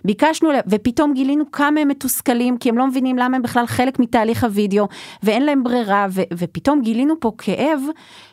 ביקשנו, 0.06 0.50
ופתאום 0.68 1.14
גילינו 1.14 1.52
כמה 1.52 1.80
הם 1.80 1.88
מתוסכלים 1.88 2.58
כי 2.58 2.70
הם 2.70 2.78
לא 2.78 2.88
מבינים 2.88 3.18
למה 3.18 3.36
הם 3.36 3.42
בכלל 3.42 3.66
חלק 3.66 4.00
מתהליך 4.00 4.44
הוידאו 4.44 4.88
ואין 5.24 5.46
להם 5.46 5.64
ברירה 5.64 6.08
ו- 6.10 6.22
ופתאום 6.34 6.82
גילינו 6.82 7.20
פה 7.20 7.32
כאב 7.38 7.82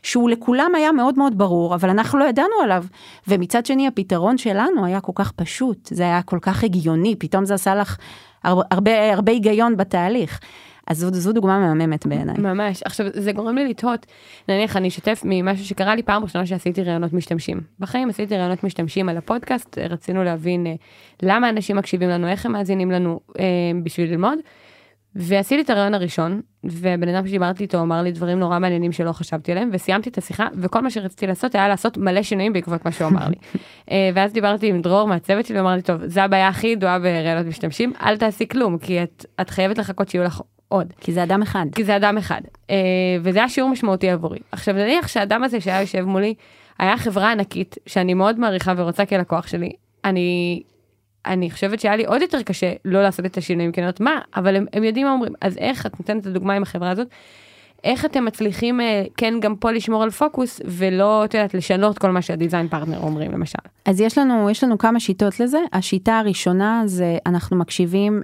שהוא 0.02 0.30
לכולם 0.30 0.74
היה 0.74 0.92
מאוד 0.92 1.18
מאוד 1.18 1.38
ברור 1.38 1.74
אבל 1.74 1.90
אנחנו 1.90 2.18
לא 2.18 2.24
ידענו 2.24 2.54
עליו. 2.62 2.84
ומצד 3.28 3.66
שני 3.66 3.86
הפתרון 3.86 4.38
שלנו 4.38 4.84
היה 4.84 5.00
כל 5.00 5.12
כך 5.14 5.32
פשוט, 5.32 5.88
זה 5.92 6.02
היה 6.02 6.22
כל 6.22 6.38
כך 6.42 6.64
הגיוני, 6.64 7.16
פתאום 7.18 7.44
זה 7.44 7.54
עשה 7.54 7.74
לך 7.74 7.96
הרבה, 8.44 9.12
הרבה 9.12 9.32
היגיון 9.32 9.76
בתהליך. 9.76 10.40
אז 10.86 10.98
זו, 10.98 11.08
זו 11.12 11.32
דוגמה 11.32 11.58
מהממת 11.58 12.06
בעיניי. 12.06 12.36
ממש. 12.38 12.82
עכשיו, 12.82 13.06
זה 13.12 13.32
גורם 13.32 13.54
לי 13.54 13.68
לתהות, 13.68 14.06
נניח 14.48 14.76
אני 14.76 14.88
אשתף 14.88 15.22
ממשהו 15.24 15.66
שקרה 15.66 15.94
לי 15.94 16.02
פעם 16.02 16.22
ראשונה 16.22 16.46
שעשיתי 16.46 16.82
ראיונות 16.82 17.12
משתמשים. 17.12 17.60
בחיים 17.80 18.08
עשיתי 18.08 18.36
ראיונות 18.36 18.64
משתמשים 18.64 19.08
על 19.08 19.16
הפודקאסט, 19.16 19.78
רצינו 19.78 20.24
להבין 20.24 20.66
אה, 20.66 20.74
למה 21.22 21.48
אנשים 21.48 21.76
מקשיבים 21.76 22.08
לנו, 22.08 22.28
איך 22.28 22.46
הם 22.46 22.52
מאזינים 22.52 22.90
לנו 22.90 23.20
אה, 23.38 23.44
בשביל 23.82 24.10
ללמוד. 24.10 24.38
ועשיתי 25.16 25.62
את 25.62 25.70
הראיון 25.70 25.94
הראשון, 25.94 26.40
ובן 26.64 27.08
אדם 27.08 27.26
שדיברתי 27.26 27.62
איתו 27.62 27.80
אמר 27.80 28.02
לי 28.02 28.12
דברים 28.12 28.38
נורא 28.38 28.58
מעניינים 28.58 28.92
שלא 28.92 29.12
חשבתי 29.12 29.52
עליהם, 29.52 29.70
וסיימתי 29.72 30.10
את 30.10 30.18
השיחה, 30.18 30.46
וכל 30.54 30.80
מה 30.80 30.90
שרציתי 30.90 31.26
לעשות 31.26 31.54
היה 31.54 31.68
לעשות 31.68 31.96
מלא 31.96 32.22
שינויים 32.22 32.52
בעקבות 32.52 32.84
מה 32.84 32.92
שהוא 32.92 33.08
אמר 33.08 33.28
לי. 33.28 33.34
אה, 33.90 34.10
ואז 34.14 34.32
דיברתי 34.32 34.68
עם 34.68 34.82
דרור 34.82 35.08
מהצוות 35.08 35.46
שלי, 35.46 35.58
ואמר 35.58 35.74
לי, 35.74 35.82
טוב, 35.82 36.06
זה 36.06 36.22
הבעיה 36.22 36.48
הכי 36.48 36.66
ידועה 36.66 36.98
בראיונות 36.98 37.46
משתמשים, 37.46 37.92
אל 38.02 38.16
תעשי 38.16 38.48
כלום, 38.48 38.78
כי 38.78 39.02
את, 39.02 39.26
את 39.40 39.50
חייבת 39.50 39.78
לחכות 39.78 40.08
שיהיו 40.08 40.24
לך 40.24 40.40
עוד. 40.68 40.92
כי 41.00 41.12
זה 41.12 41.22
אדם 41.22 41.42
אחד. 41.42 41.66
כי 41.74 41.84
זה 41.84 41.96
אדם 41.96 42.18
אחד. 42.18 42.40
אה, 42.70 42.76
וזה 43.22 43.38
היה 43.38 43.48
שיעור 43.48 43.70
משמעותי 43.70 44.10
עבורי. 44.10 44.38
עכשיו 44.52 44.74
נניח 44.74 45.08
שהאדם 45.08 45.44
הזה 45.44 45.60
שהיה 45.60 45.80
יושב 45.80 46.04
מולי, 46.04 46.34
היה 46.78 46.96
חברה 46.96 47.32
ענקית, 47.32 47.76
שאני 47.86 48.14
מאוד 48.14 48.40
מעריכה 48.40 48.74
ורוצה 48.76 49.06
כלקוח 49.06 49.46
שלי, 49.46 49.72
אני, 50.04 50.62
אני 51.26 51.50
חושבת 51.50 51.80
שהיה 51.80 51.96
לי 51.96 52.04
עוד 52.04 52.22
יותר 52.22 52.42
קשה 52.42 52.72
לא 52.84 53.02
לעשות 53.02 53.26
את 53.26 53.36
השינויים, 53.36 53.72
כי 53.72 53.80
אני 53.80 53.86
אומרת, 53.86 54.00
מה, 54.00 54.20
אבל 54.36 54.56
הם, 54.56 54.66
הם 54.72 54.84
יודעים 54.84 55.06
מה 55.06 55.12
אומרים, 55.12 55.32
אז 55.40 55.58
איך, 55.58 55.86
את 55.86 56.00
נותנת 56.00 56.22
את 56.22 56.26
הדוגמה 56.26 56.54
עם 56.54 56.62
החברה 56.62 56.90
הזאת, 56.90 57.08
איך 57.84 58.04
אתם 58.04 58.24
מצליחים 58.24 58.80
אה, 58.80 59.04
כן 59.16 59.34
גם 59.40 59.56
פה 59.56 59.70
לשמור 59.70 60.02
על 60.02 60.10
פוקוס 60.10 60.60
ולא 60.64 61.24
את 61.24 61.34
יודעת 61.34 61.54
לשנות 61.54 61.98
כל 61.98 62.10
מה 62.10 62.22
שהדיזיין 62.22 62.68
פרטנר 62.68 62.98
אומרים 62.98 63.32
למשל. 63.32 63.58
אז 63.84 64.00
יש 64.00 64.18
לנו 64.18 64.50
יש 64.50 64.64
לנו 64.64 64.78
כמה 64.78 65.00
שיטות 65.00 65.40
לזה 65.40 65.58
השיטה 65.72 66.18
הראשונה 66.18 66.82
זה 66.86 67.18
אנחנו 67.26 67.56
מקשיבים 67.56 68.22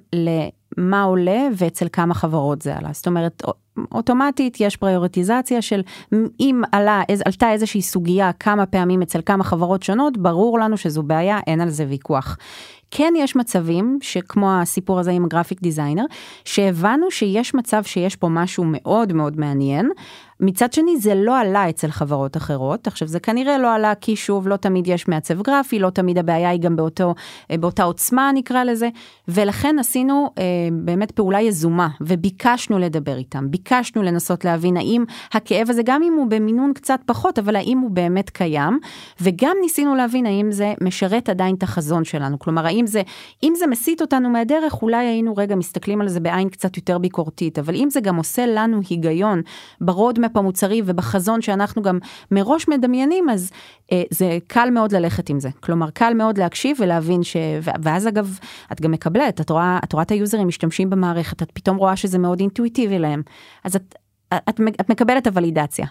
למה 0.78 1.02
עולה 1.02 1.48
ואצל 1.56 1.86
כמה 1.92 2.14
חברות 2.14 2.62
זה 2.62 2.76
עלה 2.76 2.88
זאת 2.92 3.06
אומרת 3.06 3.42
אוטומטית 3.92 4.60
יש 4.60 4.76
פריורטיזציה 4.76 5.62
של 5.62 5.82
אם 6.40 6.62
עלה 6.72 7.02
עלתה 7.24 7.52
איזושהי 7.52 7.82
סוגיה 7.82 8.32
כמה 8.32 8.66
פעמים 8.66 9.02
אצל 9.02 9.20
כמה 9.26 9.44
חברות 9.44 9.82
שונות 9.82 10.18
ברור 10.18 10.58
לנו 10.58 10.76
שזו 10.76 11.02
בעיה 11.02 11.38
אין 11.46 11.60
על 11.60 11.68
זה 11.68 11.86
ויכוח. 11.88 12.36
כן 12.90 13.12
יש 13.16 13.36
מצבים 13.36 13.98
שכמו 14.02 14.52
הסיפור 14.52 14.98
הזה 14.98 15.10
עם 15.10 15.24
הגרפיק 15.24 15.62
דיזיינר 15.62 16.04
שהבנו 16.44 17.10
שיש 17.10 17.54
מצב 17.54 17.82
שיש 17.84 18.16
פה 18.16 18.28
משהו 18.28 18.64
מאוד 18.66 19.12
מאוד 19.12 19.40
מעניין 19.40 19.90
מצד 20.40 20.72
שני 20.72 20.96
זה 20.96 21.14
לא 21.14 21.38
עלה 21.38 21.68
אצל 21.68 21.90
חברות 21.90 22.36
אחרות. 22.36 22.86
עכשיו 22.86 23.08
זה 23.08 23.20
כנראה 23.20 23.58
לא 23.58 23.74
עלה 23.74 23.94
כי 23.94 24.16
שוב 24.16 24.48
לא 24.48 24.56
תמיד 24.56 24.88
יש 24.88 25.08
מעצב 25.08 25.42
גרפי 25.42 25.78
לא 25.78 25.90
תמיד 25.90 26.18
הבעיה 26.18 26.50
היא 26.50 26.60
גם 26.60 26.76
באותו 26.76 27.14
באותה 27.50 27.82
עוצמה 27.82 28.30
נקרא 28.34 28.64
לזה. 28.64 28.88
ולכן 29.28 29.76
עשינו 29.78 30.30
אה, 30.38 30.42
באמת 30.72 31.10
פעולה 31.10 31.40
יזומה 31.40 31.88
וביקשנו 32.00 32.78
לדבר 32.78 33.16
איתם. 33.16 33.50
ביקשנו 33.50 34.02
לנסות 34.02 34.44
להבין 34.44 34.76
האם 34.76 35.04
הכאב 35.32 35.70
הזה 35.70 35.82
גם 35.84 36.02
אם 36.02 36.12
הוא 36.12 36.26
במינון 36.26 36.72
קצת 36.72 37.00
פחות 37.06 37.38
אבל 37.38 37.56
האם 37.56 37.78
הוא 37.78 37.90
באמת 37.90 38.30
קיים? 38.30 38.78
וגם 39.20 39.56
ניסינו 39.62 39.94
להבין 39.94 40.26
האם 40.26 40.52
זה 40.52 40.74
משרת 40.80 41.28
עדיין 41.28 41.54
את 41.54 41.62
החזון 41.62 42.04
שלנו. 42.04 42.38
כלומר 42.38 42.66
האם 42.66 42.86
זה 42.86 43.02
אם 43.42 43.52
זה 43.56 43.66
מסיט 43.66 44.00
אותנו 44.00 44.30
מהדרך 44.30 44.82
אולי 44.82 45.06
היינו 45.06 45.36
רגע 45.36 45.54
מסתכלים 45.54 46.00
על 46.00 46.08
זה 46.08 46.20
בעין 46.20 46.48
קצת 46.48 46.76
יותר 46.76 46.98
ביקורתית. 46.98 47.58
אבל 47.58 47.74
אם 47.74 47.90
זה 47.90 48.00
גם 48.00 48.16
עושה 48.16 48.46
לנו 48.46 48.80
היגיון 48.90 49.42
ברודמפ 50.30 50.36
המוצרי 50.36 50.82
ובחזון 50.84 51.42
שאנחנו 51.42 51.82
גם 51.82 51.98
מראש 52.30 52.68
מדמיינים 52.68 53.30
אז 53.30 53.50
אה, 53.92 54.02
זה 54.10 54.38
קל 54.46 54.68
מאוד 54.70 54.92
ללכת 54.92 55.30
עם 55.30 55.40
זה 55.40 55.48
כלומר 55.60 55.90
קל 55.90 56.14
מאוד 56.14 56.38
להקשיב 56.38 56.76
ולהבין 56.80 57.22
ש... 57.22 57.36
ואז 57.62 58.08
אגב 58.08 58.38
את 58.72 58.80
גם 58.80 58.90
מקבלת 58.90 59.40
את 59.40 59.50
רואה 59.50 59.78
את 59.84 59.92
רואה 59.92 60.02
את 60.02 60.10
היוזרים 60.10 60.48
משתמשים 60.48 60.90
במערכת 60.90 61.42
את 61.42 61.50
פתאום 61.54 61.76
רואה 61.76 61.96
שזה 61.96 62.18
מאוד 62.18 62.40
אינטואיטיבי 62.40 62.98
להם 62.98 63.22
אז 63.64 63.76
את, 63.76 63.94
את, 64.34 64.60
את 64.80 64.90
מקבלת 64.90 65.26
הוולידציה. 65.26 65.86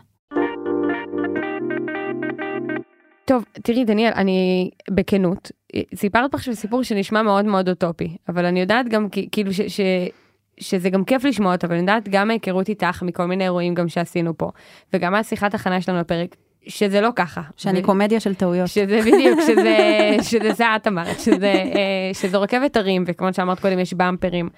טוב, 3.25 3.45
תראי 3.63 3.86
דניאל, 3.86 4.12
אני 4.15 4.69
בכנות, 4.91 5.52
סיפרת 5.95 6.32
פה 6.32 6.38
עכשיו 6.38 6.56
סיפור 6.56 6.84
שנשמע 6.84 7.21
מאוד 7.21 7.45
מאוד 7.45 7.69
אוטופי, 7.69 8.17
אבל 8.30 8.45
אני 8.45 8.60
יודעת 8.60 8.89
גם 8.89 9.08
כאילו 9.32 9.54
ש, 9.54 9.62
ש, 9.62 9.82
שזה 10.59 10.89
גם 10.89 11.03
כיף 11.03 11.25
לשמוע 11.25 11.53
אותו, 11.53 11.67
אבל 11.67 11.75
אני 11.75 11.81
יודעת 11.81 12.09
גם 12.09 12.27
מהיכרות 12.27 12.69
איתך 12.69 13.03
מכל 13.03 13.25
מיני 13.25 13.43
אירועים 13.43 13.73
גם 13.73 13.89
שעשינו 13.89 14.37
פה, 14.37 14.51
וגם 14.93 15.11
מהשיחת 15.11 15.53
הכנה 15.53 15.81
שלנו 15.81 15.99
לפרק, 15.99 16.35
שזה 16.67 17.01
לא 17.01 17.09
ככה. 17.15 17.41
שאני 17.57 17.79
ו... 17.79 17.83
קומדיה 17.83 18.19
של 18.19 18.35
טעויות. 18.35 18.67
שזה 18.67 18.99
בדיוק, 19.01 19.39
שזה, 19.47 19.77
שזה 20.21 20.53
זה 20.53 20.75
את 20.75 20.87
אמרת, 20.87 21.19
שזה, 21.19 21.53
אה, 21.53 22.12
שזה 22.13 22.37
רכבת 22.37 22.77
הרים, 22.77 23.03
וכמו 23.07 23.33
שאמרת 23.33 23.60
קודם 23.60 23.79
יש 23.79 23.93
bumpers. 23.93 24.50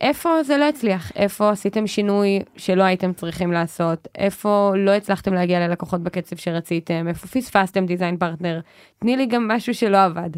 איפה 0.00 0.42
זה 0.42 0.56
לא 0.56 0.68
הצליח? 0.68 1.12
איפה 1.16 1.50
עשיתם 1.50 1.86
שינוי 1.86 2.38
שלא 2.56 2.82
הייתם 2.82 3.12
צריכים 3.12 3.52
לעשות? 3.52 4.08
איפה 4.18 4.72
לא 4.76 4.90
הצלחתם 4.90 5.34
להגיע 5.34 5.68
ללקוחות 5.68 6.00
בקצב 6.02 6.36
שרציתם? 6.36 7.08
איפה 7.08 7.26
פספסתם 7.26 7.86
design 7.86 8.16
partner? 8.16 8.60
תני 8.98 9.16
לי 9.16 9.26
גם 9.26 9.48
משהו 9.48 9.74
שלא 9.74 10.04
עבד. 10.04 10.30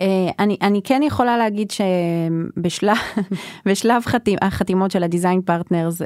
אה, 0.00 0.06
אני, 0.38 0.56
אני 0.62 0.80
כן 0.84 1.02
יכולה 1.02 1.36
להגיד 1.36 1.70
שבשלב 1.70 2.96
בשלב 3.66 4.02
חתימ, 4.12 4.38
החתימות 4.42 4.90
של 4.90 5.02
ה 5.02 5.08
design 5.08 5.42
partners, 5.42 6.02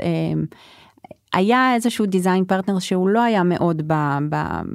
היה 1.33 1.75
איזשהו 1.75 2.07
design 2.07 2.45
partner 2.45 2.79
שהוא 2.79 3.09
לא 3.09 3.23
היה 3.23 3.43
מאוד 3.43 3.83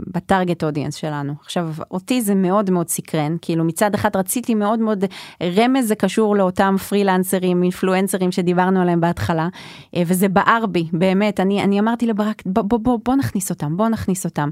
ב 0.07 0.15
target 0.15 0.63
audience 0.63 0.95
שלנו. 0.95 1.33
עכשיו, 1.41 1.69
אותי 1.91 2.21
זה 2.21 2.35
מאוד 2.35 2.71
מאוד 2.71 2.89
סקרן, 2.89 3.35
כאילו 3.41 3.63
מצד 3.63 3.93
אחד 3.93 4.15
רציתי 4.15 4.55
מאוד 4.55 4.79
מאוד, 4.79 5.05
רמז 5.43 5.87
זה 5.87 5.95
קשור 5.95 6.35
לאותם 6.35 6.75
פרילנסרים, 6.89 7.63
אינפלואנסרים 7.63 8.31
שדיברנו 8.31 8.81
עליהם 8.81 9.01
בהתחלה, 9.01 9.47
אה, 9.95 10.03
וזה 10.07 10.29
בער 10.29 10.65
בי, 10.65 10.87
באמת, 10.93 11.39
אני, 11.39 11.63
אני 11.63 11.79
אמרתי 11.79 12.07
לברק, 12.07 12.43
בוא, 12.45 12.63
בוא, 12.63 12.79
בוא, 12.79 12.99
בוא 13.05 13.15
נכניס 13.15 13.49
אותם, 13.49 13.77
בוא 13.77 13.87
נכניס 13.87 14.25
אותם. 14.25 14.49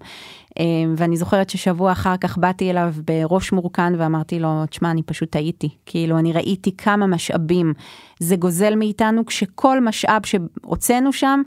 אה, 0.60 0.64
ואני 0.98 1.18
זוכרת 1.18 1.50
ששבוע 1.50 1.92
אחר 1.92 2.18
כך 2.18 2.38
באתי 2.38 2.70
אליו 2.70 2.94
בראש 3.08 3.52
מורכן 3.52 3.94
ואמרתי 3.98 4.40
לו, 4.40 4.66
תשמע, 4.66 4.92
אני 4.92 5.04
פשוט 5.04 5.30
טעיתי. 5.30 5.70
כאילו, 5.86 6.18
אני 6.20 6.34
ראיתי 6.34 6.72
כמה 6.78 7.08
משאבים 7.08 7.74
זה 8.20 8.36
גוזל 8.36 8.76
מאיתנו, 8.76 9.26
כשכל 9.26 9.82
משאב 9.82 10.22
שהוצאנו 10.26 11.14
שם, 11.14 11.42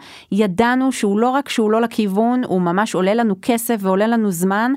ידענו 0.46 0.92
שהוא 0.92 1.18
לא 1.18 1.28
רק 1.28 1.48
שהוא 1.48 1.70
לא 1.70 1.80
לכיוון, 1.80 2.44
הוא 2.44 2.60
ממש 2.60 2.94
עולה 2.94 3.14
לנו 3.14 3.34
כסף 3.42 3.76
ועולה 3.80 4.06
לנו 4.06 4.30
זמן, 4.30 4.72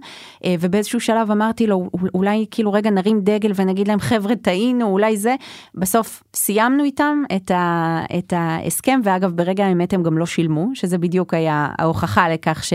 אה, 0.46 0.56
ובאיזשהו 0.60 1.00
שלב 1.00 1.32
אמרתי 1.32 1.68
לו, 1.68 1.90
אולי 2.14 2.46
כאילו 2.52 2.74
רגע 2.74 2.90
נרים 2.90 3.22
דגל 3.24 3.52
ונגיד 3.56 3.88
להם, 3.88 4.00
חבר'ה, 4.00 4.36
טעינו, 4.36 4.86
אולי 4.88 5.18
זה. 5.18 5.36
בסוף 5.76 6.24
סיימנו 6.36 6.84
איתם 6.84 7.24
את, 7.36 7.52
ה, 7.52 8.02
את 8.18 8.34
ההסכם, 8.36 9.00
ואגב, 9.04 9.32
ברגע 9.32 9.66
האמת 9.66 9.94
הם 9.94 10.04
גם 10.04 10.18
לא 10.18 10.26
שילמו, 10.26 10.68
שזה 10.74 10.98
בדיוק 10.98 11.34
היה 11.34 11.70
ההוכחה 11.80 12.30
לכך 12.30 12.64
ש, 12.64 12.74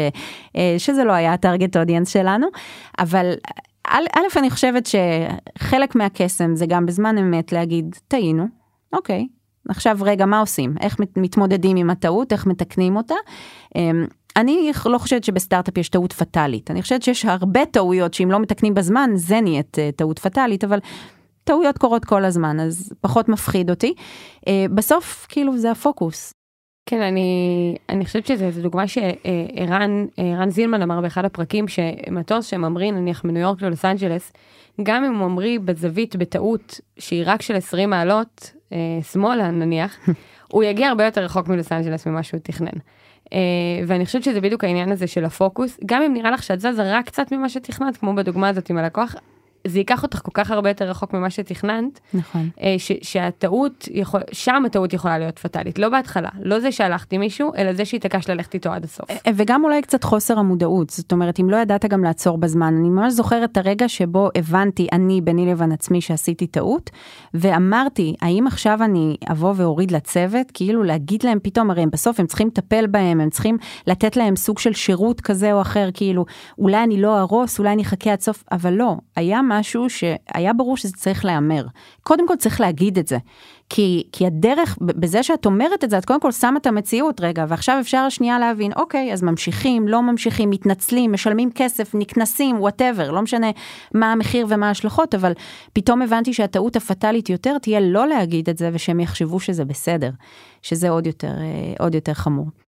אה, 0.57 0.74
שזה 0.78 1.05
לא 1.05 1.12
היה 1.12 1.32
הטארגט 1.32 1.76
אודיאנס 1.76 2.09
שלנו, 2.09 2.47
אבל... 2.99 3.32
א', 3.88 4.38
אני 4.38 4.51
חושבת 4.51 4.86
שחלק 4.86 5.95
מהקסם 5.95 6.57
זה 6.57 6.66
גם 6.66 6.86
בזמן 6.86 7.18
אמת 7.18 7.53
להגיד, 7.53 7.97
טעינו, 8.09 8.47
אוקיי, 8.92 9.26
עכשיו 9.68 9.98
רגע, 10.00 10.26
מה 10.26 10.40
עושים? 10.40 10.74
איך 10.80 10.96
מתמודדים 11.16 11.76
עם 11.76 11.90
הטעות, 11.90 12.32
איך 12.32 12.46
מתקנים 12.46 12.96
אותה? 12.96 13.14
אמ, 13.76 14.06
אני 14.36 14.72
לא 14.86 14.98
חושבת 14.98 15.24
שבסטארט-אפ 15.24 15.78
יש 15.78 15.88
טעות 15.88 16.12
פטאלית, 16.12 16.70
אני 16.70 16.82
חושבת 16.82 17.02
שיש 17.02 17.24
הרבה 17.24 17.66
טעויות 17.66 18.14
שאם 18.14 18.30
לא 18.30 18.38
מתקנים 18.40 18.74
בזמן, 18.74 19.10
זה 19.14 19.40
נהיית 19.40 19.78
אה, 19.78 19.90
טעות 19.96 20.18
פטאלית, 20.18 20.64
אבל 20.64 20.78
טעויות 21.44 21.78
קורות 21.78 22.04
כל 22.04 22.24
הזמן, 22.24 22.60
אז 22.60 22.92
פחות 23.00 23.28
מפחיד 23.28 23.70
אותי. 23.70 23.94
אה, 24.48 24.66
בסוף, 24.74 25.26
כאילו, 25.28 25.58
זה 25.58 25.70
הפוקוס. 25.70 26.32
כן, 26.87 27.03
אני, 27.03 27.76
אני 27.89 28.05
חושבת 28.05 28.26
שזו 28.26 28.62
דוגמה 28.62 28.85
שערן 28.89 30.51
זילמן 30.51 30.82
אמר 30.82 31.01
באחד 31.01 31.24
הפרקים, 31.24 31.68
שמטוס 31.68 32.47
שממריא 32.47 32.93
נניח 32.93 33.24
מניו 33.24 33.43
יורק 33.43 33.62
ללוס 33.62 33.85
אנג'לס, 33.85 34.32
גם 34.82 35.05
אם 35.05 35.14
הוא 35.14 35.28
ממריא 35.28 35.59
בזווית 35.59 36.16
בטעות 36.16 36.80
שהיא 36.99 37.22
רק 37.26 37.43
של 37.43 37.57
20 37.57 37.91
מעלות, 37.91 38.53
אה, 38.72 38.78
שמאלה 39.12 39.51
נניח, 39.51 39.99
הוא 40.53 40.64
יגיע 40.64 40.89
הרבה 40.89 41.05
יותר 41.05 41.24
רחוק 41.24 41.49
מלוס 41.49 41.72
אנג'לס 41.72 42.07
ממה 42.07 42.22
שהוא 42.22 42.41
תכנן. 42.43 42.78
אה, 43.32 43.39
ואני 43.87 44.07
חושבת 44.07 44.22
שזה 44.22 44.41
בדיוק 44.41 44.64
העניין 44.64 44.93
הזה 44.93 45.07
של 45.07 45.24
הפוקוס, 45.24 45.78
גם 45.87 46.03
אם 46.03 46.14
נראה 46.14 46.30
לך 46.30 46.43
שאת 46.43 46.61
זזה 46.61 46.99
רק 46.99 47.07
קצת 47.07 47.32
ממה 47.32 47.49
שתכננת, 47.49 47.97
כמו 47.97 48.14
בדוגמה 48.14 48.49
הזאת 48.49 48.70
עם 48.70 48.76
הלקוח, 48.78 49.14
זה 49.66 49.78
ייקח 49.78 50.02
אותך 50.02 50.20
כל 50.22 50.30
כך 50.34 50.50
הרבה 50.50 50.70
יותר 50.70 50.84
רחוק 50.84 51.12
ממה 51.12 51.30
שתכננת. 51.30 52.00
נכון. 52.14 52.48
אה, 52.60 52.74
ש, 52.78 52.92
שהטעות, 53.02 53.88
יכול, 53.90 54.20
שם 54.32 54.62
הטעות 54.66 54.92
יכולה 54.92 55.18
להיות 55.18 55.38
פטאלית, 55.38 55.78
לא 55.78 55.88
בהתחלה, 55.88 56.28
לא 56.42 56.60
זה 56.60 56.72
שהלכתי 56.72 57.18
מישהו, 57.18 57.52
אלא 57.56 57.72
זה 57.72 57.84
שהתעקשת 57.84 58.28
ללכת 58.28 58.54
איתו 58.54 58.70
עד 58.70 58.84
הסוף. 58.84 59.10
אה, 59.10 59.16
וגם 59.34 59.64
אולי 59.64 59.82
קצת 59.82 60.04
חוסר 60.04 60.38
המודעות, 60.38 60.90
זאת 60.90 61.12
אומרת, 61.12 61.40
אם 61.40 61.50
לא 61.50 61.56
ידעת 61.56 61.84
גם 61.84 62.04
לעצור 62.04 62.38
בזמן, 62.38 62.74
אני 62.80 62.88
ממש 62.88 63.12
זוכרת 63.12 63.52
את 63.52 63.56
הרגע 63.56 63.88
שבו 63.88 64.28
הבנתי, 64.34 64.86
אני 64.92 65.20
ביני 65.20 65.46
לבין 65.46 65.72
עצמי 65.72 66.00
שעשיתי 66.00 66.46
טעות, 66.46 66.90
ואמרתי, 67.34 68.14
האם 68.20 68.46
עכשיו 68.46 68.78
אני 68.82 69.16
אבוא 69.30 69.54
ואוריד 69.56 69.90
לצוות, 69.90 70.50
כאילו 70.54 70.82
להגיד 70.82 71.24
להם 71.24 71.38
פתאום, 71.42 71.70
הרי 71.70 71.82
הם 71.82 71.90
בסוף 71.90 72.20
הם 72.20 72.26
צריכים 72.26 72.46
לטפל 72.48 72.86
בהם, 72.86 73.20
הם 73.20 73.30
צריכים 73.30 73.58
לתת 73.86 74.16
להם 74.16 74.36
סוג 74.36 74.58
של 74.58 74.72
שירות 74.72 75.20
כזה 75.20 75.52
או 75.52 75.60
אחר, 75.60 75.88
כאילו, 75.94 76.24
אולי 76.58 76.82
אני 76.84 77.00
לא 77.00 77.20
ארוס, 77.20 77.58
אולי 77.58 77.72
אני 77.72 77.82
אחכה 77.82 78.12
עד 78.12 78.20
סוף, 78.20 78.44
אבל 78.52 78.72
לא, 78.72 78.96
היה 79.16 79.42
משהו 79.59 79.86
שהיה 79.90 80.52
ברור 80.52 80.76
שזה 80.76 80.92
צריך 80.92 81.24
להיאמר. 81.24 81.66
קודם 82.02 82.28
כל 82.28 82.36
צריך 82.36 82.61
להגיד 82.61 82.98
את 82.98 83.07
זה. 83.07 83.18
כי, 83.70 84.02
כי 84.12 84.26
הדרך, 84.26 84.78
בזה 84.80 85.22
שאת 85.22 85.46
אומרת 85.46 85.84
את 85.84 85.90
זה, 85.90 85.98
את 85.98 86.05
קודם 86.05 86.20
כל 86.20 86.32
שמה 86.32 86.59
את 86.59 86.66
המציאות 86.66 87.20
רגע, 87.20 87.44
ועכשיו 87.48 87.78
אפשר 87.80 88.09
שנייה 88.09 88.38
להבין, 88.38 88.72
אוקיי, 88.76 89.12
אז 89.12 89.22
ממשיכים, 89.22 89.88
לא 89.88 90.02
ממשיכים, 90.02 90.50
מתנצלים, 90.50 91.12
משלמים 91.12 91.50
כסף, 91.55 91.94
נקנסים, 91.94 92.61
whatever, 92.61 93.11
לא 93.11 93.22
משנה 93.22 93.50
מה 93.94 94.12
המחיר 94.12 94.46
ומה 94.48 94.68
ההשלכות, 94.68 95.14
אבל 95.14 95.32
פתאום 95.72 96.02
הבנתי 96.02 96.32
שהטעות 96.32 96.76
הפטאלית 96.76 97.30
יותר 97.30 97.59
תהיה 97.59 97.80
לא 97.80 98.09
להגיד 98.09 98.48
את 98.48 98.59
זה, 98.59 98.70
ושהם 98.72 99.00
יחשבו 99.00 99.40
שזה 99.40 99.64
בסדר, 99.64 100.11
שזה 100.62 100.90
עוד 100.90 101.07
יותר, 101.07 101.32
אה, 101.40 101.74
עוד 101.78 101.94
יותר 101.94 102.14
חמור. 102.14 102.63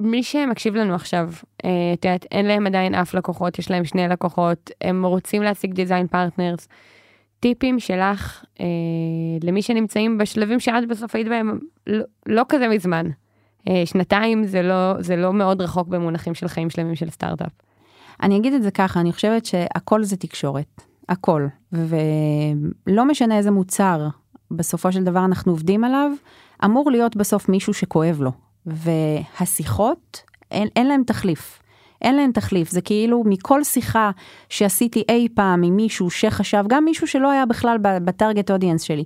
מי 0.00 0.22
שמקשיב 0.22 0.74
לנו 0.74 0.94
עכשיו, 0.94 1.30
אה, 1.64 1.70
את 1.94 2.04
יודעת, 2.04 2.26
אין 2.30 2.46
להם 2.46 2.66
עדיין 2.66 2.94
אף 2.94 3.14
לקוחות, 3.14 3.58
יש 3.58 3.70
להם 3.70 3.84
שני 3.84 4.08
לקוחות, 4.08 4.70
הם 4.80 5.06
רוצים 5.06 5.42
להשיג 5.42 5.74
design 5.74 6.06
partners. 6.06 6.68
טיפים 7.40 7.80
שלך 7.80 8.44
אה, 8.60 8.66
למי 9.42 9.62
שנמצאים 9.62 10.18
בשלבים 10.18 10.60
שאת 10.60 10.88
בסוף 10.88 11.14
היית 11.14 11.28
בהם 11.28 11.58
לא, 11.86 12.04
לא 12.26 12.42
כזה 12.48 12.68
מזמן. 12.68 13.06
אה, 13.68 13.82
שנתיים 13.84 14.44
זה 14.44 14.62
לא, 14.62 15.02
זה 15.02 15.16
לא 15.16 15.32
מאוד 15.32 15.62
רחוק 15.62 15.88
במונחים 15.88 16.34
של 16.34 16.48
חיים 16.48 16.70
שלמים 16.70 16.94
של 16.94 17.10
סטארט-אפ. 17.10 17.52
אני 18.22 18.36
אגיד 18.36 18.52
את 18.52 18.62
זה 18.62 18.70
ככה, 18.70 19.00
אני 19.00 19.12
חושבת 19.12 19.46
שהכל 19.46 20.04
זה 20.04 20.16
תקשורת, 20.16 20.82
הכל. 21.08 21.46
ולא 21.72 23.04
משנה 23.04 23.36
איזה 23.36 23.50
מוצר 23.50 24.08
בסופו 24.50 24.92
של 24.92 25.04
דבר 25.04 25.24
אנחנו 25.24 25.52
עובדים 25.52 25.84
עליו, 25.84 26.10
אמור 26.64 26.90
להיות 26.90 27.16
בסוף 27.16 27.48
מישהו 27.48 27.74
שכואב 27.74 28.20
לו. 28.20 28.49
והשיחות, 28.66 30.22
אין, 30.50 30.68
אין 30.76 30.86
להם 30.86 31.02
תחליף. 31.06 31.60
אין 32.02 32.16
להם 32.16 32.32
תחליף, 32.32 32.70
זה 32.70 32.80
כאילו 32.80 33.22
מכל 33.26 33.64
שיחה 33.64 34.10
שעשיתי 34.48 35.02
אי 35.08 35.28
פעם 35.34 35.62
עם 35.62 35.76
מישהו 35.76 36.10
שחשב, 36.10 36.64
גם 36.68 36.84
מישהו 36.84 37.06
שלא 37.06 37.30
היה 37.30 37.46
בכלל 37.46 37.76
בטארגט 37.82 38.50
אודיאנס 38.50 38.82
שלי, 38.82 39.04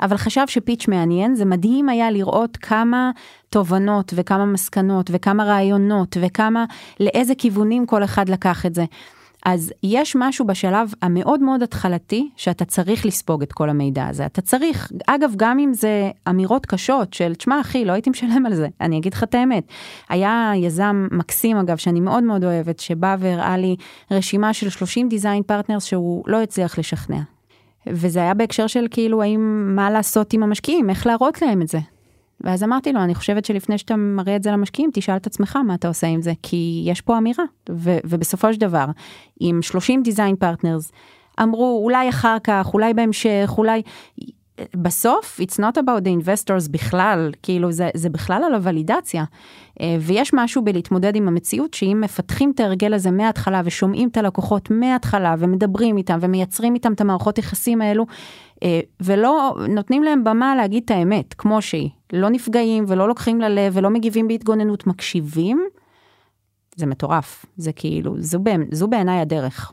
אבל 0.00 0.16
חשב 0.16 0.44
שפיץ' 0.46 0.88
מעניין, 0.88 1.34
זה 1.34 1.44
מדהים 1.44 1.88
היה 1.88 2.10
לראות 2.10 2.56
כמה 2.56 3.10
תובנות 3.50 4.12
וכמה 4.16 4.44
מסקנות 4.44 5.10
וכמה 5.12 5.44
רעיונות 5.44 6.16
וכמה, 6.20 6.64
לאיזה 7.00 7.34
כיוונים 7.34 7.86
כל 7.86 8.04
אחד 8.04 8.28
לקח 8.28 8.66
את 8.66 8.74
זה. 8.74 8.84
אז 9.46 9.72
יש 9.82 10.16
משהו 10.18 10.46
בשלב 10.46 10.94
המאוד 11.02 11.42
מאוד 11.42 11.62
התחלתי, 11.62 12.28
שאתה 12.36 12.64
צריך 12.64 13.06
לספוג 13.06 13.42
את 13.42 13.52
כל 13.52 13.70
המידע 13.70 14.06
הזה. 14.06 14.26
אתה 14.26 14.40
צריך, 14.40 14.92
אגב, 15.06 15.32
גם 15.36 15.58
אם 15.58 15.74
זה 15.74 16.10
אמירות 16.28 16.66
קשות 16.66 17.14
של, 17.14 17.34
תשמע 17.34 17.60
אחי, 17.60 17.84
לא 17.84 17.92
הייתי 17.92 18.10
משלם 18.10 18.46
על 18.46 18.54
זה, 18.54 18.68
אני 18.80 18.98
אגיד 18.98 19.14
לך 19.14 19.22
את 19.22 19.34
האמת. 19.34 19.64
היה 20.08 20.52
יזם 20.56 21.08
מקסים, 21.10 21.56
אגב, 21.56 21.76
שאני 21.76 22.00
מאוד 22.00 22.22
מאוד 22.22 22.44
אוהבת, 22.44 22.78
שבא 22.78 23.16
והראה 23.18 23.56
לי 23.56 23.76
רשימה 24.10 24.52
של 24.52 24.68
30 24.68 25.08
design 25.08 25.42
partners 25.42 25.84
שהוא 25.84 26.24
לא 26.26 26.42
הצליח 26.42 26.78
לשכנע. 26.78 27.20
וזה 27.86 28.20
היה 28.20 28.34
בהקשר 28.34 28.66
של 28.66 28.86
כאילו, 28.90 29.22
האם, 29.22 29.72
מה 29.76 29.90
לעשות 29.90 30.32
עם 30.32 30.42
המשקיעים, 30.42 30.90
איך 30.90 31.06
להראות 31.06 31.42
להם 31.42 31.62
את 31.62 31.68
זה. 31.68 31.78
ואז 32.40 32.62
אמרתי 32.62 32.92
לו, 32.92 33.00
אני 33.04 33.14
חושבת 33.14 33.44
שלפני 33.44 33.78
שאתה 33.78 33.96
מראה 33.96 34.36
את 34.36 34.42
זה 34.42 34.50
למשקיעים, 34.50 34.90
תשאל 34.92 35.16
את 35.16 35.26
עצמך 35.26 35.56
מה 35.56 35.74
אתה 35.74 35.88
עושה 35.88 36.06
עם 36.06 36.22
זה, 36.22 36.32
כי 36.42 36.82
יש 36.86 37.00
פה 37.00 37.18
אמירה. 37.18 37.44
ובסופו 38.04 38.54
של 38.54 38.60
דבר, 38.60 38.84
עם 39.40 39.62
30 39.62 40.02
design 40.02 40.36
partners, 40.36 40.92
אמרו 41.42 41.80
אולי 41.84 42.08
אחר 42.08 42.36
כך, 42.44 42.70
אולי 42.74 42.94
בהמשך, 42.94 43.54
אולי... 43.58 43.82
בסוף, 44.76 45.40
it's 45.40 45.54
not 45.54 45.76
about 45.76 46.04
the 46.04 46.24
investors 46.24 46.70
בכלל, 46.70 47.30
כאילו 47.42 47.72
זה, 47.72 47.88
זה 47.94 48.10
בכלל 48.10 48.44
על 48.44 48.54
ה 48.54 48.60
validation. 48.60 49.24
אה, 49.80 49.96
ויש 50.00 50.30
משהו 50.34 50.64
בלהתמודד 50.64 51.16
עם 51.16 51.28
המציאות, 51.28 51.74
שאם 51.74 52.00
מפתחים 52.04 52.52
את 52.54 52.60
ההרגל 52.60 52.94
הזה 52.94 53.10
מההתחלה 53.10 53.62
ושומעים 53.64 54.08
את 54.08 54.16
הלקוחות 54.16 54.70
מההתחלה 54.70 55.34
ומדברים 55.38 55.96
איתם 55.96 56.18
ומייצרים 56.20 56.74
איתם 56.74 56.92
את 56.92 57.00
המערכות 57.00 57.38
יחסים 57.38 57.82
האלו, 57.82 58.06
אה, 58.62 58.80
ולא 59.00 59.54
נותנים 59.68 60.02
להם 60.02 60.24
במה 60.24 60.56
להגיד 60.56 60.82
את 60.84 60.90
האמת, 60.90 61.34
כמו 61.34 61.62
שהיא. 61.62 61.90
לא 62.12 62.28
נפגעים 62.28 62.84
ולא 62.88 63.08
לוקחים 63.08 63.40
ללב 63.40 63.72
ולא 63.76 63.90
מגיבים 63.90 64.28
בהתגוננות, 64.28 64.86
מקשיבים, 64.86 65.66
זה 66.76 66.86
מטורף. 66.86 67.46
זה 67.56 67.72
כאילו, 67.72 68.14
זו, 68.18 68.38
זו 68.72 68.88
בעיניי 68.88 69.20
הדרך. 69.20 69.72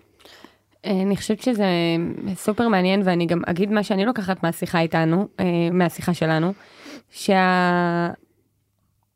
אה, 0.85 1.01
אני 1.01 1.17
חושבת 1.17 1.41
שזה 1.41 1.65
סופר 2.35 2.67
מעניין 2.67 3.01
ואני 3.05 3.25
גם 3.25 3.41
אגיד 3.45 3.71
מה 3.71 3.83
שאני 3.83 4.05
לוקחת 4.05 4.43
מהשיחה 4.43 4.79
איתנו, 4.79 5.27
אה, 5.39 5.45
מהשיחה 5.71 6.13
שלנו, 6.13 6.53
שה... 7.11 8.09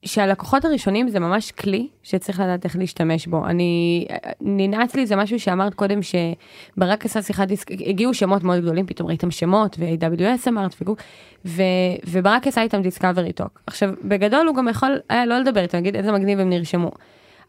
שהלקוחות 0.05 0.65
הראשונים 0.65 1.09
זה 1.09 1.19
ממש 1.19 1.51
כלי 1.51 1.87
שצריך 2.03 2.39
לדעת 2.39 2.65
איך 2.65 2.75
להשתמש 2.75 3.27
בו. 3.27 3.45
אני, 3.45 4.05
ננעץ 4.41 4.95
לי 4.95 5.05
זה 5.05 5.15
משהו 5.15 5.39
שאמרת 5.39 5.73
קודם 5.73 5.99
שברק 6.01 7.05
עשה 7.05 7.21
שיחת 7.21 7.47
דיסק, 7.47 7.71
הגיעו 7.71 8.13
שמות 8.13 8.43
מאוד 8.43 8.61
גדולים, 8.61 8.85
פתאום 8.85 9.07
ראיתם 9.09 9.31
שמות, 9.31 9.77
ו-AWS 9.79 10.47
אמרת, 10.47 10.75
ו, 11.45 11.61
וברק 12.07 12.47
עשה 12.47 12.61
איתם 12.61 12.81
discovery 12.81 13.33
talk. 13.33 13.61
עכשיו, 13.67 13.89
בגדול 14.03 14.47
הוא 14.47 14.55
גם 14.55 14.67
יכול 14.67 14.99
היה 15.09 15.25
לא 15.25 15.39
לדבר 15.39 15.61
איתם, 15.61 15.77
להגיד 15.77 15.95
איזה 15.95 16.11
מגניב 16.11 16.39
הם 16.39 16.49
נרשמו. 16.49 16.91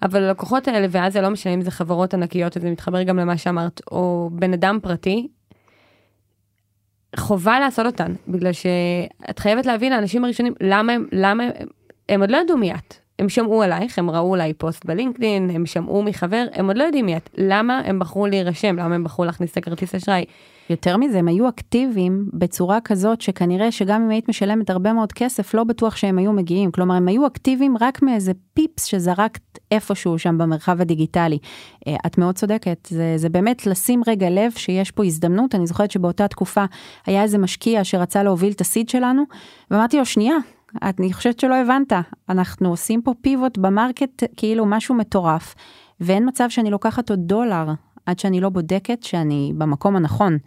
אבל 0.02 0.24
הלקוחות 0.24 0.68
האלה, 0.68 0.86
ואז 0.90 1.12
זה 1.12 1.20
לא 1.20 1.30
משנה 1.30 1.54
אם 1.54 1.62
זה 1.62 1.70
חברות 1.70 2.14
ענקיות, 2.14 2.56
וזה 2.56 2.70
מתחבר 2.70 3.02
גם 3.02 3.18
למה 3.18 3.36
שאמרת, 3.36 3.80
או 3.90 4.30
בן 4.32 4.52
אדם 4.52 4.78
פרטי, 4.82 5.28
חובה 7.16 7.60
לעשות 7.60 7.86
אותן, 7.86 8.14
בגלל 8.28 8.52
שאת 8.52 9.38
חייבת 9.38 9.66
להבין, 9.66 9.92
האנשים 9.92 10.24
הראשונים, 10.24 10.54
למה 10.60 10.92
הם, 10.92 11.06
למה 11.12 11.44
הם, 11.44 11.50
הם 12.08 12.20
עוד 12.20 12.30
לא 12.30 12.36
ידעו 12.36 12.56
מי 12.56 12.74
את. 12.74 12.94
הם 13.18 13.28
שמעו 13.28 13.62
עלייך, 13.62 13.98
הם 13.98 14.10
ראו 14.10 14.30
אולי 14.30 14.52
פוסט 14.54 14.84
בלינקדאין, 14.86 15.50
הם 15.50 15.66
שמעו 15.66 16.02
מחבר, 16.02 16.46
הם 16.52 16.66
עוד 16.66 16.78
לא 16.78 16.84
יודעים 16.84 17.06
מי 17.06 17.16
את. 17.16 17.30
למה 17.38 17.82
הם 17.84 17.98
בחרו 17.98 18.26
להירשם? 18.26 18.76
למה 18.76 18.94
הם 18.94 19.04
בחרו 19.04 19.24
להכניס 19.24 19.52
את 19.52 19.56
הכרטיס 19.56 19.94
אשראי? 19.94 20.24
יותר 20.70 20.96
מזה, 20.96 21.18
הם 21.18 21.28
היו 21.28 21.48
אקטיביים 21.48 22.28
בצורה 22.32 22.80
כזאת 22.80 23.20
שכנראה 23.20 23.72
שגם 23.72 24.02
אם 24.02 24.10
היית 24.10 24.28
משלמת 24.28 24.70
הרבה 24.70 24.92
מאוד 24.92 25.12
כסף, 25.12 25.54
לא 25.54 25.64
בטוח 25.64 25.96
שהם 25.96 26.18
היו 26.18 26.32
מגיעים. 26.32 26.70
כלומר, 26.70 26.94
הם 26.94 27.08
היו 27.08 27.26
אקטיביים 27.26 27.76
רק 27.80 28.02
מאיזה 28.02 28.32
פיפס 28.54 28.84
שזרקת 28.84 29.58
איפשהו 29.70 30.18
שם 30.18 30.38
במרחב 30.38 30.80
הדיגיטלי. 30.80 31.38
אה, 31.86 31.96
את 32.06 32.18
מאוד 32.18 32.34
צודקת, 32.34 32.88
זה, 32.90 33.14
זה 33.16 33.28
באמת 33.28 33.66
לשים 33.66 34.02
רגע 34.06 34.30
לב 34.30 34.52
שיש 34.52 34.90
פה 34.90 35.04
הזדמנות. 35.04 35.54
אני 35.54 35.66
זוכרת 35.66 35.90
שבאותה 35.90 36.28
תקופה 36.28 36.64
היה 37.06 37.22
איזה 37.22 37.38
משקיע 37.38 37.84
שרצה 37.84 38.22
להוביל 38.22 38.52
את 38.52 38.60
הסיד 38.60 38.88
שלנו, 38.88 39.22
ואמרתי 39.70 39.98
לו, 39.98 40.04
שנייה, 40.04 40.36
אני 40.82 41.12
חושבת 41.12 41.40
שלא 41.40 41.54
הבנת, 41.54 41.92
אנחנו 42.28 42.68
עושים 42.68 43.02
פה 43.02 43.14
פיבוט 43.20 43.58
במרקט 43.58 44.22
כאילו 44.36 44.66
משהו 44.66 44.94
מטורף, 44.94 45.54
ואין 46.00 46.28
מצב 46.28 46.46
שאני 46.48 46.70
לוקחת 46.70 47.10
עוד 47.10 47.18
דולר 47.22 47.66
עד 48.08 48.18
שאני 48.18 48.40
לא 48.40 48.48
בודקת 48.48 49.02
שאני 49.02 49.52
במקום 49.58 49.96
הנכון. 49.96 50.38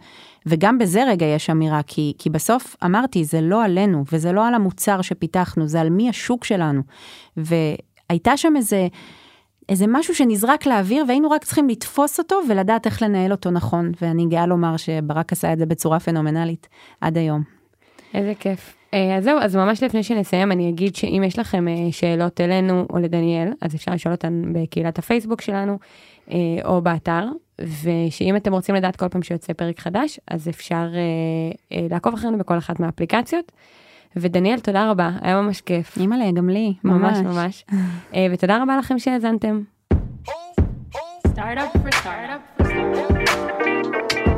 וגם 0.46 0.78
בזה 0.78 1.04
רגע 1.04 1.26
יש 1.26 1.50
אמירה, 1.50 1.80
כי, 1.86 2.12
כי 2.18 2.30
בסוף 2.30 2.76
אמרתי, 2.84 3.24
זה 3.24 3.40
לא 3.40 3.64
עלינו, 3.64 4.04
וזה 4.12 4.32
לא 4.32 4.46
על 4.46 4.54
המוצר 4.54 5.02
שפיתחנו, 5.02 5.68
זה 5.68 5.80
על 5.80 5.90
מי 5.90 6.08
השוק 6.08 6.44
שלנו. 6.44 6.82
והייתה 7.36 8.36
שם 8.36 8.52
איזה... 8.56 8.88
איזה 9.68 9.84
משהו 9.88 10.14
שנזרק 10.14 10.66
לאוויר 10.66 11.04
והיינו 11.08 11.30
רק 11.30 11.44
צריכים 11.44 11.68
לתפוס 11.68 12.18
אותו 12.18 12.40
ולדעת 12.48 12.86
איך 12.86 13.02
לנהל 13.02 13.32
אותו 13.32 13.50
נכון 13.50 13.92
ואני 14.02 14.26
גאה 14.26 14.46
לומר 14.46 14.76
שברק 14.76 15.32
עשה 15.32 15.52
את 15.52 15.58
זה 15.58 15.66
בצורה 15.66 16.00
פנומנלית 16.00 16.68
עד 17.00 17.18
היום. 17.18 17.42
איזה 18.14 18.32
כיף. 18.38 18.74
אה, 18.94 19.16
אז 19.16 19.24
זהו, 19.24 19.38
אז 19.38 19.56
ממש 19.56 19.82
לפני 19.82 20.02
שנסיים 20.02 20.52
אני 20.52 20.68
אגיד 20.68 20.96
שאם 20.96 21.22
יש 21.26 21.38
לכם 21.38 21.68
אה, 21.68 21.74
שאלות 21.90 22.40
אלינו 22.40 22.86
או 22.90 22.98
לדניאל, 22.98 23.52
אז 23.60 23.74
אפשר 23.74 23.92
לשאול 23.92 24.14
אותן 24.14 24.42
בקהילת 24.52 24.98
הפייסבוק 24.98 25.40
שלנו 25.40 25.78
אה, 26.30 26.36
או 26.64 26.82
באתר, 26.82 27.24
ושאם 27.62 28.36
אתם 28.36 28.52
רוצים 28.52 28.74
לדעת 28.74 28.96
כל 28.96 29.08
פעם 29.08 29.22
שיוצא 29.22 29.52
פרק 29.52 29.80
חדש, 29.80 30.20
אז 30.30 30.48
אפשר 30.48 30.86
לעקוב 31.70 32.14
אחרינו 32.14 32.38
בכל 32.38 32.58
אחת 32.58 32.80
מהאפליקציות. 32.80 33.52
ודניאל, 34.16 34.60
תודה 34.60 34.90
רבה, 34.90 35.10
היה 35.20 35.40
ממש 35.40 35.60
כיף. 35.60 35.98
אימא'לה, 35.98 36.30
גם 36.30 36.48
לי, 36.48 36.74
ממש 36.84 37.18
ממש. 37.18 37.64
ותודה 38.32 38.62
רבה 38.62 38.76
לכם 38.76 38.98
שהאזנתם. 38.98 39.62
Startup 41.34 41.72
for 41.82 41.92
startup 42.02 42.42
for 42.58 42.66
startup. 42.66 44.31